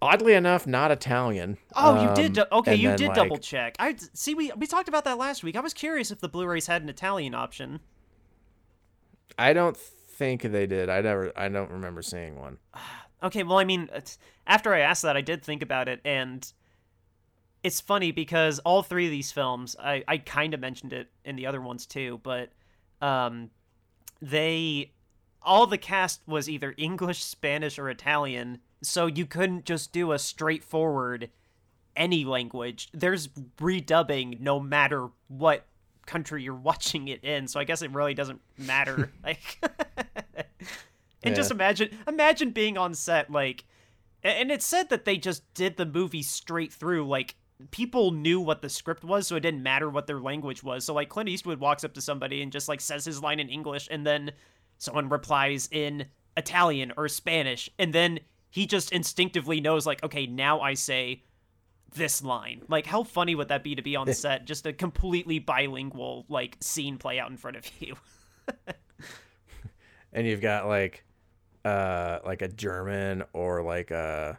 oddly 0.00 0.34
enough 0.34 0.64
not 0.64 0.92
italian 0.92 1.58
Oh, 1.74 2.02
you 2.08 2.14
did. 2.14 2.38
Um, 2.38 2.44
du- 2.48 2.54
okay, 2.58 2.74
you 2.76 2.96
did 2.96 3.08
like- 3.08 3.16
double 3.16 3.38
check. 3.38 3.74
I 3.78 3.96
see. 4.14 4.34
We 4.34 4.50
we 4.56 4.66
talked 4.66 4.88
about 4.88 5.04
that 5.04 5.18
last 5.18 5.42
week. 5.44 5.56
I 5.56 5.60
was 5.60 5.72
curious 5.74 6.10
if 6.10 6.20
the 6.20 6.28
Blu-rays 6.28 6.66
had 6.66 6.82
an 6.82 6.88
Italian 6.88 7.34
option. 7.34 7.80
i 9.38 9.52
don't 9.52 9.76
think 10.20 10.42
they 10.42 10.66
did 10.66 10.88
i 10.88 11.00
never 11.00 11.32
i 11.34 11.48
don't 11.48 11.70
remember 11.70 12.02
seeing 12.02 12.38
one 12.38 12.58
Okay, 13.22 13.42
well, 13.42 13.58
I 13.58 13.64
mean, 13.64 13.88
after 14.46 14.74
I 14.74 14.80
asked 14.80 15.02
that, 15.02 15.16
I 15.16 15.20
did 15.20 15.42
think 15.42 15.62
about 15.62 15.88
it, 15.88 16.00
and 16.04 16.50
it's 17.62 17.80
funny 17.80 18.12
because 18.12 18.58
all 18.60 18.82
three 18.82 19.06
of 19.06 19.10
these 19.10 19.30
films, 19.30 19.76
I, 19.78 20.02
I 20.08 20.18
kind 20.18 20.54
of 20.54 20.60
mentioned 20.60 20.92
it 20.92 21.08
in 21.24 21.36
the 21.36 21.46
other 21.46 21.60
ones 21.60 21.84
too, 21.84 22.20
but 22.22 22.50
um, 23.02 23.50
they 24.22 24.92
all 25.42 25.66
the 25.66 25.78
cast 25.78 26.20
was 26.26 26.48
either 26.48 26.74
English, 26.76 27.22
Spanish, 27.22 27.78
or 27.78 27.90
Italian, 27.90 28.60
so 28.82 29.06
you 29.06 29.26
couldn't 29.26 29.64
just 29.64 29.92
do 29.92 30.12
a 30.12 30.18
straightforward 30.18 31.30
any 31.96 32.24
language. 32.24 32.88
There's 32.92 33.28
redubbing 33.58 34.40
no 34.40 34.60
matter 34.60 35.08
what 35.28 35.66
country 36.06 36.42
you're 36.42 36.54
watching 36.70 37.08
it 37.08 37.24
in, 37.24 37.48
so 37.48 37.60
I 37.60 37.64
guess 37.64 37.82
it 37.82 37.92
really 37.92 38.14
doesn't 38.14 38.40
matter. 38.58 39.12
like 39.24 39.62
And 41.22 41.34
just 41.34 41.50
imagine 41.50 41.90
imagine 42.08 42.50
being 42.50 42.78
on 42.78 42.94
set 42.94 43.30
like 43.30 43.64
and 44.22 44.50
it 44.50 44.62
said 44.62 44.88
that 44.90 45.04
they 45.04 45.16
just 45.16 45.42
did 45.54 45.76
the 45.76 45.86
movie 45.86 46.22
straight 46.22 46.72
through 46.72 47.06
like 47.06 47.36
people 47.70 48.10
knew 48.10 48.40
what 48.40 48.62
the 48.62 48.68
script 48.68 49.04
was 49.04 49.26
so 49.26 49.36
it 49.36 49.40
didn't 49.40 49.62
matter 49.62 49.90
what 49.90 50.06
their 50.06 50.20
language 50.20 50.62
was 50.62 50.84
so 50.84 50.94
like 50.94 51.10
clint 51.10 51.28
eastwood 51.28 51.60
walks 51.60 51.84
up 51.84 51.92
to 51.92 52.00
somebody 52.00 52.40
and 52.40 52.52
just 52.52 52.68
like 52.68 52.80
says 52.80 53.04
his 53.04 53.22
line 53.22 53.38
in 53.38 53.50
english 53.50 53.86
and 53.90 54.06
then 54.06 54.32
someone 54.78 55.10
replies 55.10 55.68
in 55.70 56.06
italian 56.38 56.90
or 56.96 57.06
spanish 57.06 57.68
and 57.78 57.92
then 57.92 58.18
he 58.48 58.66
just 58.66 58.92
instinctively 58.92 59.60
knows 59.60 59.86
like 59.86 60.02
okay 60.02 60.26
now 60.26 60.60
i 60.60 60.72
say 60.72 61.22
this 61.94 62.22
line. 62.22 62.62
Like 62.68 62.86
how 62.86 63.02
funny 63.02 63.34
would 63.34 63.48
that 63.48 63.62
be 63.62 63.74
to 63.74 63.82
be 63.82 63.96
on 63.96 64.12
set 64.12 64.44
just 64.44 64.66
a 64.66 64.72
completely 64.72 65.38
bilingual 65.38 66.26
like 66.28 66.56
scene 66.60 66.98
play 66.98 67.18
out 67.18 67.30
in 67.30 67.36
front 67.36 67.56
of 67.56 67.70
you? 67.80 67.96
And 70.12 70.26
you've 70.26 70.40
got 70.40 70.66
like 70.66 71.04
uh 71.64 72.18
like 72.24 72.42
a 72.42 72.48
german 72.48 73.22
or 73.32 73.62
like 73.62 73.90
a 73.90 74.38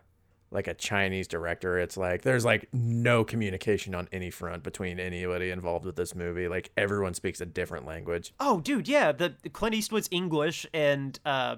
like 0.52 0.68
a 0.68 0.74
chinese 0.74 1.28
director. 1.28 1.80
It's 1.80 1.96
like 1.96 2.24
there's 2.24 2.44
like 2.44 2.68
no 2.74 3.24
communication 3.24 3.96
on 3.96 4.10
any 4.12 4.30
front 4.30 4.64
between 4.64 5.00
anybody 5.00 5.50
involved 5.50 5.86
with 5.86 5.96
this 5.96 6.14
movie. 6.14 6.48
Like 6.50 6.72
everyone 6.76 7.14
speaks 7.14 7.40
a 7.40 7.46
different 7.46 7.86
language. 7.86 8.34
Oh, 8.40 8.60
dude, 8.60 8.88
yeah. 8.88 9.14
The 9.14 9.34
Clint 9.54 9.76
Eastwood's 9.76 10.10
English, 10.12 10.66
and 10.74 11.18
uh, 11.26 11.56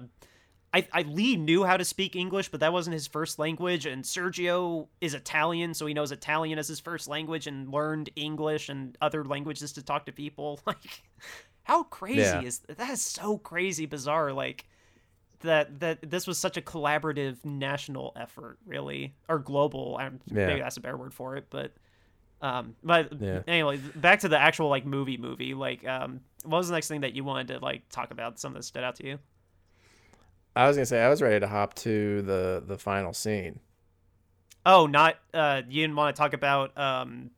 I, 0.74 0.88
I 0.92 1.02
Lee 1.02 1.36
knew 1.36 1.62
how 1.62 1.76
to 1.76 1.84
speak 1.84 2.16
English, 2.16 2.48
but 2.48 2.58
that 2.58 2.72
wasn't 2.72 2.94
his 2.94 3.06
first 3.06 3.38
language. 3.38 3.86
And 3.86 4.02
Sergio 4.02 4.88
is 5.00 5.14
Italian, 5.14 5.72
so 5.72 5.86
he 5.86 5.94
knows 5.94 6.10
Italian 6.10 6.58
as 6.58 6.66
his 6.66 6.80
first 6.80 7.06
language, 7.06 7.46
and 7.46 7.70
learned 7.70 8.10
English 8.16 8.68
and 8.68 8.98
other 9.00 9.24
languages 9.24 9.72
to 9.74 9.82
talk 9.84 10.06
to 10.06 10.12
people. 10.12 10.60
Like, 10.66 11.02
how 11.62 11.84
crazy 11.84 12.20
Yeah. 12.20 12.42
is 12.42 12.58
that? 12.76 12.90
Is 12.90 13.00
so 13.02 13.38
crazy 13.38 13.86
bizarre. 13.86 14.32
Like 14.32 14.66
that 15.40 15.78
that 15.80 16.10
this 16.10 16.26
was 16.26 16.38
such 16.38 16.56
a 16.56 16.60
collaborative 16.60 17.44
national 17.44 18.12
effort, 18.16 18.58
really, 18.66 19.14
or 19.28 19.38
global. 19.38 19.96
I 19.98 20.04
Yeah. 20.04 20.46
Maybe 20.48 20.60
that's 20.60 20.76
a 20.76 20.80
better 20.80 20.96
word 20.96 21.14
for 21.14 21.36
it, 21.36 21.46
but. 21.50 21.72
Um, 22.42 22.74
but 22.82 23.12
Yeah. 23.20 23.40
anyway, 23.46 23.78
back 23.78 24.20
to 24.20 24.28
the 24.28 24.38
actual 24.38 24.68
like 24.68 24.84
movie 24.84 25.16
movie. 25.16 25.54
Like, 25.54 25.86
um, 25.86 26.20
what 26.42 26.58
was 26.58 26.68
the 26.68 26.74
next 26.74 26.88
thing 26.88 27.00
that 27.02 27.14
you 27.14 27.24
wanted 27.24 27.48
to 27.54 27.58
like 27.60 27.88
talk 27.88 28.10
about? 28.10 28.38
Something 28.40 28.58
that 28.58 28.64
stood 28.64 28.82
out 28.84 28.96
to 28.96 29.06
you? 29.06 29.18
I 30.56 30.66
was 30.66 30.76
gonna 30.76 30.86
say 30.86 31.02
i 31.02 31.08
was 31.08 31.20
ready 31.22 31.40
to 31.40 31.48
hop 31.48 31.74
to 31.74 32.22
the 32.22 32.62
the 32.66 32.78
final 32.78 33.12
scene 33.12 33.60
Oh, 34.66 34.86
not 34.86 35.16
uh, 35.34 35.62
you 35.68 35.82
didn't 35.82 35.96
want 35.96 36.16
to 36.16 36.20
talk 36.20 36.32
about 36.32 36.76
um, 36.78 37.30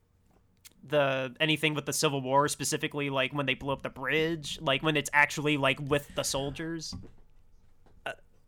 the 0.89 1.35
anything 1.41 1.75
with 1.75 1.87
the 1.87 1.93
Civil 1.93 2.21
War 2.21 2.47
specifically, 2.47 3.11
like 3.11 3.33
when 3.35 3.47
they 3.47 3.55
blew 3.55 3.73
up 3.73 3.83
the 3.83 3.91
bridge, 3.91 4.61
like 4.63 4.83
when 4.83 4.97
it's 4.97 5.11
actually 5.13 5.57
like 5.57 5.81
with 5.81 6.09
the 6.15 6.23
soldiers. 6.23 6.95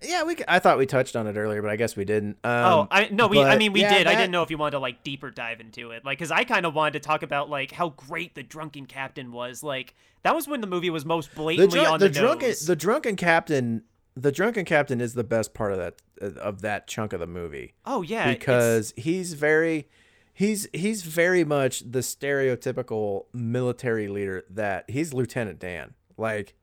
yeah 0.01 0.23
we 0.23 0.37
i 0.47 0.61
thought 0.61 0.79
we 0.79 0.87
touched 0.87 1.17
on 1.17 1.27
it 1.27 1.37
earlier 1.37 1.61
but 1.61 1.73
i 1.73 1.75
guess 1.75 1.97
we 1.97 2.05
didn't 2.05 2.39
um, 2.45 2.65
oh, 2.73 2.89
I 2.89 3.09
no, 3.11 3.27
we 3.27 3.43
I 3.43 3.59
mean 3.59 3.73
we 3.73 3.81
yeah, 3.81 3.99
did. 3.99 4.07
I 4.07 4.15
didn't 4.15 4.31
know 4.31 4.45
if 4.45 4.51
you 4.51 4.57
wanted 4.57 4.73
to 4.73 4.79
like 4.79 5.03
deeper 5.03 5.33
dive 5.33 5.59
into 5.59 5.91
it, 5.91 6.05
like 6.05 6.19
because 6.19 6.31
I 6.31 6.45
kind 6.45 6.65
of 6.67 6.75
wanted 6.75 6.93
to 6.93 7.01
talk 7.01 7.25
about 7.25 7.51
like 7.51 7.73
how 7.73 7.89
great 7.89 8.37
the 8.37 8.45
drunken 8.45 8.87
captain 8.87 9.33
was. 9.33 9.65
Like 9.65 9.95
that 10.23 10.37
was 10.37 10.47
when 10.47 10.61
the 10.61 10.69
movie 10.69 10.91
was 10.91 11.05
most 11.05 11.31
the, 11.31 11.37
blatantly 11.37 11.85
on 11.85 11.99
the 11.99 12.09
the, 12.09 12.21
drunken 12.21 12.49
nose. 12.51 12.67
the 12.67 12.77
drunken 12.77 13.17
captain 13.17 13.83
the 14.21 14.33
drunken 14.33 14.65
captain 14.65 15.01
is 15.01 15.15
the 15.15 15.25
best 15.25 15.55
part 15.55 15.73
of 15.73 15.79
that 15.79 15.95
of 16.39 16.63
that 16.63 16.87
chunk 16.87 17.13
of 17.13 17.21
the 17.21 17.27
movie 17.27 17.75
oh 17.87 18.03
yeah, 18.03 18.33
because 18.33 18.93
he's 18.97 19.35
very 19.35 19.89
he's 20.33 20.69
he's 20.73 21.03
very 21.03 21.45
much 21.45 21.81
the 21.81 22.01
stereotypical 22.01 23.27
military 23.33 24.09
leader 24.09 24.45
that 24.51 24.89
he's 24.89 25.13
Lieutenant 25.13 25.59
Dan. 25.59 25.95
Like 26.17 26.55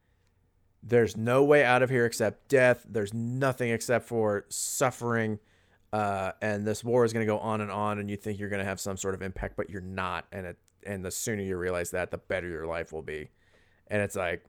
there's 0.81 1.17
no 1.17 1.43
way 1.43 1.63
out 1.63 1.81
of 1.81 1.89
here 1.89 2.05
except 2.05 2.47
death. 2.47 2.85
There's 2.87 3.13
nothing 3.13 3.71
except 3.71 4.07
for 4.07 4.45
suffering. 4.49 5.39
Uh, 5.91 6.31
and 6.41 6.65
this 6.65 6.83
war 6.83 7.05
is 7.05 7.13
going 7.13 7.25
to 7.25 7.31
go 7.31 7.39
on 7.39 7.61
and 7.61 7.71
on, 7.71 7.99
and 7.99 8.09
you 8.09 8.17
think 8.17 8.39
you're 8.39 8.49
going 8.49 8.59
to 8.59 8.65
have 8.65 8.79
some 8.79 8.97
sort 8.97 9.15
of 9.15 9.21
impact, 9.21 9.55
but 9.55 9.69
you're 9.69 9.81
not. 9.81 10.25
And 10.31 10.45
it, 10.45 10.57
and 10.85 11.03
the 11.03 11.11
sooner 11.11 11.41
you 11.41 11.57
realize 11.57 11.91
that, 11.91 12.11
the 12.11 12.17
better 12.17 12.47
your 12.47 12.67
life 12.67 12.93
will 12.93 13.01
be. 13.01 13.29
And 13.87 14.01
it's 14.01 14.15
like, 14.15 14.43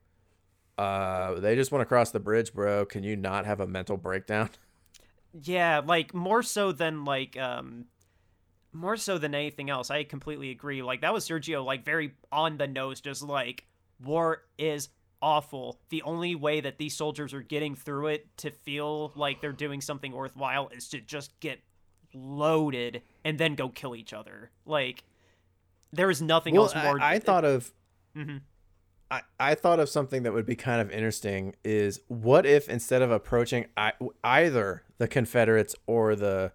uh, 0.78 1.34
they 1.34 1.54
just 1.54 1.72
want 1.72 1.80
to 1.82 1.86
cross 1.86 2.10
the 2.10 2.20
bridge, 2.20 2.52
bro. 2.52 2.84
Can 2.84 3.02
you 3.02 3.16
not 3.16 3.46
have 3.46 3.60
a 3.60 3.66
mental 3.66 3.96
breakdown? 3.96 4.50
Yeah, 5.42 5.82
like 5.84 6.14
more 6.14 6.42
so 6.42 6.72
than 6.72 7.04
like 7.04 7.36
um 7.36 7.84
more 8.72 8.96
so 8.96 9.18
than 9.18 9.34
anything 9.34 9.68
else. 9.68 9.90
I 9.90 10.04
completely 10.04 10.50
agree. 10.50 10.80
Like 10.82 11.02
that 11.02 11.12
was 11.12 11.28
Sergio 11.28 11.62
like 11.62 11.84
very 11.84 12.14
on 12.32 12.56
the 12.56 12.66
nose 12.66 13.02
just 13.02 13.22
like 13.22 13.66
war 14.02 14.44
is 14.56 14.88
awful. 15.20 15.78
The 15.90 16.02
only 16.02 16.34
way 16.34 16.60
that 16.60 16.78
these 16.78 16.96
soldiers 16.96 17.34
are 17.34 17.42
getting 17.42 17.74
through 17.74 18.06
it 18.08 18.34
to 18.38 18.50
feel 18.50 19.12
like 19.14 19.40
they're 19.42 19.52
doing 19.52 19.82
something 19.82 20.12
worthwhile 20.12 20.68
is 20.68 20.88
to 20.88 21.00
just 21.00 21.38
get 21.40 21.60
loaded 22.14 23.02
and 23.24 23.38
then 23.38 23.56
go 23.56 23.68
kill 23.68 23.94
each 23.94 24.14
other. 24.14 24.50
Like 24.64 25.04
there 25.92 26.10
is 26.10 26.22
nothing 26.22 26.54
well, 26.54 26.64
else 26.64 26.74
more 26.74 26.98
I, 27.00 27.14
I 27.14 27.18
thought 27.18 27.44
of 27.44 27.72
Mhm. 28.16 28.40
I, 29.10 29.22
I 29.38 29.54
thought 29.54 29.78
of 29.78 29.88
something 29.88 30.24
that 30.24 30.32
would 30.32 30.46
be 30.46 30.56
kind 30.56 30.80
of 30.80 30.90
interesting 30.90 31.54
is 31.64 32.00
what 32.08 32.44
if 32.44 32.68
instead 32.68 33.02
of 33.02 33.10
approaching 33.10 33.66
I, 33.76 33.92
either 34.24 34.82
the 34.98 35.06
Confederates 35.06 35.76
or 35.86 36.16
the 36.16 36.52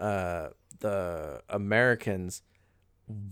uh, 0.00 0.48
the 0.80 1.42
Americans, 1.48 2.42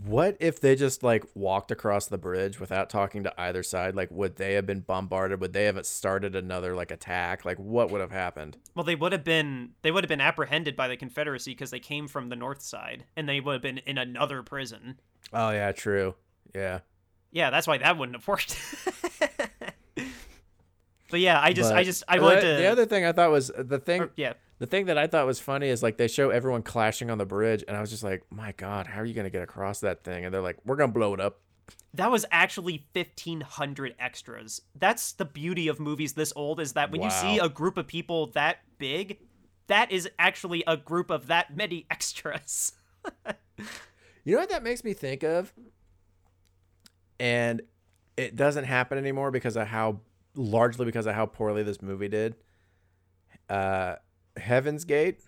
what 0.05 0.37
if 0.41 0.61
they 0.61 0.77
just 0.77 1.03
like 1.03 1.25
walked 1.35 1.71
across 1.71 2.07
the 2.07 2.19
bridge 2.19 2.61
without 2.61 2.91
talking 2.91 3.25
to 3.25 3.41
either 3.41 3.63
side? 3.63 3.95
Like, 3.95 4.11
would 4.11 4.37
they 4.37 4.55
have 4.55 4.67
been 4.67 4.81
bombarded? 4.81 5.41
Would 5.41 5.53
they 5.53 5.65
have 5.65 5.85
started 5.87 6.37
another 6.37 6.75
like 6.75 6.91
attack? 6.91 7.45
Like, 7.45 7.59
what 7.59 7.91
would 7.91 8.01
have 8.01 8.13
happened? 8.13 8.59
Well, 8.75 8.85
they 8.85 8.95
would 8.95 9.13
have 9.13 9.25
been 9.25 9.71
they 9.83 9.91
would 9.91 10.05
have 10.05 10.09
been 10.09 10.21
apprehended 10.21 10.77
by 10.77 10.89
the 10.89 10.97
Confederacy 10.97 11.53
because 11.53 11.71
they 11.71 11.81
came 11.81 12.09
from 12.09 12.29
the 12.29 12.37
north 12.37 12.61
side 12.61 13.05
and 13.17 13.29
they 13.29 13.41
would 13.41 13.55
have 13.55 13.63
been 13.63 13.79
in 13.79 13.97
another 13.97 14.43
prison. 14.43 15.01
Oh 15.33 15.51
yeah, 15.51 15.73
true. 15.73 16.15
Yeah. 16.55 16.81
Yeah, 17.33 17.51
that's 17.51 17.67
why 17.67 17.79
that 17.79 17.97
wouldn't 17.99 18.17
have 18.17 18.27
worked. 18.27 18.57
but 21.11 21.21
yeah, 21.21 21.41
I 21.41 21.53
just 21.53 21.73
I 21.73 21.85
just 21.85 22.03
I 22.09 22.17
the- 22.19 22.23
wanted 22.23 22.41
to 22.43 22.47
The 22.63 22.67
other 22.67 22.87
thing 22.87 23.05
I 23.05 23.13
thought 23.13 23.31
was 23.31 23.51
uh, 23.51 23.63
the 23.65 23.79
thing. 23.79 24.03
or- 24.03 24.11
yeah. 24.17 24.35
The 24.59 24.67
thing 24.67 24.87
that 24.87 24.99
I 24.99 25.07
thought 25.07 25.25
was 25.27 25.41
funny 25.41 25.69
is 25.69 25.83
like 25.83 25.97
they 25.97 26.07
show 26.07 26.29
everyone 26.29 26.63
clashing 26.63 27.09
on 27.11 27.17
the 27.17 27.25
bridge, 27.25 27.65
and 27.67 27.75
I 27.75 27.81
was 27.81 27.89
just 27.89 28.03
like, 28.03 28.25
"My 28.31 28.53
God, 28.59 28.87
how 28.87 29.01
are 29.01 29.07
you 29.07 29.15
gonna 29.15 29.31
get 29.31 29.43
across 29.43 29.81
that 29.81 30.05
thing?" 30.05 30.27
And 30.27 30.35
they're 30.35 30.43
like, 30.43 30.59
"We're 30.67 30.77
gonna 30.77 30.93
blow 30.93 31.15
it 31.15 31.21
up." 31.21 31.41
That 31.95 32.11
was 32.11 32.27
actually 32.31 32.85
1500 32.93 33.95
extras. 33.99 34.61
That's 34.75 35.13
the 35.13 35.25
beauty 35.25 35.69
of 35.69 35.81
movies 35.81 36.13
this 36.13 36.33
old 36.37 36.61
is 36.61 36.75
that 36.75 36.91
when 36.91 37.01
you 37.01 37.11
see 37.11 37.39
a 37.39 37.49
group 37.49 37.79
of 37.79 37.87
people 37.87 38.27
that 38.33 38.59
big, 38.77 39.19
that 39.69 39.91
is 39.91 40.11
actually 40.19 40.63
a 40.67 40.77
group 40.77 41.11
of 41.11 41.29
that 41.29 41.57
many 41.57 41.87
extras. 41.91 42.73
You 44.25 44.35
know 44.35 44.41
what 44.41 44.51
that 44.51 44.63
makes 44.63 44.85
me 44.85 44.93
think 44.93 45.23
of? 45.23 45.55
And 47.21 47.63
it 48.17 48.35
doesn't 48.35 48.65
happen 48.65 48.99
anymore 48.99 49.31
because 49.31 49.57
of 49.57 49.69
how 49.69 50.01
largely 50.35 50.85
because 50.87 51.07
of 51.07 51.15
how 51.15 51.27
poorly 51.27 51.63
this 51.63 51.81
movie 51.81 52.09
did. 52.09 52.35
Uh, 53.49 53.97
Heaven's 54.37 54.85
Gate. 54.85 55.21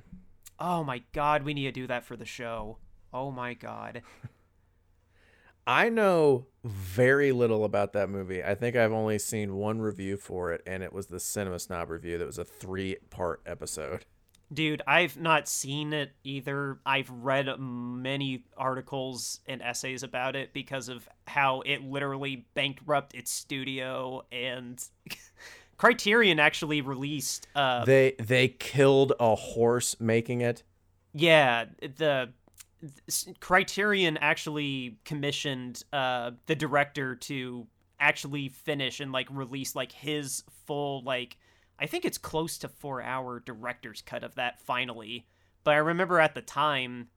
oh 0.59 0.83
my 0.85 1.03
god, 1.13 1.43
we 1.43 1.55
need 1.55 1.65
to 1.65 1.73
do 1.73 1.87
that 1.87 2.05
for 2.05 2.17
the 2.17 2.25
show. 2.25 2.79
Oh 3.13 3.31
my 3.31 3.55
god. 3.55 4.03
I 5.67 5.91
know 5.91 6.47
very 6.65 7.31
little 7.31 7.65
about 7.65 7.93
that 7.93 8.09
movie. 8.09 8.43
I 8.43 8.55
think 8.57 8.75
I've 8.75 8.93
only 8.93 9.19
seen 9.19 9.55
one 9.55 9.81
review 9.81 10.17
for 10.17 10.53
it, 10.53 10.61
and 10.67 10.83
it 10.83 10.93
was 10.93 11.07
the 11.07 11.21
Cinema 11.21 11.61
Snob 11.61 11.89
review. 11.91 12.19
That 12.19 12.27
was 12.27 12.39
a 12.39 12.45
three-part 12.45 13.43
episode. 13.47 14.05
Dude, 14.53 14.83
I've 14.87 15.17
not 15.17 15.49
seen 15.49 15.93
it 15.93 16.13
either. 16.25 16.79
I've 16.85 17.09
read 17.11 17.49
many 17.59 18.45
articles 18.57 19.41
and 19.47 19.63
essays 19.63 20.03
about 20.03 20.37
it 20.37 20.53
because 20.53 20.89
of 20.89 21.09
how 21.27 21.63
it 21.63 21.83
literally 21.83 22.47
bankrupted 22.55 23.21
its 23.21 23.31
studio 23.31 24.23
and 24.31 24.83
Criterion 25.79 26.39
actually 26.39 26.81
released 26.81 27.47
uh 27.55 27.85
They 27.85 28.15
they 28.19 28.49
killed 28.49 29.13
a 29.19 29.35
horse 29.35 29.97
making 29.99 30.41
it. 30.43 30.63
yeah, 31.15 31.65
the 31.81 32.31
Criterion 33.41 34.17
actually 34.19 34.99
commissioned 35.05 35.83
uh 35.93 36.33
the 36.47 36.55
director 36.55 37.15
to 37.17 37.67
actually 38.01 38.49
finish 38.49 39.01
and 39.01 39.13
like 39.13 39.29
release 39.31 39.75
like 39.77 39.93
his 39.93 40.43
full 40.67 41.03
like 41.05 41.37
I 41.79 41.87
think 41.87 42.05
it's 42.05 42.19
close 42.19 42.59
to 42.59 42.69
4 42.69 43.03
hour 43.03 43.41
director's 43.41 44.03
cut 44.03 44.23
of 44.25 44.35
that 44.37 44.61
finally. 44.61 45.27
But 45.65 45.75
I 45.75 45.79
remember 45.79 46.19
at 46.21 46.35
the 46.35 46.43
time 46.43 47.09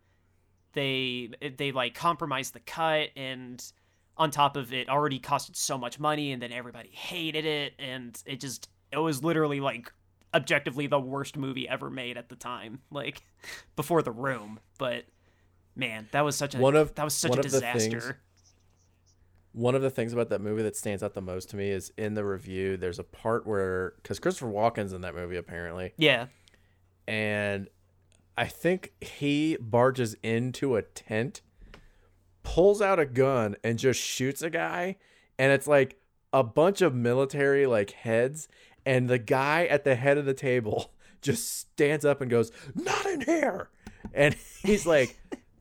they 0.74 1.30
they 1.58 1.72
like 1.72 1.93
compromised 1.95 2.53
the 2.53 2.60
cut 2.60 3.10
and 3.16 3.64
on 4.18 4.32
top 4.32 4.56
of 4.58 4.74
it 4.74 4.89
already 4.89 5.20
costed 5.20 5.56
so 5.56 5.78
much 5.78 5.99
money 5.99 6.32
and 6.32 6.41
then 6.41 6.51
everybody 6.51 6.89
hated 6.89 7.45
it 7.45 7.74
and 7.80 8.22
it 8.26 8.39
just 8.39 8.70
it 8.91 8.97
was 8.97 9.24
literally 9.24 9.60
like 9.60 9.91
objectively 10.34 10.88
the 10.88 10.99
worst 10.99 11.38
movie 11.38 11.68
ever 11.68 11.89
made 11.89 12.18
at 12.18 12.28
the 12.30 12.36
time 12.36 12.80
like 12.91 13.24
before 13.76 14.01
the 14.01 14.12
room 14.12 14.60
but 14.78 15.06
man 15.76 16.08
that 16.12 16.22
was 16.22 16.36
such 16.36 16.56
a 16.56 16.58
One 16.58 16.76
of- 16.76 16.93
that 16.95 17.03
was 17.03 17.14
such 17.14 17.36
a 17.36 17.39
of 17.39 17.51
the 17.51 17.62
things- 17.62 17.86
disaster 17.88 18.20
One 19.56 19.74
of 19.74 19.82
the 19.82 19.89
things 19.89 20.12
about 20.12 20.30
that 20.30 20.41
movie 20.41 20.64
that 20.64 20.76
stands 20.76 21.01
out 21.01 21.14
the 21.14 21.22
most 21.22 21.49
to 21.51 21.56
me 21.56 21.70
is 21.70 21.93
in 21.97 22.14
the 22.14 22.26
review. 22.26 22.76
There's 22.76 22.99
a 22.99 23.03
part 23.03 23.47
where 23.47 23.93
because 24.03 24.20
Christopher 24.20 24.51
Walken's 24.51 24.91
in 24.91 25.01
that 25.01 25.16
movie 25.16 25.38
apparently, 25.38 25.93
yeah 25.97 26.28
and 27.08 27.70
I 28.38 28.47
think 28.47 28.93
he 28.99 29.58
barges 29.60 30.16
into 30.22 30.76
a 30.76 30.82
tent, 30.82 31.41
pulls 32.43 32.82
out 32.82 32.99
a 32.99 33.06
gun, 33.06 33.56
and 33.64 33.80
just 33.80 33.99
shoots 33.99 34.41
a 34.41 34.49
guy, 34.49 34.97
and 35.39 35.51
it's 35.51 35.68
like 35.68 35.99
a 36.34 36.43
bunch 36.43 36.82
of 36.82 36.93
military 36.93 37.66
like 37.66 37.91
heads, 37.91 38.47
and 38.86 39.10
the 39.10 39.20
guy 39.20 39.66
at 39.66 39.84
the 39.84 39.95
head 39.95 40.18
of 40.18 40.26
the 40.26 40.34
table 40.34 40.91
just 41.22 41.60
stands 41.60 42.03
up 42.03 42.22
and 42.22 42.30
goes, 42.30 42.51
"Not 42.74 43.06
in 43.06 43.22
here," 43.22 43.70
and 44.14 44.36
he's 44.64 44.86
like. 44.86 45.18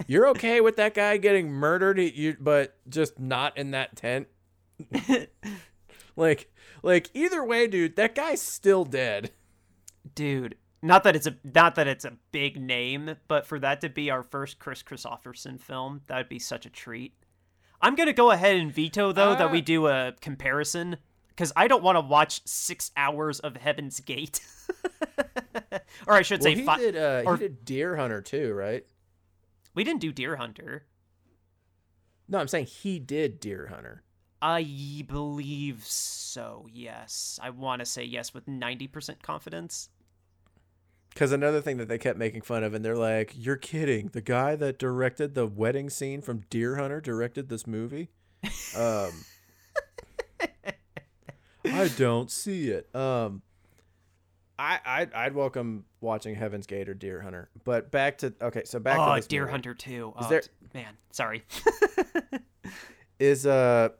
You're 0.06 0.28
okay 0.28 0.60
with 0.60 0.76
that 0.76 0.94
guy 0.94 1.16
getting 1.16 1.50
murdered, 1.50 1.98
you, 1.98 2.36
but 2.38 2.76
just 2.88 3.18
not 3.18 3.56
in 3.56 3.70
that 3.72 3.96
tent. 3.96 4.28
like, 6.16 6.52
like 6.82 7.10
either 7.14 7.44
way, 7.44 7.66
dude, 7.66 7.96
that 7.96 8.14
guy's 8.14 8.42
still 8.42 8.84
dead. 8.84 9.30
dude 10.14 10.56
not 10.82 11.02
that 11.04 11.16
it's 11.16 11.26
a 11.26 11.34
not 11.54 11.76
that 11.76 11.86
it's 11.88 12.04
a 12.04 12.12
big 12.30 12.60
name 12.60 13.16
but 13.26 13.46
for 13.46 13.58
that 13.58 13.80
to 13.80 13.88
be 13.88 14.10
our 14.10 14.22
first 14.22 14.58
Kris 14.58 14.82
Kristofferson 14.82 15.58
film 15.58 16.02
that 16.08 16.18
would 16.18 16.28
be 16.28 16.38
such 16.38 16.66
a 16.66 16.70
treat 16.70 17.14
i'm 17.80 17.94
gonna 17.94 18.12
go 18.12 18.30
ahead 18.30 18.56
and 18.56 18.70
veto 18.70 19.10
though 19.10 19.34
that 19.34 19.50
we 19.50 19.60
Uh, 19.60 19.64
do 19.64 19.86
a 19.86 20.12
comparison 20.20 20.98
because 21.30 21.54
i 21.56 21.66
don't 21.68 21.82
want 21.82 21.96
to 21.96 22.00
watch 22.02 22.42
six 22.46 22.90
hours 22.98 23.40
of 23.40 23.56
heaven's 23.56 23.98
gate 24.00 24.40
or 26.06 26.12
i 26.12 26.20
should 26.20 26.40
Well, 26.40 26.52
say 26.52 26.54
he 26.56 26.64
fi- 26.66 26.78
did. 26.78 26.96
Uh, 26.96 27.22
or- 27.24 27.36
he 27.38 27.44
did 27.44 27.64
Deer 27.64 27.96
Hunter 27.96 28.20
too, 28.20 28.52
right? 28.52 28.84
We 29.74 29.84
didn't 29.84 30.00
do 30.00 30.12
deer 30.12 30.36
hunter 30.36 30.86
No, 32.28 32.38
I'm 32.38 32.48
saying 32.48 32.66
he 32.66 32.98
did 32.98 33.38
Deer 33.40 33.66
Hunter. 33.66 34.02
i 34.40 35.04
believe 35.08 35.84
so 35.84 36.66
yes 36.72 37.38
i 37.42 37.50
want 37.50 37.80
to 37.80 37.86
say 37.86 38.02
yes 38.04 38.32
with 38.34 38.46
90% 38.46 39.22
confidence 39.22 39.88
Because 41.10 41.32
another 41.32 41.60
thing 41.60 41.76
that 41.78 41.88
they 41.88 41.98
kept 41.98 42.18
making 42.18 42.42
fun 42.42 42.64
of, 42.64 42.74
and 42.74 42.84
they're 42.84 42.96
like, 42.96 43.32
"You're 43.36 43.56
kidding! 43.56 44.08
The 44.12 44.20
guy 44.20 44.56
that 44.56 44.78
directed 44.80 45.34
the 45.34 45.46
wedding 45.46 45.88
scene 45.88 46.20
from 46.22 46.42
Deer 46.50 46.74
Hunter 46.76 47.00
directed 47.00 47.48
this 47.48 47.66
movie." 47.68 48.08
Um, 48.76 49.12
I 51.64 51.88
don't 51.96 52.30
see 52.30 52.68
it. 52.70 52.92
Um, 52.94 53.42
I 54.58 54.78
I'd, 54.84 55.12
I'd 55.12 55.34
welcome 55.34 55.84
watching 56.00 56.34
Heaven's 56.34 56.66
Gate 56.66 56.88
or 56.88 56.94
Deer 56.94 57.20
Hunter, 57.20 57.48
but 57.64 57.90
back 57.90 58.18
to 58.18 58.32
okay. 58.40 58.62
So 58.64 58.78
back 58.78 58.98
oh 58.98 59.20
to 59.20 59.26
deer 59.28 59.42
movie. 59.42 59.52
hunter 59.52 59.74
too 59.74 60.14
Is 60.20 60.26
oh, 60.26 60.28
there- 60.28 60.42
man 60.72 60.96
sorry 61.12 61.44
is 63.18 63.46
uh 63.46 63.90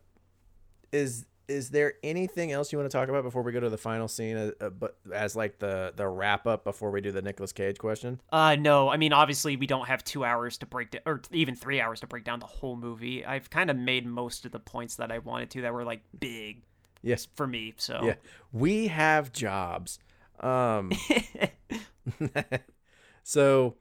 is 0.92 1.26
is 1.46 1.70
there 1.70 1.94
anything 2.02 2.50
else 2.52 2.72
you 2.72 2.78
want 2.78 2.90
to 2.90 2.96
talk 2.96 3.09
about 3.09 3.22
before 3.22 3.42
we 3.42 3.52
go 3.52 3.61
to 3.61 3.68
the 3.68 3.78
final 3.78 4.09
scene 4.09 4.36
uh, 4.36 4.50
uh, 4.61 4.70
but 4.70 4.96
as 5.12 5.36
like 5.36 5.59
the 5.59 5.92
the 5.94 6.07
wrap 6.07 6.46
up 6.46 6.64
before 6.64 6.90
we 6.90 7.00
do 7.00 7.12
the 7.12 7.22
Nicolas 7.22 7.52
Cage 7.52 7.78
question 7.78 8.20
Uh, 8.32 8.57
no. 8.57 8.88
I 8.88 8.96
mean, 8.96 9.12
obviously, 9.12 9.57
we 9.57 9.66
don't 9.66 9.86
have 9.86 10.02
two 10.02 10.24
hours 10.24 10.59
to 10.59 10.66
break 10.66 10.90
down, 10.92 11.02
or 11.07 11.20
even 11.30 11.55
three 11.55 11.80
hours 11.80 12.00
to 12.00 12.07
break 12.07 12.24
down 12.24 12.40
the 12.40 12.46
whole 12.46 12.76
movie. 12.76 13.24
I've 13.24 13.50
kind 13.50 13.70
of 13.70 13.76
made 13.76 14.07
most 14.07 14.46
of 14.46 14.52
the 14.52 14.59
points 14.59 14.96
that 14.96 15.12
I 15.12 15.18
wanted 15.18 15.50
to 15.50 15.62
that 15.62 15.72
were 15.74 15.84
like 15.84 16.00
big 16.18 16.62
yes 17.02 17.28
for 17.34 17.46
me. 17.46 17.74
So 17.76 18.00
yeah 18.02 18.14
we 18.52 18.86
have 18.88 19.32
jobs 19.32 19.98
um 20.41 20.91
so 23.22 23.76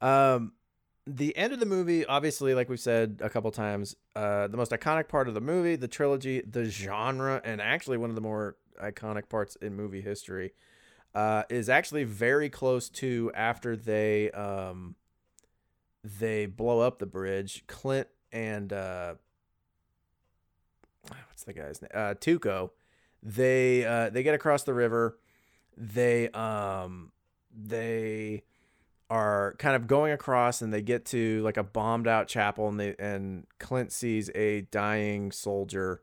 um 0.00 0.52
the 1.06 1.36
end 1.36 1.52
of 1.52 1.60
the 1.60 1.66
movie, 1.66 2.04
obviously, 2.06 2.54
like 2.54 2.68
we've 2.68 2.80
said 2.80 3.20
a 3.22 3.30
couple 3.30 3.50
times, 3.50 3.96
uh, 4.14 4.46
the 4.46 4.56
most 4.56 4.70
iconic 4.70 5.08
part 5.08 5.28
of 5.28 5.34
the 5.34 5.40
movie, 5.40 5.76
the 5.76 5.88
trilogy, 5.88 6.42
the 6.42 6.64
genre, 6.64 7.40
and 7.44 7.60
actually 7.60 7.96
one 7.96 8.10
of 8.10 8.14
the 8.16 8.22
more 8.22 8.56
iconic 8.82 9.28
parts 9.28 9.56
in 9.56 9.74
movie 9.74 10.00
history, 10.00 10.52
uh, 11.14 11.42
is 11.48 11.68
actually 11.68 12.04
very 12.04 12.48
close 12.48 12.88
to 12.88 13.30
after 13.34 13.76
they 13.76 14.30
um, 14.32 14.94
they 16.04 16.46
blow 16.46 16.80
up 16.80 16.98
the 16.98 17.06
bridge. 17.06 17.64
Clint 17.66 18.08
and 18.32 18.72
uh, 18.72 19.14
what's 21.28 21.44
the 21.44 21.52
guy's 21.52 21.82
name? 21.82 21.90
Uh, 21.92 22.14
Tuco. 22.14 22.70
They 23.22 23.84
uh, 23.84 24.10
they 24.10 24.22
get 24.22 24.34
across 24.34 24.62
the 24.62 24.74
river. 24.74 25.18
They 25.80 26.28
um 26.30 27.10
they 27.50 28.44
are 29.08 29.56
kind 29.58 29.74
of 29.74 29.86
going 29.88 30.12
across 30.12 30.62
and 30.62 30.72
they 30.72 30.82
get 30.82 31.06
to 31.06 31.42
like 31.42 31.56
a 31.56 31.64
bombed 31.64 32.06
out 32.06 32.28
chapel 32.28 32.68
and 32.68 32.78
they 32.78 32.94
and 32.98 33.46
Clint 33.58 33.90
sees 33.90 34.30
a 34.34 34.60
dying 34.60 35.32
soldier 35.32 36.02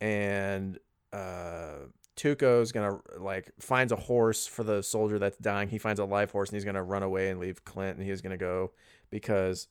and 0.00 0.78
uh 1.12 1.74
Tuco's 2.16 2.70
gonna 2.70 3.00
like 3.18 3.50
finds 3.58 3.92
a 3.92 3.96
horse 3.96 4.46
for 4.46 4.62
the 4.62 4.82
soldier 4.82 5.18
that's 5.18 5.36
dying. 5.38 5.68
He 5.68 5.78
finds 5.78 5.98
a 5.98 6.04
live 6.04 6.30
horse 6.30 6.50
and 6.50 6.56
he's 6.56 6.64
gonna 6.64 6.82
run 6.82 7.02
away 7.02 7.30
and 7.30 7.40
leave 7.40 7.64
Clint 7.64 7.98
and 7.98 8.06
he's 8.06 8.22
gonna 8.22 8.36
go 8.36 8.70
because 9.10 9.66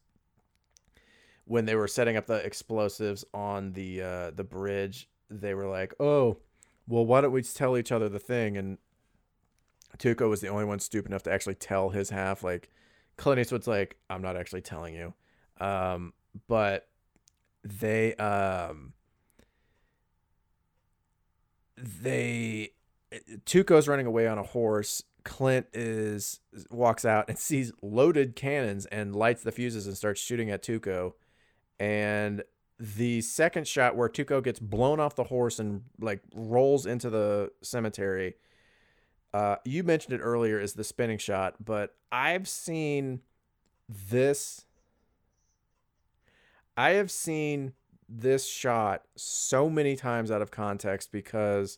when 1.46 1.66
they 1.66 1.76
were 1.76 1.88
setting 1.88 2.18
up 2.18 2.28
the 2.28 2.46
explosives 2.46 3.24
on 3.34 3.72
the 3.74 4.02
uh 4.02 4.32
the 4.32 4.44
bridge, 4.44 5.10
they 5.30 5.54
were 5.54 5.68
like, 5.68 5.94
Oh, 6.00 6.38
well 6.86 7.06
why 7.06 7.22
don't 7.22 7.32
we 7.32 7.44
tell 7.44 7.78
each 7.78 7.92
other 7.92 8.10
the 8.10 8.20
thing 8.20 8.58
and 8.58 8.78
Tuco 10.02 10.30
was 10.30 10.42
the 10.42 10.48
only 10.48 10.66
one 10.66 10.80
stupid 10.80 11.12
enough 11.12 11.24
to 11.24 11.32
actually 11.32 11.56
tell 11.56 11.90
his 11.92 12.10
half. 12.10 12.44
Like 12.44 12.70
Clint 13.18 13.40
Eastwood's 13.40 13.68
like, 13.68 13.98
I'm 14.10 14.22
not 14.22 14.36
actually 14.36 14.62
telling 14.62 14.96
you. 14.96 15.14
Um, 15.60 16.14
but 16.48 16.88
they 17.64 18.16
um 18.16 18.94
they 21.78 22.72
Tuco's 23.46 23.88
running 23.88 24.08
away 24.08 24.28
on 24.28 24.40
a 24.40 24.44
horse. 24.44 25.04
Clint 25.24 25.68
is 25.72 26.40
walks 26.72 27.06
out 27.06 27.26
and 27.30 27.38
sees 27.38 27.72
loaded 27.84 28.36
cannons 28.36 28.88
and 28.88 29.16
lights 29.16 29.44
the 29.44 29.52
fuses 29.52 29.86
and 29.86 29.96
starts 29.96 30.20
shooting 30.20 30.50
at 30.50 30.64
Tuco. 30.64 31.14
And 31.80 32.44
the 32.80 33.22
second 33.22 33.68
shot 33.68 33.96
where 33.96 34.10
Tuco 34.10 34.44
gets 34.44 34.60
blown 34.60 35.00
off 35.00 35.16
the 35.16 35.26
horse 35.26 35.60
and 35.60 35.84
like 36.00 36.22
rolls 36.34 36.88
into 36.88 37.12
the 37.12 37.52
cemetery 37.62 38.34
uh, 39.34 39.58
you 39.64 39.84
mentioned 39.84 40.14
it 40.14 40.24
earlier 40.24 40.60
is 40.60 40.74
the 40.74 40.84
spinning 40.84 41.18
shot, 41.18 41.56
but 41.64 41.96
I've 42.12 42.48
seen 42.48 43.22
this. 43.88 44.66
I 46.76 46.92
have 46.92 47.12
seen 47.12 47.74
this 48.10 48.48
shot 48.48 49.04
so 49.16 49.70
many 49.70 49.96
times 49.96 50.32
out 50.32 50.42
of 50.42 50.52
context 50.52 51.12
because, 51.12 51.78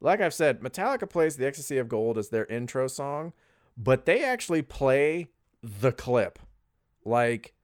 like 0.00 0.20
I've 0.20 0.34
said, 0.34 0.60
Metallica 0.60 1.08
plays 1.08 1.36
The 1.36 1.46
Ecstasy 1.46 1.78
of 1.78 1.88
Gold 1.88 2.18
as 2.18 2.28
their 2.28 2.46
intro 2.46 2.86
song, 2.86 3.32
but 3.76 4.04
they 4.04 4.22
actually 4.22 4.62
play 4.62 5.30
the 5.62 5.92
clip. 5.92 6.38
Like, 7.04 7.54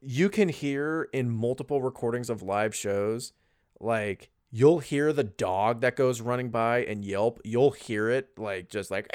you 0.00 0.28
can 0.28 0.48
hear 0.48 1.08
in 1.12 1.30
multiple 1.30 1.82
recordings 1.82 2.30
of 2.30 2.42
live 2.42 2.74
shows, 2.74 3.32
like, 3.78 4.30
you'll 4.50 4.80
hear 4.80 5.12
the 5.12 5.24
dog 5.24 5.80
that 5.80 5.96
goes 5.96 6.20
running 6.20 6.50
by 6.50 6.84
and 6.84 7.04
yelp. 7.04 7.40
You'll 7.44 7.70
hear 7.70 8.08
it 8.08 8.30
like 8.36 8.68
just 8.68 8.90
like 8.90 9.10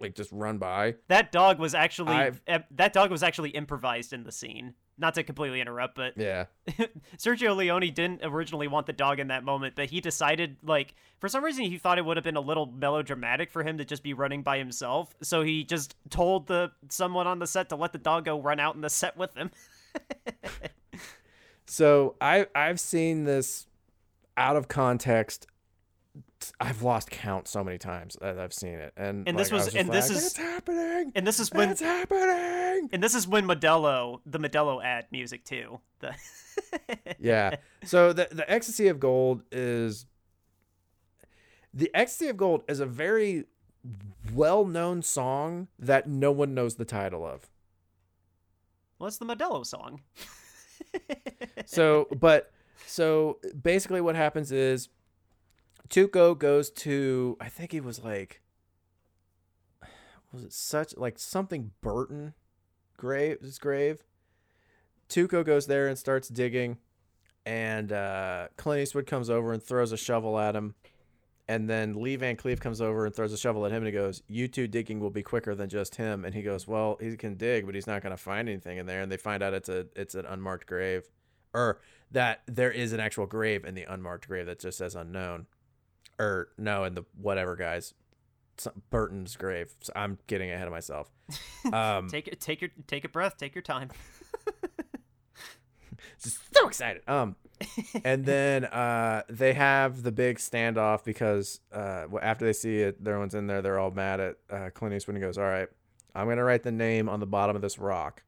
like 0.00 0.14
just 0.14 0.30
run 0.32 0.58
by. 0.58 0.94
That 1.08 1.32
dog 1.32 1.58
was 1.58 1.74
actually 1.74 2.14
I've, 2.14 2.40
that 2.72 2.92
dog 2.92 3.10
was 3.10 3.22
actually 3.22 3.50
improvised 3.50 4.12
in 4.12 4.24
the 4.24 4.32
scene. 4.32 4.74
Not 4.96 5.14
to 5.14 5.24
completely 5.24 5.60
interrupt, 5.60 5.96
but 5.96 6.16
yeah, 6.16 6.44
Sergio 7.18 7.56
Leone 7.56 7.92
didn't 7.92 8.20
originally 8.22 8.68
want 8.68 8.86
the 8.86 8.92
dog 8.92 9.18
in 9.18 9.26
that 9.26 9.42
moment, 9.42 9.74
but 9.74 9.90
he 9.90 10.00
decided 10.00 10.56
like 10.62 10.94
for 11.18 11.28
some 11.28 11.42
reason 11.42 11.64
he 11.64 11.78
thought 11.78 11.98
it 11.98 12.04
would 12.04 12.16
have 12.16 12.22
been 12.22 12.36
a 12.36 12.40
little 12.40 12.66
melodramatic 12.66 13.50
for 13.50 13.64
him 13.64 13.78
to 13.78 13.84
just 13.84 14.04
be 14.04 14.12
running 14.12 14.44
by 14.44 14.56
himself, 14.56 15.12
so 15.20 15.42
he 15.42 15.64
just 15.64 15.96
told 16.10 16.46
the 16.46 16.70
someone 16.90 17.26
on 17.26 17.40
the 17.40 17.46
set 17.46 17.70
to 17.70 17.76
let 17.76 17.92
the 17.92 17.98
dog 17.98 18.24
go 18.24 18.40
run 18.40 18.60
out 18.60 18.76
in 18.76 18.82
the 18.82 18.90
set 18.90 19.16
with 19.16 19.34
him. 19.34 19.50
so 21.66 22.14
I 22.20 22.46
I've 22.54 22.78
seen 22.78 23.24
this 23.24 23.66
out 24.36 24.56
of 24.56 24.68
context 24.68 25.46
I've 26.60 26.82
lost 26.82 27.10
count 27.10 27.48
so 27.48 27.64
many 27.64 27.78
times 27.78 28.16
that 28.20 28.38
I've 28.38 28.52
seen 28.52 28.74
it, 28.74 28.92
and 28.96 29.26
and 29.26 29.36
like, 29.36 29.36
this 29.36 29.52
was, 29.52 29.64
was 29.66 29.74
and 29.74 29.88
like, 29.88 29.96
this 29.96 30.10
is 30.10 30.26
it's 30.26 30.36
happening, 30.36 31.12
and 31.14 31.26
this 31.26 31.40
is 31.40 31.50
when 31.50 31.70
it's 31.70 31.80
happening, 31.80 32.90
and 32.92 33.02
this 33.02 33.14
is 33.14 33.26
when 33.26 33.46
Modelo, 33.46 34.20
the 34.26 34.38
Modelo 34.38 34.84
ad 34.84 35.06
music 35.10 35.44
too. 35.44 35.80
The 36.00 36.14
yeah, 37.18 37.56
so 37.84 38.12
the 38.12 38.28
the 38.30 38.48
ecstasy 38.50 38.88
of 38.88 39.00
gold 39.00 39.42
is 39.50 40.06
the 41.72 41.90
ecstasy 41.94 42.28
of 42.28 42.36
gold 42.36 42.62
is 42.68 42.80
a 42.80 42.86
very 42.86 43.44
well 44.32 44.64
known 44.64 45.02
song 45.02 45.68
that 45.78 46.08
no 46.08 46.30
one 46.30 46.54
knows 46.54 46.76
the 46.76 46.84
title 46.84 47.26
of. 47.26 47.48
Well, 48.98 49.08
it's 49.08 49.18
the 49.18 49.26
Modelo 49.26 49.66
song. 49.66 50.02
so, 51.66 52.06
but 52.18 52.52
so 52.94 53.40
basically, 53.60 54.00
what 54.00 54.14
happens 54.14 54.52
is 54.52 54.88
Tuco 55.88 56.38
goes 56.38 56.70
to 56.70 57.36
I 57.40 57.48
think 57.48 57.72
he 57.72 57.80
was 57.80 58.04
like 58.04 58.40
was 60.32 60.44
it 60.44 60.52
such 60.52 60.96
like 60.96 61.18
something 61.18 61.72
Burton 61.80 62.34
grave 62.96 63.40
his 63.40 63.58
grave. 63.58 64.04
Tuco 65.08 65.44
goes 65.44 65.66
there 65.66 65.88
and 65.88 65.98
starts 65.98 66.28
digging, 66.28 66.78
and 67.44 67.90
uh, 67.90 68.46
Clint 68.56 68.82
Eastwood 68.82 69.06
comes 69.06 69.28
over 69.28 69.52
and 69.52 69.60
throws 69.60 69.90
a 69.90 69.96
shovel 69.96 70.38
at 70.38 70.54
him. 70.54 70.76
And 71.48 71.68
then 71.68 72.00
Lee 72.00 72.14
Van 72.14 72.36
Cleef 72.36 72.60
comes 72.60 72.80
over 72.80 73.06
and 73.06 73.14
throws 73.14 73.32
a 73.32 73.36
shovel 73.36 73.66
at 73.66 73.72
him 73.72 73.78
and 73.78 73.86
he 73.86 73.92
goes, 73.92 74.22
You 74.28 74.46
two 74.46 74.68
digging 74.68 75.00
will 75.00 75.10
be 75.10 75.24
quicker 75.24 75.56
than 75.56 75.68
just 75.68 75.96
him. 75.96 76.24
And 76.24 76.32
he 76.32 76.42
goes, 76.42 76.68
Well, 76.68 76.96
he 77.00 77.16
can 77.16 77.34
dig, 77.34 77.66
but 77.66 77.74
he's 77.74 77.88
not 77.88 78.02
gonna 78.02 78.16
find 78.16 78.48
anything 78.48 78.78
in 78.78 78.86
there. 78.86 79.02
And 79.02 79.10
they 79.10 79.16
find 79.16 79.42
out 79.42 79.52
it's 79.52 79.68
a 79.68 79.86
it's 79.96 80.14
an 80.14 80.26
unmarked 80.26 80.66
grave. 80.66 81.08
Or 81.54 81.80
that 82.10 82.42
there 82.46 82.70
is 82.70 82.92
an 82.92 83.00
actual 83.00 83.26
grave 83.26 83.64
in 83.64 83.74
the 83.74 83.84
unmarked 83.84 84.28
grave 84.28 84.46
that 84.46 84.60
just 84.60 84.78
says 84.78 84.94
unknown. 84.94 85.46
Or 86.18 86.48
no, 86.58 86.84
in 86.84 86.94
the 86.94 87.04
whatever 87.16 87.56
guys. 87.56 87.94
Burton's 88.90 89.36
grave. 89.36 89.72
So 89.80 89.92
I'm 89.96 90.18
getting 90.26 90.50
ahead 90.50 90.66
of 90.66 90.72
myself. 90.72 91.10
Um, 91.72 92.08
take 92.08 92.38
take 92.40 92.60
your 92.60 92.70
take 92.86 93.06
a 93.06 93.08
breath. 93.08 93.38
Take 93.38 93.54
your 93.54 93.62
time. 93.62 93.90
so 96.18 96.68
excited. 96.68 97.00
Um, 97.08 97.36
and 98.04 98.24
then 98.26 98.66
uh, 98.66 99.22
they 99.30 99.54
have 99.54 100.02
the 100.02 100.12
big 100.12 100.36
standoff 100.36 101.04
because 101.04 101.60
uh, 101.72 102.04
after 102.20 102.44
they 102.44 102.52
see 102.52 102.80
it, 102.80 102.98
everyone's 103.00 103.34
in 103.34 103.46
there. 103.46 103.62
They're 103.62 103.78
all 103.78 103.90
mad 103.90 104.20
at 104.20 104.36
uh, 104.50 104.70
Clint 104.74 104.94
Eastwood. 104.94 105.16
And 105.16 105.24
he 105.24 105.26
goes, 105.26 105.38
"All 105.38 105.44
right, 105.44 105.68
I'm 106.14 106.28
gonna 106.28 106.44
write 106.44 106.64
the 106.64 106.72
name 106.72 107.08
on 107.08 107.20
the 107.20 107.26
bottom 107.26 107.56
of 107.56 107.62
this 107.62 107.78
rock." 107.78 108.22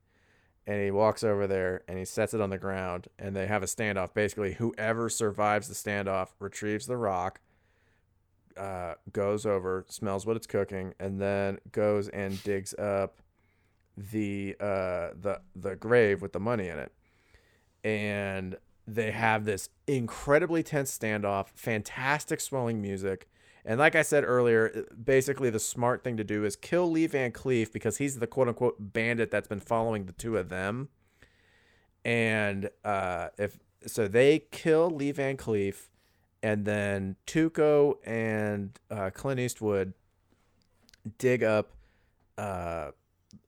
And 0.67 0.83
he 0.83 0.91
walks 0.91 1.23
over 1.23 1.47
there 1.47 1.83
and 1.87 1.99
he 1.99 2.05
sets 2.05 2.35
it 2.35 2.41
on 2.41 2.51
the 2.51 2.59
ground 2.59 3.07
and 3.19 3.37
they 3.37 3.47
have 3.47 3.63
a 3.63 3.67
standoff. 3.67 4.13
Basically 4.15 4.55
whoever 4.55 5.09
survives 5.09 5.69
the 5.69 5.75
standoff 5.75 6.29
retrieves 6.41 6.87
the 6.87 6.97
rock 6.97 7.41
uh, 8.57 8.95
goes 9.13 9.45
over 9.47 9.85
smells 9.89 10.27
what 10.27 10.37
it's 10.37 10.47
cooking 10.47 10.95
and 10.99 11.21
then 11.21 11.59
goes 11.73 12.09
and 12.09 12.43
digs 12.43 12.75
up 12.79 13.21
the 13.97 14.57
uh, 14.61 15.11
the 15.21 15.41
the 15.55 15.77
grave 15.77 16.21
with 16.21 16.33
the 16.33 16.41
money 16.41 16.69
in 16.69 16.79
it. 16.79 16.93
And 17.85 18.57
they 18.87 19.11
have 19.13 19.45
this 19.45 19.69
incredibly 19.87 20.63
tense 20.63 20.97
standoff 20.97 21.49
fantastic 21.55 22.41
swelling 22.41 22.81
music 22.81 23.29
and 23.67 23.81
like 23.81 23.97
I 23.97 24.03
said 24.03 24.23
earlier, 24.25 24.87
basically 25.03 25.51
the 25.51 25.59
smart 25.59 26.05
thing 26.05 26.17
to 26.19 26.25
do 26.25 26.45
is 26.45 26.55
kill 26.55 26.89
Lee 26.89 27.09
Van 27.09 27.33
Cleef 27.33 27.73
because 27.73 27.97
he's 27.97 28.21
the 28.21 28.27
quote 28.29 28.47
unquote 28.47 28.77
bandit 28.79 29.33
that's 29.33 29.49
been 29.49 29.61
following 29.61 30.07
the 30.07 30.13
two 30.13 30.37
of 30.37 30.49
them. 30.49 30.89
And 32.05 32.71
uh, 32.85 33.29
if 33.37 33.59
so, 33.85 34.07
they 34.07 34.39
kill 34.53 34.89
Lee 34.89 35.11
Van 35.11 35.37
Cleef, 35.37 35.89
and 36.43 36.65
then 36.65 37.17
Tuco 37.27 37.97
and 38.07 38.79
uh, 38.89 39.11
Clint 39.13 39.41
Eastwood 39.41 39.93
dig 41.19 41.43
up. 41.43 41.73
Uh, 42.39 42.93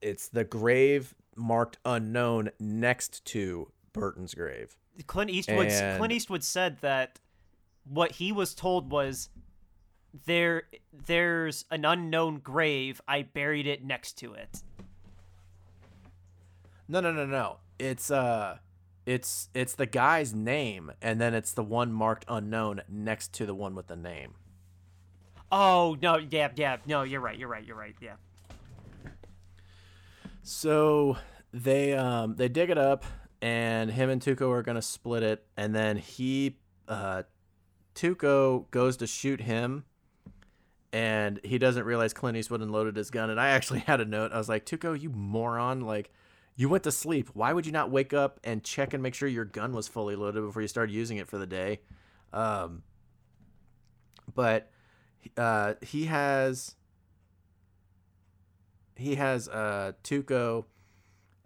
it's 0.02 0.28
the 0.28 0.42
grave 0.42 1.14
marked 1.36 1.78
unknown 1.84 2.50
next 2.58 3.24
to 3.26 3.70
Burton's 3.92 4.34
grave. 4.34 4.76
Clint 5.06 5.30
Eastwood. 5.30 5.68
And... 5.68 5.98
Clint 5.98 6.12
Eastwood 6.12 6.42
said 6.42 6.78
that 6.80 7.20
what 7.84 8.12
he 8.12 8.32
was 8.32 8.54
told 8.54 8.90
was 8.90 9.28
there 10.26 10.64
there's 11.06 11.64
an 11.70 11.84
unknown 11.84 12.38
grave. 12.38 13.00
I 13.06 13.22
buried 13.22 13.66
it 13.66 13.84
next 13.84 14.18
to 14.18 14.34
it. 14.34 14.62
No, 16.88 17.00
no, 17.00 17.12
no, 17.12 17.26
no. 17.26 17.56
It's 17.78 18.10
uh 18.10 18.58
it's 19.06 19.48
it's 19.54 19.74
the 19.74 19.86
guy's 19.86 20.34
name 20.34 20.92
and 21.00 21.20
then 21.20 21.34
it's 21.34 21.52
the 21.52 21.62
one 21.64 21.92
marked 21.92 22.24
unknown 22.28 22.82
next 22.88 23.32
to 23.34 23.46
the 23.46 23.54
one 23.54 23.74
with 23.74 23.86
the 23.86 23.96
name. 23.96 24.34
Oh, 25.50 25.96
no, 26.02 26.18
yeah, 26.18 26.50
yeah. 26.56 26.76
No, 26.86 27.02
you're 27.02 27.20
right. 27.20 27.38
You're 27.38 27.48
right. 27.48 27.64
You're 27.64 27.76
right. 27.76 27.94
Yeah. 28.00 28.16
So, 30.42 31.16
they 31.52 31.94
um 31.94 32.36
they 32.36 32.48
dig 32.48 32.70
it 32.70 32.78
up, 32.78 33.04
and 33.40 33.90
him 33.90 34.10
and 34.10 34.20
Tuco 34.20 34.50
are 34.50 34.62
gonna 34.62 34.82
split 34.82 35.22
it, 35.22 35.46
and 35.56 35.74
then 35.74 35.96
he 35.96 36.58
uh 36.86 37.22
Tuco 37.94 38.70
goes 38.70 38.96
to 38.98 39.06
shoot 39.06 39.40
him. 39.40 39.84
And 40.92 41.38
he 41.44 41.58
doesn't 41.58 41.84
realize 41.84 42.14
Clint 42.14 42.36
Eastwood 42.36 42.62
unloaded 42.62 42.96
his 42.96 43.10
gun. 43.10 43.30
And 43.30 43.40
I 43.40 43.48
actually 43.48 43.80
had 43.86 44.00
a 44.00 44.04
note. 44.04 44.32
I 44.32 44.38
was 44.38 44.48
like, 44.48 44.64
Tuco, 44.64 44.98
you 44.98 45.10
moron. 45.10 45.82
Like, 45.82 46.10
you 46.56 46.68
went 46.68 46.84
to 46.84 46.92
sleep. 46.92 47.30
Why 47.34 47.52
would 47.52 47.66
you 47.66 47.72
not 47.72 47.90
wake 47.90 48.12
up 48.12 48.40
and 48.42 48.64
check 48.64 48.92
and 48.94 49.02
make 49.02 49.14
sure 49.14 49.28
your 49.28 49.44
gun 49.44 49.72
was 49.72 49.86
fully 49.86 50.16
loaded 50.16 50.42
before 50.42 50.62
you 50.62 50.68
started 50.68 50.92
using 50.92 51.18
it 51.18 51.28
for 51.28 51.38
the 51.38 51.46
day? 51.46 51.80
Um, 52.32 52.82
but 54.34 54.70
uh, 55.36 55.74
he 55.82 56.06
has 56.06 56.74
he 58.96 59.14
has 59.14 59.48
uh, 59.48 59.92
Tuco 60.02 60.64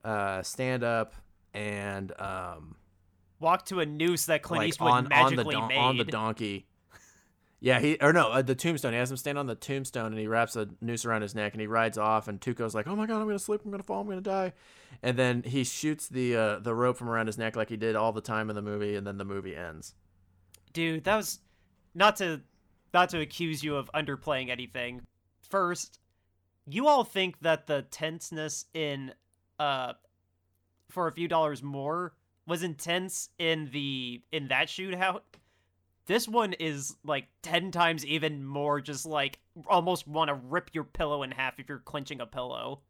uh, 0.04 0.42
stand 0.42 0.82
up 0.82 1.14
and 1.52 2.12
um, 2.18 2.76
walk 3.38 3.66
to 3.66 3.80
a 3.80 3.86
noose 3.86 4.26
that 4.26 4.42
Clint 4.42 4.62
like 4.62 4.68
Eastwood 4.70 4.90
on, 4.90 4.96
on 4.96 5.04
the 5.04 5.10
magically 5.10 5.60
made. 5.60 5.76
on 5.76 5.96
the 5.98 6.04
donkey. 6.04 6.66
Yeah, 7.62 7.78
he 7.78 7.96
or 8.00 8.12
no, 8.12 8.28
uh, 8.28 8.42
the 8.42 8.56
tombstone. 8.56 8.92
He 8.92 8.98
has 8.98 9.08
him 9.08 9.16
stand 9.16 9.38
on 9.38 9.46
the 9.46 9.54
tombstone, 9.54 10.06
and 10.06 10.18
he 10.18 10.26
wraps 10.26 10.56
a 10.56 10.68
noose 10.80 11.04
around 11.04 11.22
his 11.22 11.36
neck, 11.36 11.54
and 11.54 11.60
he 11.60 11.68
rides 11.68 11.96
off. 11.96 12.26
And 12.26 12.40
Tuco's 12.40 12.74
like, 12.74 12.88
"Oh 12.88 12.96
my 12.96 13.06
god, 13.06 13.20
I'm 13.20 13.26
gonna 13.28 13.38
slip, 13.38 13.64
I'm 13.64 13.70
gonna 13.70 13.84
fall, 13.84 14.00
I'm 14.00 14.08
gonna 14.08 14.20
die," 14.20 14.52
and 15.00 15.16
then 15.16 15.44
he 15.44 15.62
shoots 15.62 16.08
the 16.08 16.34
uh, 16.34 16.58
the 16.58 16.74
rope 16.74 16.96
from 16.96 17.08
around 17.08 17.28
his 17.28 17.38
neck 17.38 17.54
like 17.54 17.68
he 17.68 17.76
did 17.76 17.94
all 17.94 18.10
the 18.10 18.20
time 18.20 18.50
in 18.50 18.56
the 18.56 18.62
movie, 18.62 18.96
and 18.96 19.06
then 19.06 19.16
the 19.16 19.24
movie 19.24 19.54
ends. 19.54 19.94
Dude, 20.72 21.04
that 21.04 21.14
was 21.14 21.38
not 21.94 22.16
to 22.16 22.40
not 22.92 23.10
to 23.10 23.20
accuse 23.20 23.62
you 23.62 23.76
of 23.76 23.88
underplaying 23.94 24.50
anything. 24.50 25.02
First, 25.48 26.00
you 26.66 26.88
all 26.88 27.04
think 27.04 27.42
that 27.42 27.68
the 27.68 27.82
tenseness 27.82 28.64
in 28.74 29.14
uh 29.60 29.92
for 30.90 31.06
a 31.06 31.12
few 31.12 31.28
dollars 31.28 31.62
more 31.62 32.16
was 32.44 32.64
intense 32.64 33.28
in 33.38 33.70
the 33.72 34.20
in 34.32 34.48
that 34.48 34.66
shootout. 34.66 35.20
This 36.06 36.26
one 36.26 36.52
is 36.54 36.96
like 37.04 37.28
10 37.42 37.70
times 37.70 38.04
even 38.04 38.44
more 38.44 38.80
just 38.80 39.06
like 39.06 39.38
almost 39.66 40.08
want 40.08 40.28
to 40.28 40.34
rip 40.34 40.70
your 40.72 40.84
pillow 40.84 41.22
in 41.22 41.30
half 41.30 41.58
if 41.60 41.68
you're 41.68 41.78
clenching 41.78 42.20
a 42.20 42.26
pillow. 42.26 42.80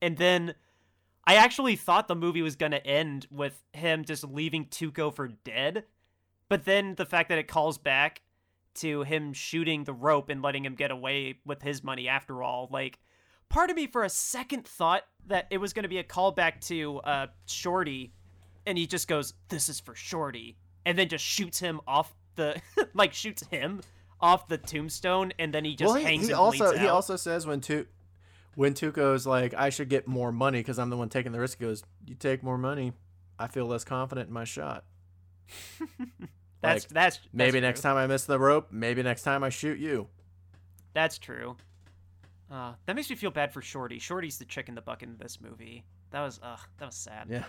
And 0.00 0.16
then 0.16 0.54
I 1.26 1.34
actually 1.36 1.76
thought 1.76 2.08
the 2.08 2.14
movie 2.14 2.42
was 2.42 2.56
going 2.56 2.72
to 2.72 2.86
end 2.86 3.26
with 3.30 3.62
him 3.72 4.04
just 4.04 4.24
leaving 4.24 4.66
Tuco 4.66 5.14
for 5.14 5.28
dead. 5.28 5.84
But 6.48 6.64
then 6.64 6.94
the 6.94 7.06
fact 7.06 7.28
that 7.28 7.38
it 7.38 7.48
calls 7.48 7.76
back 7.76 8.22
to 8.76 9.02
him 9.02 9.32
shooting 9.32 9.84
the 9.84 9.92
rope 9.92 10.28
and 10.28 10.42
letting 10.42 10.64
him 10.64 10.74
get 10.74 10.90
away 10.90 11.40
with 11.44 11.62
his 11.62 11.82
money 11.82 12.08
after 12.08 12.42
all, 12.42 12.68
like 12.70 12.98
part 13.48 13.70
of 13.70 13.76
me 13.76 13.86
for 13.86 14.04
a 14.04 14.08
second 14.08 14.66
thought 14.66 15.02
that 15.26 15.48
it 15.50 15.58
was 15.58 15.72
going 15.72 15.82
to 15.82 15.88
be 15.88 15.98
a 15.98 16.04
callback 16.04 16.60
to 16.66 16.98
uh 16.98 17.26
Shorty 17.46 18.12
and 18.66 18.76
he 18.76 18.86
just 18.86 19.08
goes, 19.08 19.34
"This 19.48 19.68
is 19.68 19.80
for 19.80 19.94
Shorty." 19.94 20.56
And 20.86 20.98
then 20.98 21.08
just 21.08 21.24
shoots 21.24 21.60
him 21.60 21.82
off 21.86 22.14
the 22.36 22.60
like 22.94 23.12
shoots 23.12 23.46
him 23.50 23.82
off 24.20 24.48
the 24.48 24.56
tombstone 24.56 25.32
and 25.38 25.52
then 25.52 25.64
he 25.64 25.74
just 25.74 25.92
well, 25.92 25.96
he, 25.96 26.04
hangs 26.04 26.26
he 26.28 26.32
also 26.32 26.76
he 26.76 26.86
also 26.86 27.16
says 27.16 27.46
when 27.46 27.60
two. 27.60 27.86
when 28.54 28.72
Tuco's 28.72 29.26
like, 29.26 29.52
"I 29.52 29.68
should 29.68 29.90
get 29.90 30.06
more 30.06 30.32
money 30.32 30.60
because 30.60 30.78
I'm 30.78 30.88
the 30.88 30.96
one 30.96 31.08
taking 31.10 31.32
the 31.32 31.40
risk." 31.40 31.58
He 31.58 31.64
goes, 31.64 31.82
"You 32.06 32.14
take 32.14 32.42
more 32.42 32.56
money, 32.56 32.94
I 33.38 33.48
feel 33.48 33.66
less 33.66 33.84
confident 33.84 34.28
in 34.28 34.32
my 34.32 34.44
shot." 34.44 34.84
that's, 36.62 36.84
like, 36.84 36.88
that's 36.88 37.20
Maybe 37.32 37.60
that's 37.60 37.62
next 37.62 37.80
true. 37.82 37.90
time 37.90 37.96
I 37.98 38.06
miss 38.06 38.24
the 38.24 38.38
rope. 38.38 38.68
Maybe 38.70 39.02
next 39.02 39.22
time 39.22 39.44
I 39.44 39.50
shoot 39.50 39.78
you. 39.78 40.08
That's 40.94 41.18
true. 41.18 41.56
Uh, 42.50 42.72
that 42.86 42.94
makes 42.96 43.10
me 43.10 43.16
feel 43.16 43.30
bad 43.30 43.52
for 43.52 43.60
Shorty. 43.60 43.98
Shorty's 43.98 44.38
the 44.38 44.44
chick 44.44 44.68
in 44.68 44.74
the 44.74 44.80
bucket 44.80 45.08
in 45.08 45.16
this 45.18 45.40
movie. 45.40 45.84
That 46.10 46.22
was 46.22 46.40
ugh, 46.42 46.60
that 46.78 46.86
was 46.86 46.94
sad. 46.94 47.26
Yeah. 47.28 47.44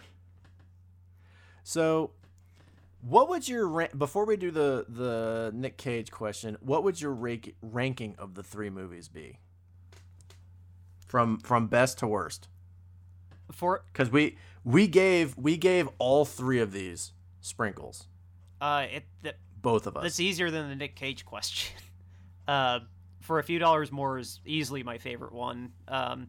So, 1.64 2.12
what 3.02 3.30
would 3.30 3.48
your 3.48 3.68
ra- 3.68 3.88
before 3.98 4.26
we 4.26 4.38
do 4.38 4.52
the 4.52 4.86
the 4.90 5.52
Nick 5.54 5.78
Cage 5.78 6.12
question? 6.12 6.58
What 6.62 6.84
would 6.84 7.00
your 7.00 7.14
rank- 7.14 7.56
ranking 7.62 8.16
of 8.18 8.34
the 8.36 8.44
three 8.44 8.70
movies 8.70 9.08
be? 9.08 9.40
From 11.08 11.40
from 11.40 11.68
best 11.68 11.98
to 12.00 12.08
worst, 12.08 12.50
For 13.52 13.84
because 13.94 14.10
we 14.12 14.38
we 14.66 14.88
gave 14.88 15.38
we 15.38 15.56
gave 15.56 15.88
all 16.00 16.26
three 16.26 16.60
of 16.60 16.74
these 16.74 17.14
sprinkles, 17.40 18.08
uh, 18.60 18.88
it 18.92 19.04
th- 19.24 19.36
both 19.62 19.88
of 19.88 19.96
us. 19.96 20.04
that's 20.04 20.20
easier 20.20 20.52
than 20.52 20.68
the 20.68 20.76
Nick 20.76 20.96
Cage 20.98 21.24
question. 21.26 21.78
Uh, 22.46 22.80
for 23.22 23.40
a 23.40 23.44
few 23.44 23.58
dollars 23.58 23.90
more 23.92 24.18
is 24.20 24.42
easily 24.46 24.84
my 24.84 24.98
favorite 24.98 25.32
one. 25.32 25.72
Um, 25.88 26.28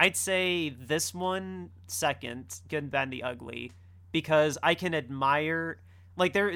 I'd 0.00 0.16
say 0.16 0.70
this 0.70 1.14
one 1.14 1.70
second, 1.86 2.58
Good 2.68 2.84
and 2.84 2.90
Bad 2.90 3.04
and 3.04 3.12
the 3.12 3.22
Ugly, 3.22 3.70
because 4.10 4.58
I 4.64 4.74
can 4.74 4.94
admire 4.94 5.78
like 6.18 6.32
there 6.32 6.52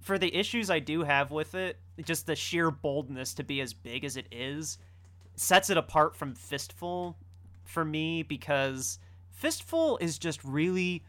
for 0.00 0.18
the 0.18 0.34
issues 0.34 0.70
I 0.70 0.78
do 0.78 1.02
have 1.02 1.30
with 1.30 1.54
it, 1.54 1.78
just 2.04 2.26
the 2.26 2.36
sheer 2.36 2.70
boldness 2.70 3.34
to 3.34 3.44
be 3.44 3.60
as 3.60 3.72
big 3.74 4.04
as 4.04 4.16
it 4.16 4.26
is 4.30 4.78
sets 5.34 5.70
it 5.70 5.76
apart 5.76 6.16
from 6.16 6.34
Fistful 6.34 7.16
for 7.64 7.84
me 7.84 8.22
because 8.24 8.98
Fistful 9.30 9.98
is 10.00 10.18
just 10.18 10.42
really 10.42 11.04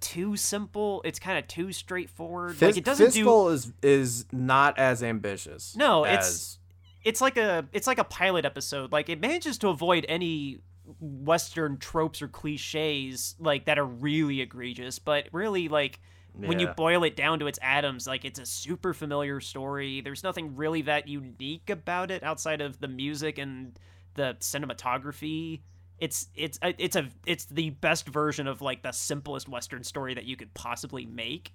too 0.00 0.36
simple. 0.36 1.00
It's 1.04 1.18
kind 1.18 1.38
of 1.38 1.46
too 1.48 1.72
straightforward. 1.72 2.52
Fist, 2.56 2.62
like 2.62 2.76
it 2.76 2.84
doesn't 2.84 3.12
do 3.12 3.24
Fistful 3.24 3.48
is 3.50 3.72
is 3.82 4.26
not 4.32 4.78
as 4.78 5.02
ambitious. 5.02 5.74
No, 5.76 6.04
it's- 6.04 6.58
it's 7.04 7.20
like 7.20 7.36
a 7.36 7.66
it's 7.72 7.86
like 7.88 7.98
a 7.98 8.04
pilot 8.04 8.44
episode. 8.44 8.92
Like 8.92 9.08
it 9.08 9.20
manages 9.20 9.58
to 9.58 9.68
avoid 9.68 10.04
any 10.08 10.58
western 11.00 11.78
tropes 11.78 12.20
or 12.22 12.28
cliches 12.28 13.34
like 13.38 13.64
that 13.64 13.78
are 13.78 13.84
really 13.86 14.40
egregious, 14.40 14.98
but 14.98 15.28
really 15.32 15.68
like 15.68 16.00
when 16.34 16.58
you 16.58 16.68
boil 16.68 17.04
it 17.04 17.16
down 17.16 17.38
to 17.40 17.46
its 17.46 17.58
atoms, 17.62 18.06
like 18.06 18.24
it's 18.24 18.38
a 18.38 18.46
super 18.46 18.94
familiar 18.94 19.40
story. 19.40 20.00
There's 20.00 20.22
nothing 20.22 20.56
really 20.56 20.82
that 20.82 21.08
unique 21.08 21.70
about 21.70 22.10
it 22.10 22.22
outside 22.22 22.60
of 22.60 22.80
the 22.80 22.88
music 22.88 23.38
and 23.38 23.78
the 24.14 24.36
cinematography. 24.40 25.60
It's 25.98 26.28
it's 26.34 26.58
uh, 26.62 26.72
it's 26.78 26.96
a 26.96 27.08
it's 27.26 27.44
the 27.46 27.70
best 27.70 28.08
version 28.08 28.46
of 28.46 28.62
like 28.62 28.82
the 28.82 28.92
simplest 28.92 29.48
western 29.48 29.84
story 29.84 30.14
that 30.14 30.24
you 30.24 30.36
could 30.36 30.52
possibly 30.54 31.06
make. 31.06 31.54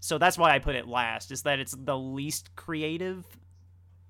So 0.00 0.18
that's 0.18 0.36
why 0.36 0.54
I 0.54 0.58
put 0.58 0.74
it 0.74 0.86
last. 0.86 1.30
Is 1.30 1.42
that 1.42 1.58
it's 1.58 1.74
the 1.76 1.96
least 1.96 2.54
creative 2.56 3.24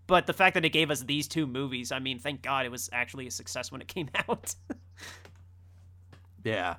but 0.06 0.26
the 0.26 0.32
fact 0.32 0.54
that 0.54 0.64
it 0.64 0.70
gave 0.70 0.90
us 0.90 1.00
these 1.00 1.26
two 1.26 1.46
movies, 1.46 1.90
I 1.90 1.98
mean, 1.98 2.18
thank 2.18 2.42
God 2.42 2.64
it 2.64 2.70
was 2.70 2.88
actually 2.92 3.26
a 3.26 3.30
success 3.30 3.72
when 3.72 3.80
it 3.80 3.88
came 3.88 4.08
out. 4.28 4.54
Yeah. 6.44 6.76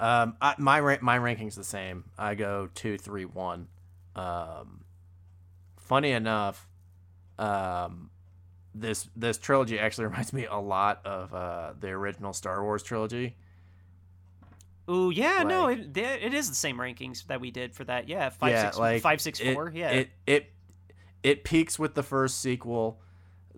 Um, 0.00 0.36
I, 0.40 0.54
my 0.58 0.80
ra- 0.80 0.96
my 1.00 1.18
ranking's 1.18 1.54
the 1.56 1.64
same. 1.64 2.04
I 2.18 2.34
go 2.34 2.68
two, 2.74 2.98
three, 2.98 3.24
one. 3.24 3.68
Um, 4.16 4.84
funny 5.76 6.10
enough, 6.12 6.66
um, 7.38 8.10
this 8.74 9.08
this 9.16 9.38
trilogy 9.38 9.78
actually 9.78 10.04
reminds 10.08 10.32
me 10.32 10.46
a 10.46 10.56
lot 10.58 11.00
of 11.04 11.32
uh, 11.34 11.72
the 11.78 11.88
original 11.90 12.32
Star 12.32 12.62
Wars 12.62 12.82
trilogy. 12.82 13.36
Ooh, 14.90 15.10
yeah, 15.14 15.44
no, 15.44 15.68
it, 15.68 15.96
it 15.96 16.34
is 16.34 16.48
the 16.48 16.54
same 16.56 16.76
rankings 16.76 17.24
that 17.28 17.40
we 17.40 17.52
did 17.52 17.72
for 17.72 17.84
that. 17.84 18.08
Yeah, 18.08 18.30
five, 18.30 18.50
yeah, 18.50 18.64
six, 18.64 18.78
like 18.78 19.02
five, 19.02 19.20
six, 19.20 19.38
it- 19.40 19.56
Yeah, 19.72 19.90
It 19.90 20.10
it 20.26 20.52
it 21.22 21.44
peaks 21.44 21.78
with 21.78 21.94
the 21.94 22.02
first 22.02 22.40
sequel. 22.40 23.00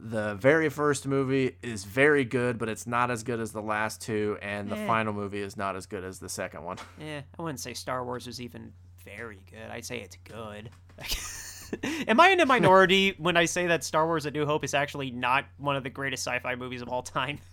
The 0.07 0.35
very 0.35 0.69
first 0.69 1.07
movie 1.07 1.57
is 1.63 1.85
very 1.85 2.25
good, 2.27 2.59
but 2.59 2.69
it's 2.69 2.87
not 2.87 3.11
as 3.11 3.23
good 3.23 3.41
as 3.41 3.53
the 3.53 3.63
last 3.63 4.03
two, 4.03 4.37
and 4.43 4.69
the 4.71 4.77
Eh. 4.77 4.87
final 4.87 5.15
movie 5.15 5.41
is 5.41 5.57
not 5.57 5.77
as 5.77 5.87
good 5.87 6.05
as 6.05 6.19
the 6.19 6.29
second 6.29 6.63
one. 6.63 6.77
yeah. 7.01 7.23
I 7.39 7.43
wouldn't 7.43 7.61
say 7.61 7.73
Star 7.73 8.05
Wars 8.05 8.27
is 8.27 8.39
even 8.41 8.73
very 9.03 9.41
good. 9.51 9.71
I'd 9.71 9.85
say 9.87 10.01
it's 10.01 10.17
good. 10.25 10.69
Am 12.07 12.21
I 12.21 12.29
in 12.29 12.41
a 12.41 12.47
minority 12.47 13.15
when 13.19 13.37
I 13.39 13.47
say 13.47 13.67
that 13.69 13.83
Star 13.83 14.07
Wars: 14.07 14.27
A 14.27 14.31
New 14.31 14.45
Hope 14.47 14.63
is 14.63 14.75
actually 14.75 15.11
not 15.11 15.47
one 15.57 15.75
of 15.75 15.83
the 15.83 15.91
greatest 15.91 16.23
sci-fi 16.25 16.55
movies 16.55 16.83
of 16.83 16.89
all 16.89 17.03
time? 17.03 17.39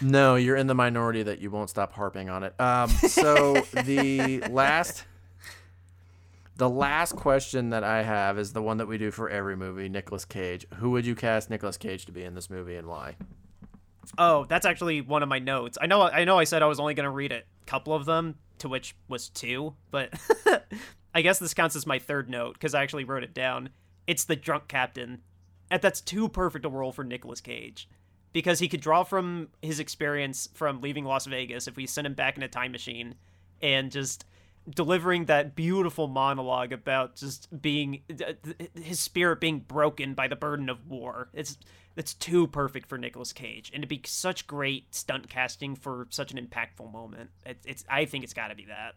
No, 0.00 0.36
you're 0.36 0.56
in 0.56 0.66
the 0.66 0.74
minority 0.74 1.22
that 1.24 1.40
you 1.40 1.50
won't 1.50 1.68
stop 1.70 1.92
harping 1.92 2.28
on 2.30 2.42
it. 2.44 2.58
Um, 2.60 2.88
so 2.88 3.54
the 3.84 4.40
last, 4.50 5.04
the 6.62 6.70
last 6.70 7.16
question 7.16 7.70
that 7.70 7.82
I 7.82 8.04
have 8.04 8.38
is 8.38 8.52
the 8.52 8.62
one 8.62 8.76
that 8.76 8.86
we 8.86 8.96
do 8.96 9.10
for 9.10 9.28
every 9.28 9.56
movie. 9.56 9.88
Nicolas 9.88 10.24
Cage. 10.24 10.64
Who 10.76 10.90
would 10.90 11.04
you 11.04 11.16
cast 11.16 11.50
Nicolas 11.50 11.76
Cage 11.76 12.06
to 12.06 12.12
be 12.12 12.22
in 12.22 12.36
this 12.36 12.48
movie, 12.48 12.76
and 12.76 12.86
why? 12.86 13.16
Oh, 14.16 14.44
that's 14.44 14.64
actually 14.64 15.00
one 15.00 15.24
of 15.24 15.28
my 15.28 15.40
notes. 15.40 15.76
I 15.80 15.86
know 15.86 16.02
I 16.02 16.22
know 16.22 16.38
I 16.38 16.44
said 16.44 16.62
I 16.62 16.66
was 16.66 16.78
only 16.78 16.94
going 16.94 17.02
to 17.02 17.10
read 17.10 17.32
a 17.32 17.42
couple 17.66 17.92
of 17.94 18.04
them, 18.04 18.36
to 18.58 18.68
which 18.68 18.94
was 19.08 19.28
two, 19.28 19.74
but 19.90 20.14
I 21.14 21.22
guess 21.22 21.40
this 21.40 21.52
counts 21.52 21.74
as 21.74 21.84
my 21.84 21.98
third 21.98 22.30
note 22.30 22.52
because 22.52 22.76
I 22.76 22.82
actually 22.84 23.02
wrote 23.02 23.24
it 23.24 23.34
down. 23.34 23.70
It's 24.06 24.22
the 24.22 24.36
drunk 24.36 24.68
captain. 24.68 25.22
And 25.68 25.82
that's 25.82 26.00
too 26.00 26.28
perfect 26.28 26.64
a 26.64 26.68
role 26.68 26.92
for 26.92 27.02
Nicolas 27.02 27.40
Cage. 27.40 27.88
Because 28.32 28.60
he 28.60 28.68
could 28.68 28.80
draw 28.80 29.02
from 29.02 29.48
his 29.62 29.80
experience 29.80 30.48
from 30.54 30.80
leaving 30.80 31.04
Las 31.04 31.26
Vegas 31.26 31.66
if 31.66 31.74
we 31.74 31.88
sent 31.88 32.06
him 32.06 32.14
back 32.14 32.36
in 32.36 32.44
a 32.44 32.48
time 32.48 32.70
machine 32.70 33.16
and 33.60 33.90
just 33.90 34.24
delivering 34.68 35.24
that 35.26 35.54
beautiful 35.54 36.06
monologue 36.06 36.72
about 36.72 37.16
just 37.16 37.60
being 37.60 38.02
his 38.80 39.00
spirit 39.00 39.40
being 39.40 39.60
broken 39.60 40.14
by 40.14 40.28
the 40.28 40.36
burden 40.36 40.68
of 40.68 40.86
war. 40.88 41.28
It's 41.32 41.58
it's 41.96 42.14
too 42.14 42.46
perfect 42.46 42.88
for 42.88 42.96
Nicolas 42.96 43.32
Cage, 43.32 43.70
and 43.74 43.82
to 43.82 43.86
be 43.86 44.00
such 44.06 44.46
great 44.46 44.94
stunt 44.94 45.28
casting 45.28 45.76
for 45.76 46.06
such 46.10 46.32
an 46.32 46.38
impactful 46.38 46.90
moment. 46.90 47.30
It's, 47.44 47.66
it's 47.66 47.84
I 47.88 48.04
think 48.06 48.24
it's 48.24 48.34
got 48.34 48.48
to 48.48 48.54
be 48.54 48.66
that. 48.66 48.94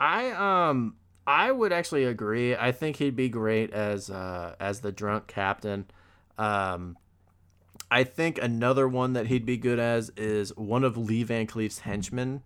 I 0.00 0.68
um 0.70 0.96
I 1.26 1.52
would 1.52 1.72
actually 1.72 2.04
agree. 2.04 2.56
I 2.56 2.72
think 2.72 2.96
he'd 2.96 3.16
be 3.16 3.28
great 3.28 3.72
as 3.72 4.10
uh 4.10 4.54
as 4.58 4.80
the 4.80 4.92
drunk 4.92 5.26
captain. 5.26 5.86
Um 6.38 6.96
I 7.90 8.04
think 8.04 8.38
another 8.40 8.86
one 8.86 9.14
that 9.14 9.26
he'd 9.28 9.46
be 9.46 9.56
good 9.56 9.78
as 9.78 10.10
is 10.16 10.54
one 10.56 10.84
of 10.84 10.96
Lee 10.96 11.22
Van 11.22 11.46
Cleef's 11.46 11.80
henchmen. 11.80 12.42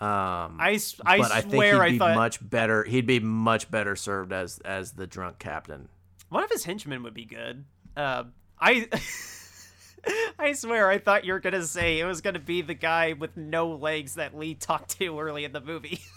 Um, 0.00 0.58
I, 0.60 0.78
I 1.06 1.18
but 1.18 1.32
I 1.32 1.40
think 1.40 1.62
he'd 1.62 1.72
I 1.74 1.90
be 1.90 1.98
thought 1.98 2.14
much 2.16 2.48
better. 2.48 2.84
He'd 2.84 3.06
be 3.06 3.20
much 3.20 3.70
better 3.70 3.96
served 3.96 4.32
as 4.32 4.58
as 4.64 4.92
the 4.92 5.06
drunk 5.06 5.38
captain. 5.38 5.88
one 6.28 6.42
of 6.42 6.50
his 6.50 6.64
henchmen 6.64 7.02
would 7.04 7.14
be 7.14 7.24
good. 7.24 7.64
Uh, 7.96 8.24
I 8.60 8.88
I 10.38 10.52
swear 10.52 10.90
I 10.90 10.98
thought 10.98 11.24
you 11.24 11.32
were 11.32 11.40
gonna 11.40 11.62
say 11.64 12.00
it 12.00 12.04
was 12.04 12.20
gonna 12.20 12.40
be 12.40 12.60
the 12.60 12.74
guy 12.74 13.12
with 13.12 13.36
no 13.36 13.68
legs 13.68 14.14
that 14.16 14.36
Lee 14.36 14.54
talked 14.54 14.98
to 14.98 15.18
early 15.18 15.44
in 15.44 15.52
the 15.52 15.60
movie. 15.60 16.00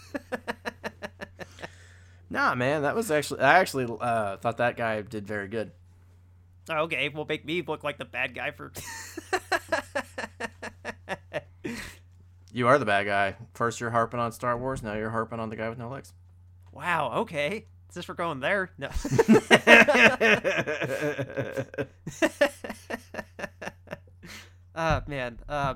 Nah, 2.30 2.54
man, 2.54 2.82
that 2.82 2.94
was 2.94 3.10
actually 3.10 3.40
I 3.40 3.58
actually 3.58 3.86
uh, 4.00 4.36
thought 4.36 4.58
that 4.58 4.76
guy 4.76 5.00
did 5.00 5.26
very 5.26 5.48
good. 5.48 5.72
okay, 6.68 7.08
well 7.08 7.24
make 7.26 7.44
me 7.44 7.62
look 7.62 7.82
like 7.82 7.96
the 7.96 8.04
bad 8.04 8.34
guy 8.34 8.50
for. 8.50 8.70
You 12.58 12.66
are 12.66 12.76
the 12.76 12.84
bad 12.84 13.06
guy. 13.06 13.36
First 13.54 13.78
you're 13.78 13.90
harping 13.90 14.18
on 14.18 14.32
Star 14.32 14.58
Wars, 14.58 14.82
now 14.82 14.94
you're 14.94 15.10
harping 15.10 15.38
on 15.38 15.48
the 15.48 15.54
guy 15.54 15.68
with 15.68 15.78
no 15.78 15.88
legs. 15.88 16.12
wow. 16.72 17.12
Okay. 17.18 17.66
Is 17.88 17.94
this 17.94 18.04
for 18.04 18.14
going 18.14 18.40
there, 18.40 18.72
no. 18.76 18.88
uh 24.74 25.02
man. 25.06 25.38
Uh, 25.48 25.74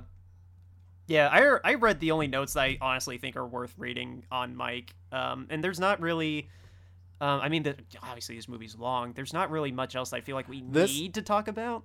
yeah, 1.07 1.29
I 1.29 1.71
I 1.71 1.75
read 1.75 2.01
the 2.01 2.11
only 2.11 2.27
notes 2.27 2.55
that 2.55 2.63
I 2.63 2.79
honestly 2.81 3.17
think 3.17 3.37
are 3.37 3.47
worth 3.47 3.75
reading 3.79 4.25
on 4.33 4.57
mic. 4.57 4.93
Um, 5.13 5.47
and 5.51 5.63
there's 5.63 5.79
not 5.79 6.01
really. 6.01 6.49
Um, 7.21 7.43
I 7.43 7.49
mean, 7.49 7.63
the, 7.63 7.77
obviously 8.03 8.35
this 8.35 8.49
movie's 8.49 8.77
long. 8.77 9.13
There's 9.13 9.33
not 9.33 9.53
really 9.53 9.71
much 9.71 9.95
else 9.95 10.13
I 10.13 10.21
feel 10.21 10.35
like 10.35 10.49
we 10.49 10.65
This- 10.69 10.93
need 10.93 11.15
to 11.15 11.23
talk 11.23 11.47
about. 11.47 11.85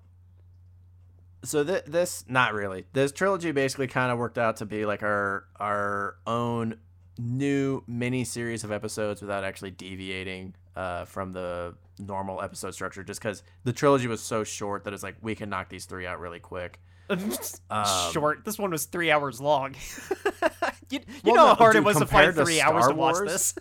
So 1.48 1.64
th- 1.64 1.86
this 1.86 2.24
not 2.28 2.54
really 2.54 2.86
this 2.94 3.12
trilogy 3.12 3.52
basically 3.52 3.88
kind 3.88 4.12
of 4.12 4.18
worked 4.18 4.38
out 4.38 4.58
to 4.58 4.66
be 4.66 4.86
like 4.86 5.04
our 5.04 5.46
our 5.60 6.16
own 6.28 6.76
new 7.18 7.84
mini 7.88 8.24
series 8.24 8.64
of 8.64 8.72
episodes 8.72 9.22
without 9.22 9.44
actually 9.44 9.72
deviating 9.72 10.54
uh, 10.76 11.06
from 11.06 11.32
the 11.32 11.74
normal 12.00 12.42
episode 12.42 12.72
structure 12.76 13.04
just 13.04 13.20
because 13.20 13.42
the 13.64 13.74
trilogy 13.74 14.08
was 14.08 14.22
so 14.22 14.44
short 14.44 14.84
that 14.84 14.94
it's 14.94 15.02
like 15.02 15.16
we 15.22 15.34
can 15.34 15.50
knock 15.50 15.68
these 15.70 15.86
three 15.86 16.06
out 16.06 16.20
really 16.20 16.40
quick 16.40 16.80
Um, 17.70 18.12
Short. 18.12 18.44
This 18.44 18.60
one 18.60 18.70
was 18.70 18.84
three 18.84 19.10
hours 19.12 19.40
long. 19.40 19.76
you 20.92 21.00
you 21.00 21.06
Well, 21.24 21.36
know 21.36 21.42
no, 21.44 21.48
how 21.48 21.56
hard 21.56 21.76
it 21.78 21.84
was 21.84 21.98
to 21.98 22.06
find 22.06 22.34
compared 22.34 22.36
to 22.36 22.44
three 22.46 22.60
hours 22.62 22.84
Star 22.84 22.94
to 22.94 23.00
watch 23.00 23.16
this. 23.26 23.56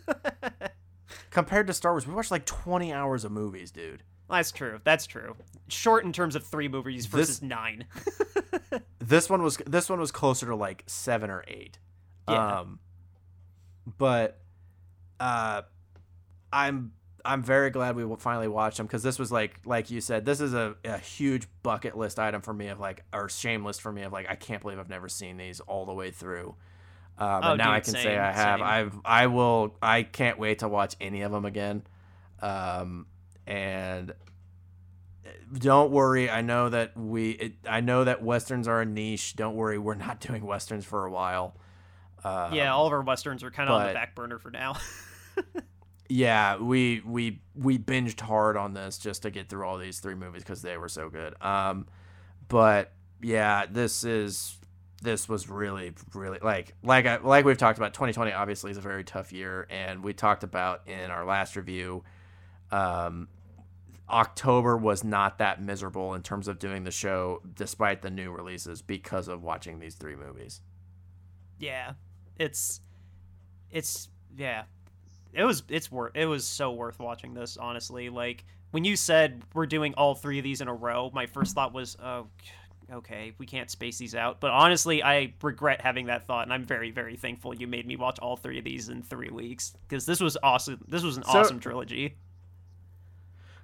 compared 1.30 1.66
to 1.68 1.72
star 1.72 1.92
wars 1.92 2.06
we 2.06 2.14
watched 2.14 2.30
like 2.30 2.44
20 2.44 2.92
hours 2.92 3.24
of 3.24 3.30
movies 3.32 3.70
dude 3.70 4.02
That's 4.28 4.50
true. 4.52 4.80
That's 4.84 5.06
true. 5.06 5.36
Short 5.68 6.04
in 6.04 6.12
terms 6.12 6.34
of 6.36 6.44
three 6.44 6.68
movies 6.68 7.06
versus 7.06 7.42
nine. 7.42 7.84
this 8.98 9.30
one 9.30 9.42
was 9.42 9.56
this 9.66 9.88
one 9.88 10.00
was 10.00 10.10
closer 10.10 10.46
to 10.46 10.56
like 10.56 10.82
seven 10.86 11.30
or 11.30 11.44
eight 11.46 11.78
Yeah. 12.28 12.60
um 12.60 12.80
but 13.98 14.40
uh 15.20 15.62
i'm 16.52 16.92
i'm 17.24 17.42
very 17.42 17.70
glad 17.70 17.94
we 17.94 18.04
finally 18.18 18.48
watched 18.48 18.78
them 18.78 18.86
because 18.86 19.04
this 19.04 19.16
was 19.18 19.30
like 19.30 19.60
like 19.64 19.90
you 19.92 20.00
said 20.00 20.24
this 20.24 20.40
is 20.40 20.54
a, 20.54 20.74
a 20.84 20.98
huge 20.98 21.46
bucket 21.62 21.96
list 21.96 22.18
item 22.18 22.40
for 22.42 22.52
me 22.52 22.66
of 22.66 22.80
like 22.80 23.04
or 23.12 23.28
shame 23.28 23.64
list 23.64 23.80
for 23.80 23.92
me 23.92 24.02
of 24.02 24.12
like 24.12 24.26
i 24.28 24.34
can't 24.34 24.60
believe 24.62 24.78
i've 24.80 24.88
never 24.88 25.08
seen 25.08 25.36
these 25.36 25.60
all 25.60 25.86
the 25.86 25.94
way 25.94 26.10
through 26.10 26.56
um, 27.18 27.40
Oh, 27.44 27.50
and 27.52 27.58
now 27.58 27.70
i 27.70 27.78
dude, 27.78 27.84
can 27.94 27.94
say 28.02 28.18
i 28.18 28.32
have 28.32 28.58
same. 28.58 28.66
i've 28.66 28.94
i 29.04 29.26
will 29.28 29.76
i 29.80 30.02
can't 30.02 30.38
wait 30.38 30.58
to 30.60 30.68
watch 30.68 30.96
any 31.00 31.22
of 31.22 31.30
them 31.30 31.44
again 31.44 31.82
um 32.42 33.06
and 33.46 34.12
don't 35.58 35.92
worry 35.92 36.28
i 36.28 36.40
know 36.40 36.68
that 36.68 36.96
we 36.96 37.30
it, 37.30 37.52
i 37.68 37.80
know 37.80 38.04
that 38.04 38.22
westerns 38.22 38.66
are 38.66 38.80
a 38.80 38.86
niche. 38.86 39.36
Don't 39.36 39.54
worry 39.54 39.78
we're 39.78 39.94
not 39.94 40.20
doing 40.28 40.44
westerns 40.44 40.84
for 40.84 41.06
a 41.06 41.10
while. 41.10 41.56
Uh, 42.24 42.50
yeah, 42.52 42.72
all 42.72 42.86
of 42.86 42.92
our 42.92 43.02
westerns 43.02 43.44
are 43.44 43.50
kind 43.52 43.68
of 43.68 43.76
on 43.76 43.86
the 43.86 43.92
back 43.92 44.14
burner 44.14 44.38
for 44.38 44.50
now. 44.50 44.76
yeah 46.08 46.56
we 46.56 47.02
we 47.04 47.40
we 47.54 47.78
binged 47.78 48.20
hard 48.20 48.56
on 48.56 48.74
this 48.74 48.98
just 48.98 49.22
to 49.22 49.30
get 49.30 49.48
through 49.48 49.66
all 49.66 49.76
these 49.76 49.98
three 49.98 50.14
movies 50.14 50.42
because 50.42 50.62
they 50.62 50.76
were 50.76 50.88
so 50.88 51.08
good. 51.08 51.34
Um 51.42 51.86
but 52.48 52.92
yeah 53.22 53.66
this 53.66 54.04
is 54.04 54.56
this 55.02 55.28
was 55.28 55.48
really 55.48 55.92
really 56.14 56.38
like 56.42 56.74
like 56.82 57.06
I, 57.06 57.18
like 57.18 57.44
we've 57.44 57.58
talked 57.58 57.78
about 57.78 57.94
2020 57.94 58.32
obviously 58.32 58.70
is 58.70 58.76
a 58.76 58.80
very 58.80 59.04
tough 59.04 59.32
year 59.32 59.66
and 59.70 60.02
we 60.02 60.12
talked 60.12 60.42
about 60.42 60.86
in 60.88 61.10
our 61.10 61.24
last 61.24 61.54
review 61.56 62.02
um 62.70 63.28
October 64.08 64.76
was 64.76 65.02
not 65.02 65.38
that 65.38 65.60
miserable 65.60 66.14
in 66.14 66.22
terms 66.22 66.46
of 66.48 66.58
doing 66.58 66.84
the 66.84 66.90
show 66.90 67.40
despite 67.54 68.02
the 68.02 68.10
new 68.10 68.30
releases 68.30 68.80
because 68.82 69.26
of 69.28 69.42
watching 69.42 69.78
these 69.80 69.94
three 69.96 70.16
movies. 70.16 70.60
yeah, 71.58 71.92
it's 72.38 72.80
it's 73.70 74.08
yeah, 74.36 74.64
it 75.32 75.44
was 75.44 75.62
it's 75.68 75.90
worth 75.90 76.12
it 76.14 76.26
was 76.26 76.46
so 76.46 76.70
worth 76.72 76.98
watching 76.98 77.34
this 77.34 77.56
honestly. 77.56 78.08
Like 78.10 78.44
when 78.70 78.84
you 78.84 78.94
said 78.96 79.42
we're 79.54 79.66
doing 79.66 79.94
all 79.94 80.14
three 80.14 80.38
of 80.38 80.44
these 80.44 80.60
in 80.60 80.68
a 80.68 80.74
row, 80.74 81.10
my 81.12 81.26
first 81.26 81.54
thought 81.54 81.72
was 81.72 81.96
oh. 82.02 82.28
Okay, 82.92 83.32
we 83.38 83.46
can't 83.46 83.68
space 83.68 83.98
these 83.98 84.14
out. 84.14 84.38
But 84.40 84.52
honestly, 84.52 85.02
I 85.02 85.34
regret 85.42 85.80
having 85.80 86.06
that 86.06 86.28
thought, 86.28 86.44
and 86.44 86.52
I'm 86.52 86.62
very, 86.62 86.92
very 86.92 87.16
thankful 87.16 87.52
you 87.52 87.66
made 87.66 87.84
me 87.84 87.96
watch 87.96 88.20
all 88.20 88.36
three 88.36 88.58
of 88.58 88.64
these 88.64 88.88
in 88.90 89.02
three 89.02 89.28
weeks 89.28 89.76
because 89.88 90.06
this 90.06 90.20
was 90.20 90.36
awesome. 90.40 90.78
This 90.86 91.02
was 91.02 91.16
an 91.16 91.24
So- 91.24 91.30
awesome 91.40 91.58
trilogy. 91.58 92.14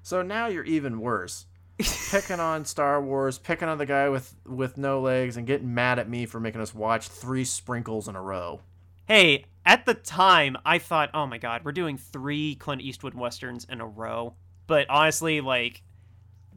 So 0.03 0.23
now 0.23 0.47
you're 0.49 0.65
even 0.65 1.01
worse. 1.01 1.47
picking 2.11 2.39
on 2.41 2.65
Star 2.65 3.01
Wars, 3.01 3.39
picking 3.39 3.69
on 3.69 3.79
the 3.79 3.87
guy 3.87 4.09
with 4.09 4.35
with 4.47 4.77
no 4.77 5.01
legs 5.01 5.37
and 5.37 5.47
getting 5.47 5.75
mad 5.75 5.99
at 5.99 6.09
me 6.09 6.27
for 6.27 6.39
making 6.39 6.61
us 6.61 6.75
watch 6.75 7.09
three 7.09 7.45
sprinkles 7.45 8.09
in 8.09 8.15
a 8.15 8.23
row. 8.23 8.61
Hey, 9.07 9.47
at 9.65 9.87
the 9.87 9.95
time, 9.95 10.57
I 10.65 10.79
thought, 10.79 11.11
oh 11.15 11.27
my 11.27 11.39
god, 11.39 11.63
we're 11.65 11.73
doing 11.73 11.97
three 11.97 12.55
Clint 12.57 12.83
Eastwood 12.83 13.15
westerns 13.15 13.67
in 13.69 13.81
a 13.81 13.87
row. 13.87 14.35
But 14.67 14.89
honestly, 14.91 15.41
like, 15.41 15.83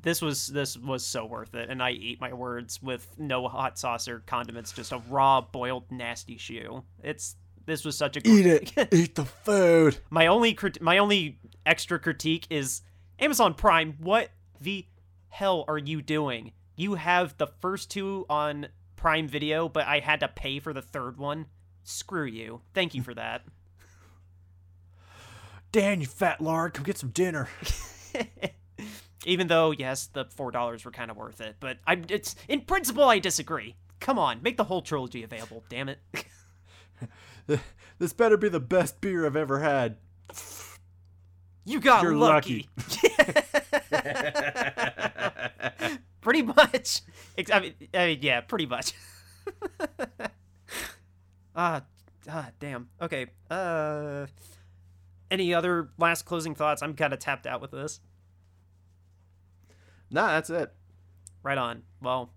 this 0.01 0.21
was 0.21 0.47
this 0.47 0.77
was 0.77 1.03
so 1.03 1.25
worth 1.25 1.55
it, 1.55 1.69
and 1.69 1.81
I 1.81 1.91
eat 1.91 2.21
my 2.21 2.33
words 2.33 2.81
with 2.81 3.07
no 3.17 3.47
hot 3.47 3.79
sauce 3.79 4.07
or 4.07 4.19
condiments, 4.19 4.73
just 4.73 4.91
a 4.91 5.01
raw, 5.09 5.41
boiled, 5.41 5.91
nasty 5.91 6.37
shoe. 6.37 6.83
It's 7.03 7.35
this 7.65 7.83
was 7.83 7.97
such 7.97 8.17
a 8.17 8.27
Eat 8.27 8.45
it. 8.45 8.93
Eat 8.93 9.15
the 9.15 9.25
food. 9.25 9.97
my 10.09 10.27
only 10.27 10.53
crit- 10.53 10.81
my 10.81 10.97
only 10.99 11.39
extra 11.65 11.97
critique 11.99 12.45
is 12.49 12.81
Amazon 13.19 13.53
Prime. 13.53 13.95
What 13.99 14.29
the 14.59 14.85
hell 15.29 15.65
are 15.67 15.77
you 15.77 16.01
doing? 16.01 16.51
You 16.75 16.95
have 16.95 17.37
the 17.37 17.47
first 17.47 17.89
two 17.91 18.25
on 18.29 18.67
Prime 18.95 19.27
Video, 19.27 19.69
but 19.69 19.87
I 19.87 19.99
had 19.99 20.19
to 20.21 20.27
pay 20.27 20.59
for 20.59 20.73
the 20.73 20.81
third 20.81 21.17
one. 21.17 21.47
Screw 21.83 22.25
you. 22.25 22.61
Thank 22.73 22.93
you 22.93 23.03
for 23.03 23.13
that. 23.15 23.43
Dan, 25.71 25.99
you 25.99 26.07
fat 26.07 26.39
lard, 26.39 26.73
come 26.73 26.85
get 26.85 26.97
some 26.97 27.09
dinner. 27.09 27.49
Even 29.25 29.47
though, 29.47 29.71
yes, 29.71 30.07
the 30.07 30.25
four 30.25 30.51
dollars 30.51 30.85
were 30.85 30.91
kind 30.91 31.11
of 31.11 31.17
worth 31.17 31.41
it, 31.41 31.55
but 31.59 31.79
I 31.85 32.01
it's 32.09 32.35
in 32.47 32.61
principle 32.61 33.03
I 33.05 33.19
disagree. 33.19 33.75
Come 33.99 34.19
on, 34.19 34.41
make 34.43 34.55
the 34.55 34.63
whole 34.65 34.81
trilogy 34.81 35.23
available. 35.23 35.63
Damn 35.67 35.89
it. 35.89 35.99
this 37.97 38.13
better 38.13 38.37
be 38.37 38.49
the 38.49 38.59
best 38.59 39.01
beer 39.01 39.25
I've 39.25 39.35
ever 39.35 39.59
had. 39.59 39.97
You 41.65 41.79
got 41.79 42.03
You're 42.03 42.15
lucky. 42.15 42.69
pretty 46.21 46.41
much. 46.41 47.01
I 47.51 47.59
mean, 47.59 47.73
I 47.93 48.05
mean, 48.07 48.19
yeah, 48.21 48.41
pretty 48.41 48.65
much. 48.65 48.93
Ah, 51.57 51.83
ah, 52.29 52.49
damn. 52.59 52.89
Okay. 53.01 53.27
Uh, 53.49 54.25
any 55.31 55.53
other 55.53 55.87
last 55.97 56.25
closing 56.25 56.53
thoughts? 56.53 56.83
I'm 56.83 56.95
kind 56.95 57.13
of 57.13 57.19
tapped 57.19 57.47
out 57.47 57.61
with 57.61 57.71
this. 57.71 58.01
Nah, 60.11 60.27
that's 60.27 60.49
it. 60.49 60.73
Right 61.43 61.57
on. 61.57 61.83
Well, 62.01 62.29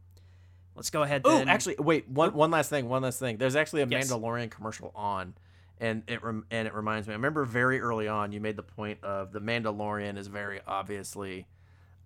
let's 0.77 0.91
go 0.91 1.03
ahead. 1.03 1.23
Oh, 1.25 1.43
actually, 1.49 1.75
wait. 1.81 2.09
One 2.09 2.33
one 2.35 2.53
last 2.53 2.71
thing. 2.71 2.89
One 2.89 3.03
last 3.03 3.19
thing. 3.19 3.39
There's 3.39 3.57
actually 3.57 3.83
a 3.83 3.89
Yes. 3.89 4.09
Mandalorian 4.09 4.53
commercial 4.53 4.93
on, 4.95 5.35
and 5.81 6.03
it 6.07 6.23
rem- 6.23 6.47
and 6.51 6.67
it 6.67 6.75
reminds 6.75 7.09
me. 7.09 7.15
I 7.15 7.17
remember 7.17 7.45
very 7.45 7.81
early 7.81 8.09
on 8.09 8.33
you 8.33 8.41
made 8.41 8.57
the 8.57 8.63
point 8.63 9.03
of 9.03 9.33
the 9.33 9.41
Mandalorian 9.41 10.17
is 10.17 10.27
very 10.27 10.61
obviously 10.67 11.47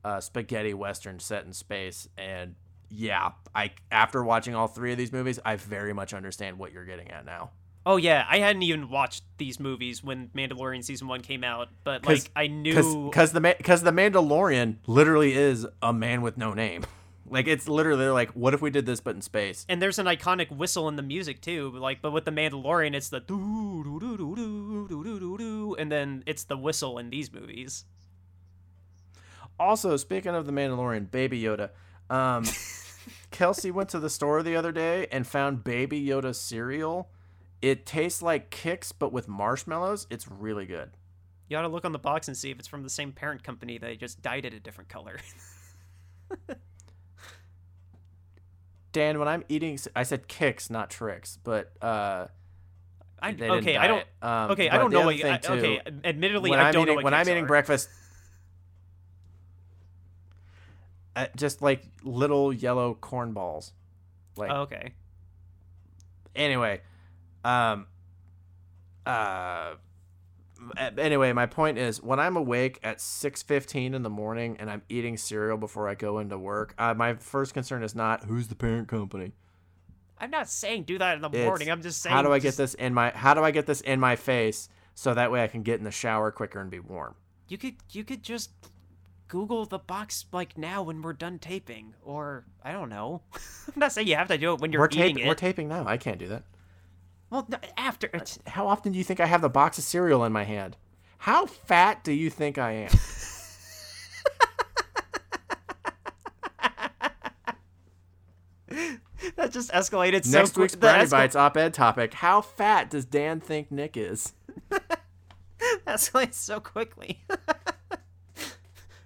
a 0.04 0.20
spaghetti 0.20 0.74
western 0.74 1.18
set 1.18 1.44
in 1.44 1.52
space, 1.52 2.08
and 2.16 2.54
yeah, 2.90 3.32
I 3.54 3.72
after 3.90 4.22
watching 4.22 4.54
all 4.54 4.68
three 4.68 4.92
of 4.92 4.98
these 4.98 5.12
movies, 5.12 5.38
I 5.44 5.56
very 5.56 5.92
much 5.92 6.12
understand 6.14 6.58
what 6.58 6.72
you're 6.72 6.84
getting 6.84 7.10
at 7.10 7.24
now. 7.24 7.50
Oh 7.84 7.96
yeah, 7.96 8.24
I 8.28 8.38
hadn't 8.38 8.62
even 8.62 8.90
watched 8.90 9.24
these 9.38 9.58
movies 9.58 10.04
when 10.04 10.28
Mandalorian 10.36 10.84
season 10.84 11.08
one 11.08 11.20
came 11.20 11.42
out, 11.42 11.68
but 11.82 12.06
like 12.06 12.30
I 12.36 12.46
knew 12.46 12.74
because 13.10 13.32
the 13.32 13.40
because 13.40 13.82
the 13.82 13.90
Mandalorian 13.90 14.76
literally 14.86 15.34
is 15.34 15.66
a 15.80 15.92
man 15.92 16.22
with 16.22 16.36
no 16.36 16.54
name. 16.54 16.84
Like 17.32 17.48
it's 17.48 17.66
literally 17.66 18.08
like, 18.08 18.30
what 18.32 18.52
if 18.52 18.60
we 18.60 18.68
did 18.68 18.84
this 18.84 19.00
but 19.00 19.14
in 19.16 19.22
space? 19.22 19.64
And 19.66 19.80
there's 19.80 19.98
an 19.98 20.04
iconic 20.04 20.54
whistle 20.54 20.86
in 20.88 20.96
the 20.96 21.02
music 21.02 21.40
too. 21.40 21.70
Like, 21.70 22.02
but 22.02 22.10
with 22.10 22.26
the 22.26 22.30
Mandalorian, 22.30 22.94
it's 22.94 23.08
the 23.08 23.20
doo 23.20 23.82
doo 23.82 23.98
doo 23.98 24.16
doo 24.18 24.36
doo 24.36 24.88
doo 24.88 25.02
doo 25.02 25.18
doo 25.18 25.38
doo, 25.38 25.76
and 25.78 25.90
then 25.90 26.22
it's 26.26 26.44
the 26.44 26.58
whistle 26.58 26.98
in 26.98 27.08
these 27.08 27.32
movies. 27.32 27.86
Also, 29.58 29.96
speaking 29.96 30.34
of 30.34 30.44
the 30.44 30.52
Mandalorian, 30.52 31.10
Baby 31.10 31.40
Yoda, 31.40 31.70
um, 32.10 32.44
Kelsey 33.30 33.70
went 33.70 33.88
to 33.90 33.98
the 33.98 34.10
store 34.10 34.42
the 34.42 34.56
other 34.56 34.70
day 34.72 35.06
and 35.10 35.26
found 35.26 35.64
Baby 35.64 36.04
Yoda 36.04 36.34
cereal. 36.34 37.10
It 37.62 37.86
tastes 37.86 38.20
like 38.20 38.50
Kix 38.50 38.92
but 38.96 39.10
with 39.10 39.26
marshmallows. 39.26 40.06
It's 40.10 40.28
really 40.28 40.66
good. 40.66 40.90
You 41.48 41.56
ought 41.56 41.62
to 41.62 41.68
look 41.68 41.86
on 41.86 41.92
the 41.92 41.98
box 41.98 42.28
and 42.28 42.36
see 42.36 42.50
if 42.50 42.58
it's 42.58 42.68
from 42.68 42.82
the 42.82 42.90
same 42.90 43.12
parent 43.12 43.42
company. 43.42 43.78
They 43.78 43.96
just 43.96 44.20
dyed 44.20 44.44
it 44.44 44.52
a 44.52 44.60
different 44.60 44.90
color. 44.90 45.18
Dan, 48.92 49.18
when 49.18 49.28
I'm 49.28 49.44
eating, 49.48 49.78
I 49.96 50.02
said 50.02 50.28
kicks, 50.28 50.68
not 50.68 50.90
tricks, 50.90 51.38
but 51.42 51.72
uh, 51.82 52.26
I 53.20 53.30
okay. 53.32 53.76
I 53.76 53.86
don't. 53.86 54.04
Um, 54.20 54.50
okay, 54.50 54.68
I 54.68 54.76
don't 54.78 54.92
know 54.92 55.04
what. 55.06 55.16
You, 55.16 55.22
thing, 55.22 55.32
I, 55.32 55.38
too, 55.38 55.52
okay, 55.54 55.80
admittedly, 56.04 56.50
when 56.50 56.58
I 56.58 56.68
I'm 56.68 56.72
don't 56.72 56.82
eating 56.82 56.88
know 56.88 56.96
what 56.96 57.04
when 57.04 57.14
I'm 57.14 57.28
eating 57.28 57.44
are. 57.44 57.46
breakfast, 57.46 57.88
uh, 61.16 61.26
just 61.36 61.62
like 61.62 61.82
little 62.02 62.52
yellow 62.52 62.94
corn 62.94 63.32
balls. 63.32 63.72
Like 64.36 64.50
Oh, 64.50 64.62
okay. 64.62 64.92
anyway, 66.34 66.80
um, 67.44 67.86
uh, 69.06 69.74
anyway, 70.76 71.32
my 71.32 71.46
point 71.46 71.78
is 71.78 72.02
when 72.02 72.20
I'm 72.20 72.36
awake 72.36 72.78
at 72.82 73.00
six 73.00 73.42
fifteen 73.42 73.94
in 73.94 74.02
the 74.02 74.10
morning 74.10 74.56
and 74.58 74.70
I'm 74.70 74.82
eating 74.88 75.16
cereal 75.16 75.56
before 75.58 75.88
I 75.88 75.94
go 75.94 76.18
into 76.18 76.38
work, 76.38 76.74
uh, 76.78 76.94
my 76.94 77.14
first 77.14 77.54
concern 77.54 77.82
is 77.82 77.94
not 77.94 78.24
who's 78.24 78.48
the 78.48 78.54
parent 78.54 78.88
company. 78.88 79.32
I'm 80.18 80.30
not 80.30 80.48
saying 80.48 80.84
do 80.84 80.98
that 80.98 81.16
in 81.16 81.22
the 81.22 81.30
It's 81.32 81.44
morning. 81.44 81.70
I'm 81.70 81.82
just 81.82 82.00
saying. 82.00 82.14
how 82.14 82.22
do 82.22 82.32
I 82.32 82.38
get 82.38 82.56
this 82.56 82.74
in 82.74 82.94
my 82.94 83.10
how 83.10 83.34
do 83.34 83.42
I 83.42 83.50
get 83.50 83.66
this 83.66 83.80
in 83.80 83.98
my 83.98 84.14
face 84.16 84.68
so 84.94 85.14
that 85.14 85.32
way 85.32 85.42
I 85.42 85.48
can 85.48 85.62
get 85.62 85.78
in 85.78 85.84
the 85.84 85.90
shower 85.90 86.30
quicker 86.30 86.60
and 86.60 86.70
be 86.70 86.78
warm. 86.78 87.14
You 87.48 87.58
could 87.58 87.74
you 87.90 88.04
could 88.04 88.22
just 88.22 88.50
Google 89.28 89.64
the 89.64 89.78
box 89.78 90.26
like 90.30 90.58
now 90.58 90.82
when 90.82 91.00
we're 91.00 91.14
done 91.14 91.38
taping, 91.38 91.94
or 92.04 92.44
I 92.62 92.72
don't 92.72 92.88
know. 92.90 93.22
I'm 93.34 93.80
not 93.80 93.92
saying 93.92 94.06
you 94.06 94.16
have 94.16 94.28
to 94.28 94.38
do 94.38 94.52
it 94.52 94.60
when 94.60 94.72
you're 94.72 94.80
we're 94.82 94.88
eating 94.88 95.16
taping. 95.16 95.24
it. 95.24 95.28
We're 95.28 95.34
taping 95.34 95.68
now. 95.68 95.86
I 95.86 95.96
can't 95.96 96.18
do 96.18 96.28
that. 96.28 96.44
Well, 97.32 97.48
after 97.78 98.10
it's, 98.12 98.38
How 98.46 98.68
often 98.68 98.92
do 98.92 98.98
you 98.98 99.04
think 99.04 99.18
I 99.18 99.24
have 99.24 99.40
the 99.40 99.48
box 99.48 99.78
of 99.78 99.84
cereal 99.84 100.22
in 100.24 100.32
my 100.32 100.44
hand? 100.44 100.76
How 101.18 101.46
fat 101.46 102.04
do 102.04 102.12
you 102.12 102.28
think 102.28 102.58
I 102.58 102.72
am? 102.72 102.90
that 109.36 109.50
just 109.50 109.72
escalated 109.72 110.26
so 110.26 110.38
Next 110.38 110.58
week's 110.58 110.74
that 110.74 110.80
Brownie 110.80 111.04
escal- 111.04 111.10
Bites 111.10 111.34
op-ed 111.34 111.72
topic: 111.72 112.12
How 112.14 112.42
fat 112.42 112.90
does 112.90 113.06
Dan 113.06 113.40
think 113.40 113.72
Nick 113.72 113.96
is? 113.96 114.34
escalated 115.86 116.34
so 116.34 116.60
quickly. 116.60 117.20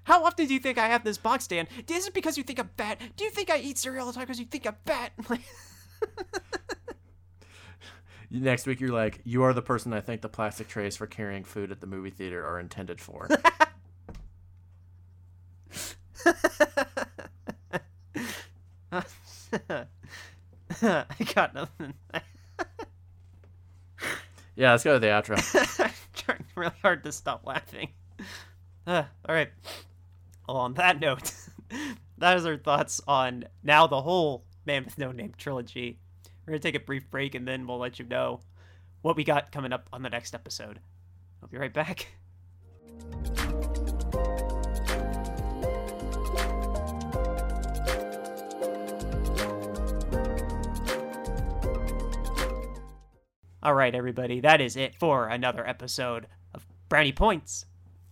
How 0.02 0.24
often 0.24 0.46
do 0.46 0.54
you 0.54 0.60
think 0.60 0.78
I 0.78 0.88
have 0.88 1.04
this 1.04 1.18
box, 1.18 1.46
Dan? 1.46 1.68
Is 1.88 2.08
it 2.08 2.14
because 2.14 2.36
you 2.36 2.42
think 2.42 2.58
I'm 2.58 2.70
fat? 2.76 3.00
Do 3.16 3.22
you 3.24 3.30
think 3.30 3.50
I 3.50 3.58
eat 3.58 3.78
cereal 3.78 4.06
all 4.06 4.12
the 4.12 4.16
time 4.16 4.24
because 4.24 4.40
you 4.40 4.46
think 4.46 4.66
I'm 4.66 4.74
fat? 4.84 5.12
Next 8.30 8.66
week, 8.66 8.80
you're 8.80 8.90
like, 8.90 9.20
you 9.24 9.42
are 9.44 9.52
the 9.52 9.62
person 9.62 9.92
I 9.92 10.00
think 10.00 10.20
the 10.20 10.28
plastic 10.28 10.68
trays 10.68 10.96
for 10.96 11.06
carrying 11.06 11.44
food 11.44 11.70
at 11.70 11.80
the 11.80 11.86
movie 11.86 12.10
theater 12.10 12.44
are 12.46 12.58
intended 12.58 13.00
for. 13.00 13.28
I 20.82 21.06
got 21.34 21.54
nothing. 21.54 21.94
yeah, 24.56 24.72
let's 24.72 24.84
go 24.84 24.94
to 24.94 24.98
the 24.98 25.06
outro. 25.06 25.80
I'm 25.80 25.90
trying 26.14 26.44
really 26.54 26.72
hard 26.82 27.04
to 27.04 27.12
stop 27.12 27.46
laughing. 27.46 27.90
Uh, 28.86 29.04
all 29.28 29.34
right. 29.34 29.50
Well, 30.48 30.58
on 30.58 30.74
that 30.74 31.00
note, 31.00 31.32
that 32.18 32.36
is 32.36 32.46
our 32.46 32.56
thoughts 32.56 33.00
on 33.06 33.44
now 33.62 33.86
the 33.86 34.02
whole 34.02 34.44
Man 34.64 34.84
with 34.84 34.98
No 34.98 35.12
Name 35.12 35.32
trilogy. 35.36 35.98
We're 36.46 36.52
gonna 36.52 36.60
take 36.60 36.76
a 36.76 36.80
brief 36.80 37.10
break 37.10 37.34
and 37.34 37.46
then 37.46 37.66
we'll 37.66 37.78
let 37.78 37.98
you 37.98 38.04
know 38.04 38.40
what 39.02 39.16
we 39.16 39.24
got 39.24 39.50
coming 39.50 39.72
up 39.72 39.88
on 39.92 40.02
the 40.02 40.10
next 40.10 40.32
episode. 40.32 40.78
I'll 41.42 41.48
be 41.48 41.58
right 41.58 41.72
back. 41.72 42.06
All 53.62 53.74
right, 53.74 53.92
everybody, 53.96 54.38
that 54.40 54.60
is 54.60 54.76
it 54.76 54.94
for 54.94 55.26
another 55.26 55.66
episode 55.66 56.28
of 56.54 56.64
Brownie 56.88 57.10
Points. 57.10 57.66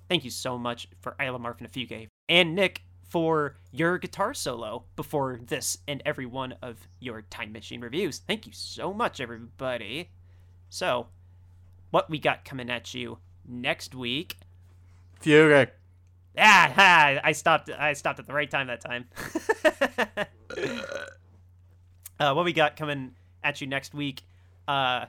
Thank 0.08 0.24
you 0.24 0.30
so 0.30 0.58
much 0.58 0.88
for 1.00 1.14
Isla 1.20 1.38
Marfinafuge 1.38 2.08
and 2.28 2.56
Nick 2.56 2.82
for 3.14 3.54
your 3.70 3.96
guitar 3.96 4.34
solo 4.34 4.82
before 4.96 5.38
this 5.40 5.78
and 5.86 6.02
every 6.04 6.26
one 6.26 6.52
of 6.60 6.88
your 6.98 7.22
Time 7.22 7.52
Machine 7.52 7.80
reviews. 7.80 8.18
Thank 8.18 8.44
you 8.44 8.50
so 8.52 8.92
much, 8.92 9.20
everybody. 9.20 10.10
So, 10.68 11.06
what 11.92 12.10
we 12.10 12.18
got 12.18 12.44
coming 12.44 12.68
at 12.68 12.92
you 12.92 13.18
next 13.46 13.94
week? 13.94 14.36
Fugue. 15.20 15.68
Ah, 16.36 16.72
ha, 16.74 17.20
I 17.22 17.30
stopped. 17.30 17.70
I 17.70 17.92
stopped 17.92 18.18
at 18.18 18.26
the 18.26 18.34
right 18.34 18.50
time 18.50 18.66
that 18.66 18.80
time. 18.80 19.06
uh, 22.18 22.32
what 22.34 22.44
we 22.44 22.52
got 22.52 22.74
coming 22.74 23.12
at 23.44 23.60
you 23.60 23.68
next 23.68 23.94
week? 23.94 24.24
Uh, 24.66 25.04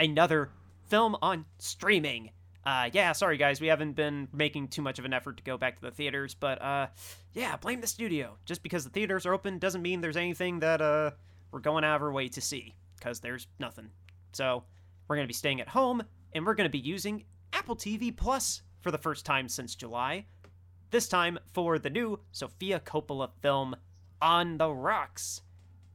another 0.00 0.50
film 0.88 1.16
on 1.22 1.44
streaming. 1.58 2.30
Uh, 2.66 2.88
yeah, 2.92 3.12
sorry 3.12 3.36
guys, 3.36 3.60
we 3.60 3.66
haven't 3.66 3.92
been 3.92 4.26
making 4.32 4.68
too 4.68 4.80
much 4.80 4.98
of 4.98 5.04
an 5.04 5.12
effort 5.12 5.36
to 5.36 5.42
go 5.42 5.58
back 5.58 5.76
to 5.76 5.82
the 5.82 5.90
theaters, 5.90 6.34
but 6.34 6.60
uh, 6.62 6.86
yeah, 7.34 7.56
blame 7.56 7.80
the 7.80 7.86
studio. 7.86 8.38
Just 8.46 8.62
because 8.62 8.84
the 8.84 8.90
theaters 8.90 9.26
are 9.26 9.34
open 9.34 9.58
doesn't 9.58 9.82
mean 9.82 10.00
there's 10.00 10.16
anything 10.16 10.60
that 10.60 10.80
uh 10.80 11.10
we're 11.52 11.60
going 11.60 11.84
out 11.84 11.96
of 11.96 12.02
our 12.02 12.12
way 12.12 12.28
to 12.28 12.40
see, 12.40 12.74
because 12.98 13.20
there's 13.20 13.46
nothing. 13.58 13.90
So 14.32 14.64
we're 15.06 15.16
gonna 15.16 15.28
be 15.28 15.34
staying 15.34 15.60
at 15.60 15.68
home, 15.68 16.02
and 16.32 16.46
we're 16.46 16.54
gonna 16.54 16.70
be 16.70 16.78
using 16.78 17.24
Apple 17.52 17.76
TV 17.76 18.16
Plus 18.16 18.62
for 18.80 18.90
the 18.90 18.98
first 18.98 19.26
time 19.26 19.48
since 19.48 19.74
July. 19.74 20.24
This 20.90 21.06
time 21.06 21.38
for 21.52 21.78
the 21.78 21.90
new 21.90 22.20
Sofia 22.32 22.80
Coppola 22.80 23.30
film 23.42 23.76
On 24.22 24.56
the 24.56 24.70
Rocks. 24.70 25.42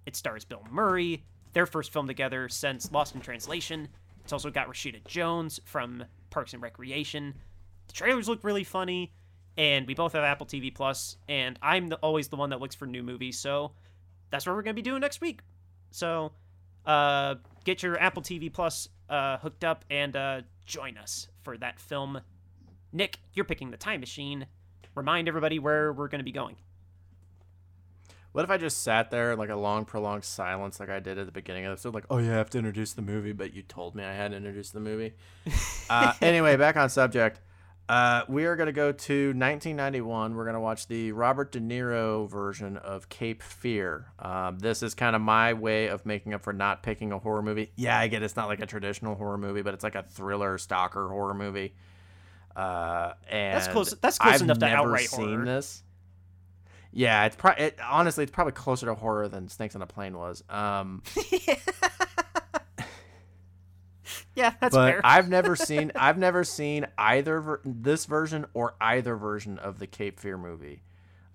It 0.06 0.16
stars 0.16 0.46
Bill 0.46 0.64
Murray, 0.70 1.24
their 1.54 1.66
first 1.66 1.92
film 1.92 2.06
together 2.06 2.48
since 2.48 2.92
Lost 2.92 3.16
in 3.16 3.22
Translation. 3.22 3.88
It's 4.24 4.34
also 4.34 4.52
got 4.52 4.68
Rashida 4.68 5.06
Jones 5.08 5.60
from 5.66 6.06
Parks 6.30 6.54
and 6.54 6.62
Recreation. 6.62 7.36
The 7.88 7.94
trailers 7.94 8.28
look 8.28 8.44
really 8.44 8.64
funny, 8.64 9.14
and 9.58 9.88
we 9.88 9.94
both 9.94 10.14
have 10.14 10.24
Apple 10.24 10.46
TV 10.46 10.74
Plus, 10.74 11.18
and 11.28 11.58
I'm 11.62 11.88
the, 11.88 11.96
always 11.98 12.28
the 12.28 12.36
one 12.36 12.50
that 12.52 12.60
looks 12.60 12.76
for 12.76 12.86
new 12.86 13.04
movies, 13.04 13.38
so 13.38 13.72
that's 14.30 14.46
what 14.46 14.56
we're 14.56 14.62
gonna 14.62 14.74
be 14.74 14.82
doing 14.82 15.02
next 15.02 15.22
week. 15.22 15.42
So, 15.92 16.32
uh, 16.86 17.36
get 17.64 17.84
your 17.84 18.00
Apple 18.00 18.22
TV 18.22 18.52
Plus 18.52 18.90
uh, 19.10 19.38
hooked 19.38 19.64
up 19.64 19.86
and 19.90 20.16
uh, 20.16 20.42
join 20.66 20.98
us 20.98 21.28
for 21.44 21.58
that 21.58 21.80
film. 21.80 22.22
Nick, 22.92 23.20
you're 23.34 23.46
picking 23.46 23.72
the 23.72 23.78
time 23.78 24.00
machine. 24.00 24.46
Remind 24.96 25.28
everybody 25.28 25.60
where 25.60 25.94
we're 25.94 26.08
gonna 26.08 26.24
be 26.24 26.32
going. 26.32 26.56
What 28.32 28.44
if 28.44 28.52
I 28.52 28.58
just 28.58 28.84
sat 28.84 29.10
there 29.10 29.32
in 29.32 29.40
like 29.40 29.50
a 29.50 29.56
long, 29.56 29.86
prolonged 29.86 30.24
silence, 30.24 30.80
like 30.80 30.90
I 30.90 31.00
did 31.00 31.18
at 31.18 31.26
the 31.26 31.32
beginning 31.32 31.66
of 31.66 31.70
the 31.70 31.74
episode? 31.74 31.96
Like, 31.96 32.06
oh 32.10 32.18
yeah, 32.18 32.34
I 32.34 32.38
have 32.38 32.50
to 32.52 32.60
introduce 32.60 32.94
the 32.94 33.02
movie, 33.02 33.32
but 33.34 33.54
you 33.54 33.64
told 33.64 33.96
me 33.96 34.04
I 34.04 34.14
had 34.14 34.32
to 34.32 34.38
introduce 34.38 34.70
the 34.70 34.80
movie. 34.80 35.14
uh, 35.90 36.14
anyway, 36.22 36.56
back 36.56 36.78
on 36.78 36.90
subject. 36.90 37.42
Uh, 37.90 38.22
we 38.28 38.46
are 38.46 38.56
going 38.56 38.68
to 38.68 38.72
go 38.72 38.92
to 38.92 39.30
1991. 39.30 40.36
We're 40.36 40.44
going 40.44 40.54
to 40.54 40.60
watch 40.60 40.88
the 40.88 41.12
Robert 41.12 41.52
De 41.52 41.60
Niro 41.60 42.30
version 42.30 42.78
of 42.78 43.10
Cape 43.10 43.42
Fear. 43.42 44.06
Um, 44.20 44.60
this 44.60 44.84
is 44.84 44.94
kind 44.94 45.16
of 45.16 45.24
my 45.24 45.54
way 45.54 45.88
of 45.88 46.06
making 46.06 46.36
up 46.36 46.44
for 46.44 46.54
not 46.54 46.84
picking 46.84 47.12
a 47.12 47.18
horror 47.18 47.42
movie. 47.42 47.72
Yeah, 47.76 47.98
I 47.98 48.08
get 48.08 48.22
it's 48.22 48.36
not 48.36 48.48
like 48.48 48.62
a 48.62 48.68
traditional 48.68 49.16
horror 49.16 49.40
movie, 49.40 49.64
but 49.64 49.74
it's 49.74 49.84
like 49.84 49.96
a 49.96 50.04
thriller 50.04 50.60
stalker 50.60 51.08
horror 51.10 51.34
movie. 51.34 51.74
Uh, 52.56 53.14
and 53.28 53.64
close- 53.72 53.96
that's 54.00 54.20
close 54.20 54.36
I've 54.36 54.42
enough 54.44 54.60
to 54.60 54.68
outright 54.68 55.10
seen 55.10 55.30
horror. 55.30 55.46
this. 55.46 55.82
Yeah, 56.92 57.26
it's 57.26 57.36
probably 57.36 57.66
it, 57.66 57.80
honestly 57.84 58.24
it's 58.24 58.32
probably 58.32 58.54
closer 58.54 58.88
to 58.88 58.96
horror 58.96 59.28
than 59.28 59.48
Snakes 59.48 59.76
on 59.76 59.82
a 59.82 59.88
Plane 59.88 60.18
was. 60.18 60.44
Um, 60.50 61.04
Yeah, 64.36 64.54
that's 64.62 64.74
but 64.76 64.92
fair. 64.92 65.02
I've 65.04 65.30
never 65.30 65.56
seen 65.56 65.92
I've 65.96 66.18
never 66.18 66.44
seen 66.44 66.88
either 66.98 67.42
ver- 67.42 67.62
this 67.66 68.06
version 68.06 68.46
or 68.54 68.76
either 68.80 69.16
version 69.16 69.60
of 69.60 69.80
the 69.80 69.88
Cape 69.88 70.20
Fear 70.20 70.38
movie. 70.38 70.82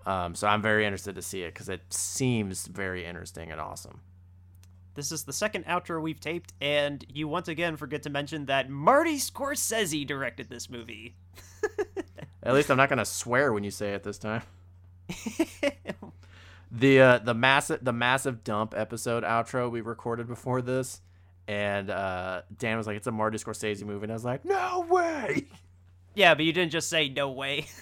Um, 0.06 0.34
so 0.34 0.46
I'm 0.48 0.62
very 0.62 0.84
interested 0.84 1.14
to 1.16 1.22
see 1.22 1.42
it 1.42 1.54
because 1.54 1.68
it 1.68 1.82
seems 1.92 2.66
very 2.66 3.04
interesting 3.04 3.50
and 3.50 3.60
awesome. 3.60 4.00
this 4.94 5.12
is 5.12 5.24
the 5.24 5.32
second 5.32 5.64
outro 5.66 6.00
we've 6.02 6.20
taped, 6.20 6.52
and 6.60 7.04
you 7.08 7.26
once 7.28 7.48
again 7.48 7.76
forget 7.76 8.02
to 8.04 8.10
mention 8.10 8.46
that 8.46 8.68
Marty 8.70 9.16
Scorsese 9.16 10.06
directed 10.06 10.48
this 10.50 10.68
movie. 10.68 11.14
At 12.42 12.54
least 12.54 12.70
I'm 12.70 12.76
not 12.76 12.88
gonna 12.90 13.04
swear 13.06 13.52
when 13.52 13.64
you 13.64 13.70
say 13.70 13.92
it 13.94 14.02
this 14.02 14.18
time. 14.18 14.42
the 16.70 17.00
uh, 17.00 17.18
the 17.18 17.34
massive 17.34 17.84
the 17.84 17.92
massive 17.92 18.44
dump 18.44 18.74
episode 18.76 19.22
outro 19.24 19.70
we 19.70 19.80
recorded 19.80 20.26
before 20.26 20.62
this, 20.62 21.00
and 21.48 21.90
uh, 21.90 22.42
Dan 22.58 22.76
was 22.76 22.86
like, 22.86 22.96
"It's 22.96 23.06
a 23.06 23.12
Marty 23.12 23.38
Scorsese 23.38 23.84
movie," 23.84 24.04
and 24.04 24.12
I 24.12 24.14
was 24.14 24.24
like, 24.24 24.44
"No 24.44 24.86
way!" 24.88 25.46
Yeah, 26.14 26.34
but 26.34 26.44
you 26.44 26.52
didn't 26.52 26.72
just 26.72 26.88
say 26.88 27.08
no 27.08 27.30
way. 27.30 27.66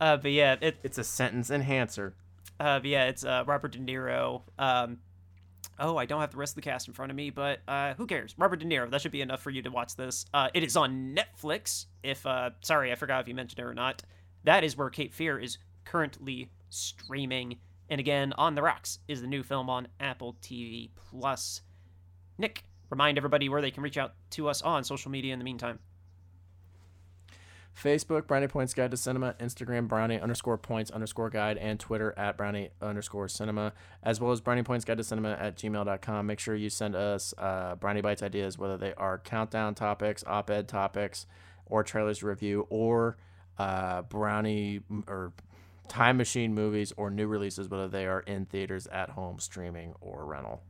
uh, 0.00 0.16
but 0.18 0.30
yeah, 0.30 0.56
it, 0.60 0.76
It's 0.82 0.98
a 0.98 1.04
sentence 1.04 1.50
enhancer. 1.50 2.14
uh, 2.60 2.78
but 2.78 2.86
yeah, 2.86 3.06
it's 3.06 3.24
uh, 3.24 3.44
Robert 3.46 3.72
De 3.72 3.78
Niro. 3.78 4.42
Um, 4.58 4.98
oh, 5.78 5.96
I 5.96 6.06
don't 6.06 6.20
have 6.20 6.30
the 6.30 6.36
rest 6.36 6.52
of 6.52 6.56
the 6.56 6.62
cast 6.62 6.88
in 6.88 6.94
front 6.94 7.10
of 7.10 7.16
me, 7.16 7.30
but 7.30 7.60
uh, 7.68 7.94
who 7.94 8.06
cares? 8.06 8.34
Robert 8.38 8.60
De 8.60 8.66
Niro. 8.66 8.90
That 8.90 9.00
should 9.00 9.12
be 9.12 9.20
enough 9.20 9.42
for 9.42 9.50
you 9.50 9.62
to 9.62 9.70
watch 9.70 9.96
this. 9.96 10.26
Uh, 10.32 10.48
it 10.54 10.62
is 10.62 10.76
on 10.76 11.16
Netflix. 11.16 11.86
If 12.02 12.24
uh, 12.26 12.50
sorry, 12.62 12.92
I 12.92 12.94
forgot 12.94 13.20
if 13.20 13.28
you 13.28 13.34
mentioned 13.34 13.60
it 13.60 13.68
or 13.68 13.74
not. 13.74 14.02
That 14.44 14.64
is 14.64 14.76
where 14.76 14.90
Cape 14.90 15.12
Fear 15.12 15.38
is 15.38 15.58
currently 15.84 16.50
streaming. 16.68 17.58
And 17.88 18.00
again, 18.00 18.32
On 18.36 18.54
the 18.54 18.62
Rocks 18.62 18.98
is 19.08 19.20
the 19.20 19.26
new 19.26 19.42
film 19.42 19.70
on 19.70 19.88
Apple 20.00 20.36
TV 20.42 20.90
Plus. 20.94 21.62
Nick, 22.38 22.64
remind 22.90 23.18
everybody 23.18 23.48
where 23.48 23.62
they 23.62 23.70
can 23.70 23.82
reach 23.82 23.96
out 23.96 24.14
to 24.30 24.48
us 24.48 24.62
on 24.62 24.84
social 24.84 25.10
media 25.10 25.32
in 25.32 25.38
the 25.38 25.44
meantime. 25.44 25.78
Facebook, 27.76 28.26
Brownie 28.26 28.48
Points 28.48 28.72
Guide 28.72 28.90
to 28.90 28.96
Cinema, 28.96 29.34
Instagram, 29.38 29.86
Brownie 29.86 30.18
underscore 30.18 30.56
points 30.56 30.90
underscore 30.90 31.28
guide, 31.28 31.58
and 31.58 31.78
Twitter 31.78 32.14
at 32.16 32.36
Brownie 32.36 32.70
underscore 32.80 33.28
cinema, 33.28 33.74
as 34.02 34.18
well 34.18 34.32
as 34.32 34.40
Brownie 34.40 34.62
Points 34.62 34.84
Guide 34.84 34.96
to 34.96 35.04
Cinema 35.04 35.32
at 35.32 35.56
gmail.com. 35.56 36.26
Make 36.26 36.40
sure 36.40 36.54
you 36.54 36.70
send 36.70 36.96
us 36.96 37.34
uh, 37.36 37.74
Brownie 37.74 38.00
Bites 38.00 38.22
ideas, 38.22 38.56
whether 38.56 38.78
they 38.78 38.94
are 38.94 39.18
countdown 39.18 39.74
topics, 39.74 40.24
op 40.26 40.50
ed 40.50 40.68
topics, 40.68 41.26
or 41.66 41.82
trailers 41.82 42.20
to 42.20 42.26
review, 42.26 42.66
or 42.70 43.18
uh, 43.58 44.02
Brownie 44.02 44.80
or 45.06 45.32
Time 45.88 46.16
Machine 46.16 46.54
movies 46.54 46.92
or 46.96 47.10
new 47.10 47.26
releases, 47.26 47.68
whether 47.68 47.88
they 47.88 48.06
are 48.06 48.20
in 48.20 48.46
theaters, 48.46 48.86
at 48.86 49.10
home, 49.10 49.38
streaming, 49.38 49.94
or 50.00 50.24
rental. 50.24 50.62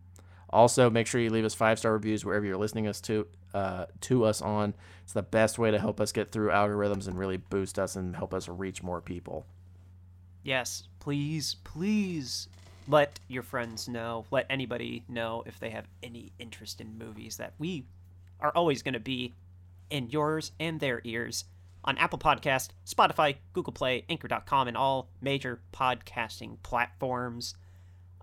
Also, 0.51 0.89
make 0.89 1.07
sure 1.07 1.21
you 1.21 1.31
leave 1.31 1.45
us 1.45 1.55
five 1.55 1.79
star 1.79 1.93
reviews 1.93 2.25
wherever 2.25 2.45
you're 2.45 2.57
listening 2.57 2.87
us 2.87 3.01
to 3.03 3.27
uh, 3.55 3.87
to 4.03 4.25
us 4.25 4.41
on. 4.41 4.75
It's 5.03 5.13
the 5.13 5.23
best 5.23 5.59
way 5.59 5.71
to 5.71 5.79
help 5.79 6.01
us 6.01 6.13
get 6.13 6.31
through 6.31 6.51
algorithms 6.51 7.07
and 7.09 7.19
really 7.19 7.37
boost 7.37 7.79
us 7.79 7.97
and 7.97 8.15
help 8.15 8.35
us 8.35 8.49
reach 8.49 8.83
more 8.83 9.01
people. 9.01 9.47
Yes, 10.43 10.85
please, 11.01 11.57
please 11.65 12.49
let 12.89 13.19
your 13.29 13.43
friends 13.43 13.89
know, 13.89 14.27
let 14.31 14.47
anybody 14.49 15.05
know 15.09 15.43
if 15.47 15.59
they 15.59 15.71
have 15.71 15.87
any 16.03 16.33
interest 16.39 16.81
in 16.81 16.99
movies 16.99 17.37
that 17.39 17.55
we 17.59 17.85
are 18.41 18.53
always 18.55 18.83
going 18.83 18.95
to 18.95 19.01
be 19.01 19.35
in 19.91 20.09
yours 20.11 20.53
and 20.61 20.79
their 20.79 21.01
ears 21.05 21.45
on 21.85 21.99
Apple 21.99 22.19
Podcast, 22.19 22.71
Spotify, 22.85 23.37
Google 23.53 23.73
Play, 23.73 24.05
Anchor.com, 24.09 24.69
and 24.69 24.77
all 24.77 25.09
major 25.21 25.61
podcasting 25.73 26.63
platforms. 26.63 27.55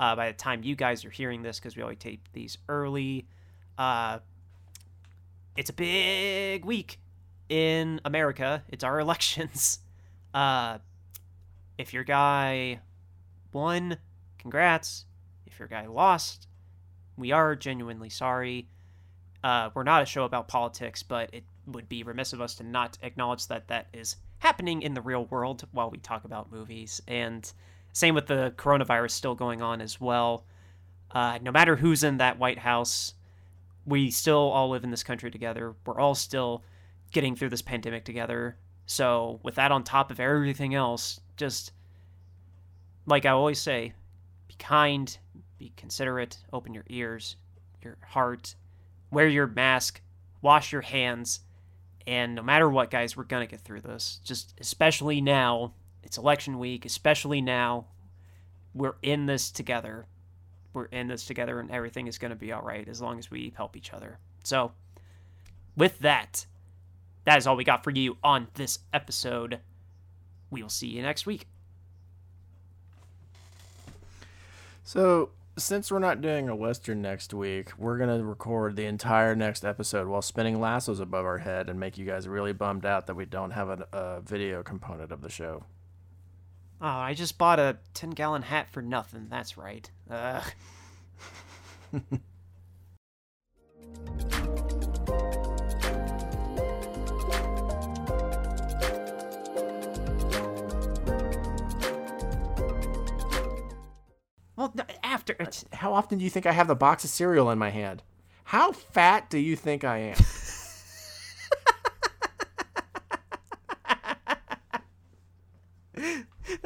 Uh, 0.04 0.18
by 0.18 0.28
the 0.28 0.38
time 0.38 0.64
you 0.64 0.76
guys 0.76 1.06
are 1.06 1.10
hearing 1.10 1.44
this, 1.44 1.60
because 1.60 1.78
we 1.78 1.82
always 1.82 1.98
tape 1.98 2.28
these 2.34 2.58
early, 2.68 3.26
uh, 3.78 4.20
it's 5.56 5.70
a 5.70 5.74
big 5.74 6.66
week 6.66 7.00
in 7.48 8.02
America. 8.04 8.66
It's 8.68 8.84
our 8.84 9.00
elections. 9.08 9.80
Uh, 10.34 10.80
if 11.78 11.94
your 11.94 12.04
guy 12.04 12.82
won, 13.54 13.96
congrats. 14.40 15.06
If 15.46 15.58
your 15.58 15.70
guy 15.70 15.88
lost, 15.88 16.50
we 17.16 17.32
are 17.32 17.56
genuinely 17.56 18.10
sorry. 18.10 18.68
Uh, 19.42 19.70
we're 19.74 19.84
not 19.84 20.04
a 20.04 20.06
show 20.06 20.26
about 20.26 20.50
politics, 20.50 21.02
but 21.02 21.34
it 21.34 21.46
would 21.66 21.88
be 21.88 22.04
remiss 22.04 22.34
of 22.34 22.42
us 22.42 22.56
to 22.56 22.64
not 22.64 22.98
acknowledge 23.04 23.48
that 23.48 23.70
that 23.70 23.88
is 23.94 24.18
happening 24.40 24.82
in 24.82 24.96
the 24.96 25.02
real 25.02 25.24
world 25.28 25.66
while 25.72 25.90
we 25.90 25.98
talk 25.98 26.26
about 26.26 26.52
movies. 26.52 27.02
And 27.08 27.50
same 27.94 28.16
with 28.16 28.26
the 28.26 28.54
coronavirus 28.58 29.12
still 29.12 29.36
going 29.36 29.62
on 29.62 29.80
as 29.80 30.02
well. 30.02 30.46
Uh, 31.12 31.38
no 31.42 31.52
matter 31.52 31.76
who's 31.76 32.04
in 32.04 32.18
that 32.18 32.40
White 32.40 32.60
House, 32.60 33.14
we 33.86 34.10
still 34.10 34.38
all 34.38 34.70
live 34.70 34.84
in 34.84 34.92
this 34.92 35.04
country 35.04 35.30
together. 35.30 35.76
We're 35.86 36.00
all 36.00 36.16
still 36.16 36.64
getting 37.12 37.36
through 37.36 37.50
this 37.50 37.62
pandemic 37.62 38.04
together. 38.04 38.58
So, 38.86 39.40
with 39.44 39.56
that 39.56 39.72
on 39.72 39.84
top 39.84 40.12
of 40.12 40.20
everything 40.20 40.74
else, 40.74 41.22
just 41.38 41.72
like 43.06 43.26
I 43.26 43.30
always 43.30 43.60
say, 43.60 43.94
be 44.48 44.56
kind, 44.56 45.16
be 45.58 45.72
considerate, 45.78 46.40
open 46.52 46.74
your 46.74 46.86
ears, 46.90 47.38
your 47.82 47.98
heart, 48.10 48.56
wear 49.12 49.28
your 49.28 49.48
mask, 49.48 50.02
wash 50.42 50.72
your 50.72 50.82
hands, 50.82 51.42
and 52.06 52.36
no 52.36 52.42
matter 52.42 52.70
what, 52.70 52.92
guys, 52.92 53.16
we're 53.16 53.24
gonna 53.24 53.48
get 53.48 53.62
through 53.62 53.82
this. 53.82 54.20
Just 54.24 54.54
especially 54.60 55.22
now, 55.22 55.74
it's 56.04 56.18
election 56.18 56.60
week, 56.60 56.86
especially 56.86 57.42
now, 57.42 57.86
we're 58.74 58.96
in 59.02 59.26
this 59.26 59.52
together. 59.52 60.06
We're 60.74 60.86
in 60.86 61.08
this 61.08 61.26
together, 61.26 61.60
and 61.60 61.70
everything 61.72 62.08
is 62.08 62.18
gonna 62.18 62.36
be 62.36 62.52
all 62.52 62.62
right 62.62 62.88
as 62.88 63.02
long 63.02 63.20
as 63.20 63.30
we 63.30 63.54
help 63.56 63.78
each 63.78 63.94
other. 63.94 64.20
So, 64.44 64.72
with 65.76 66.00
that, 66.00 66.46
that 67.26 67.38
is 67.38 67.48
all 67.48 67.56
we 67.56 67.64
got 67.64 67.84
for 67.84 67.92
you 67.92 68.18
on 68.24 68.48
this 68.56 68.80
episode. 68.92 69.60
We 70.50 70.62
will 70.62 70.70
see 70.70 70.88
you 70.88 71.02
next 71.02 71.26
week. 71.26 71.48
So, 74.84 75.30
since 75.58 75.92
we're 75.92 76.00
not 76.00 76.22
doing 76.22 76.50
a 76.50 76.56
Western 76.56 77.02
next 77.02 77.34
week, 77.34 77.78
we're 77.78 77.98
going 77.98 78.18
to 78.18 78.24
record 78.26 78.76
the 78.76 78.86
entire 78.86 79.36
next 79.36 79.64
episode 79.64 80.08
while 80.08 80.22
spinning 80.22 80.60
lassos 80.60 81.00
above 81.00 81.26
our 81.26 81.38
head 81.38 81.70
and 81.70 81.80
make 81.80 81.98
you 81.98 82.06
guys 82.06 82.28
really 82.28 82.54
bummed 82.54 82.86
out 82.86 83.08
that 83.08 83.16
we 83.16 83.26
don't 83.26 83.52
have 83.52 83.70
a, 83.70 83.88
a 83.94 84.22
video 84.22 84.64
component 84.64 85.12
of 85.12 85.22
the 85.22 85.30
show. 85.30 85.64
Oh, 86.86 86.90
I 86.90 87.14
just 87.14 87.38
bought 87.38 87.60
a 87.60 87.78
10 87.94 88.10
gallon 88.10 88.42
hat 88.42 88.68
for 88.70 88.82
nothing. 88.82 89.28
That's 89.30 89.58
right. 89.58 89.90
Ugh. 90.12 90.44
well, 104.58 104.74
after. 105.04 105.38
It's, 105.40 105.64
How 105.72 105.94
often 105.94 106.18
do 106.18 106.26
you 106.26 106.30
think 106.30 106.46
I 106.46 106.52
have 106.52 106.68
the 106.68 106.76
box 106.76 107.06
of 107.06 107.10
cereal 107.12 107.50
in 107.50 107.58
my 107.58 107.70
hand? 107.70 108.04
How 108.44 108.74
fat 108.74 109.30
do 109.30 109.38
you 109.38 109.56
think 109.56 109.86
I 109.86 110.00
am? 110.00 110.18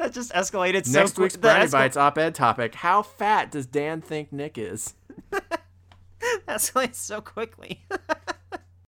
That 0.08 0.14
just 0.14 0.32
escalated 0.32 0.86
so 0.86 1.00
Next 1.00 1.18
week's 1.18 1.36
Brownie 1.36 1.66
escal- 1.66 1.72
Bites 1.72 1.96
op 1.96 2.18
ed 2.18 2.34
topic 2.34 2.74
How 2.74 3.02
fat 3.02 3.50
does 3.50 3.66
Dan 3.66 4.00
think 4.00 4.32
Nick 4.32 4.58
is? 4.58 4.94
escalated 6.48 6.94
so 6.94 7.20
quickly. 7.20 7.84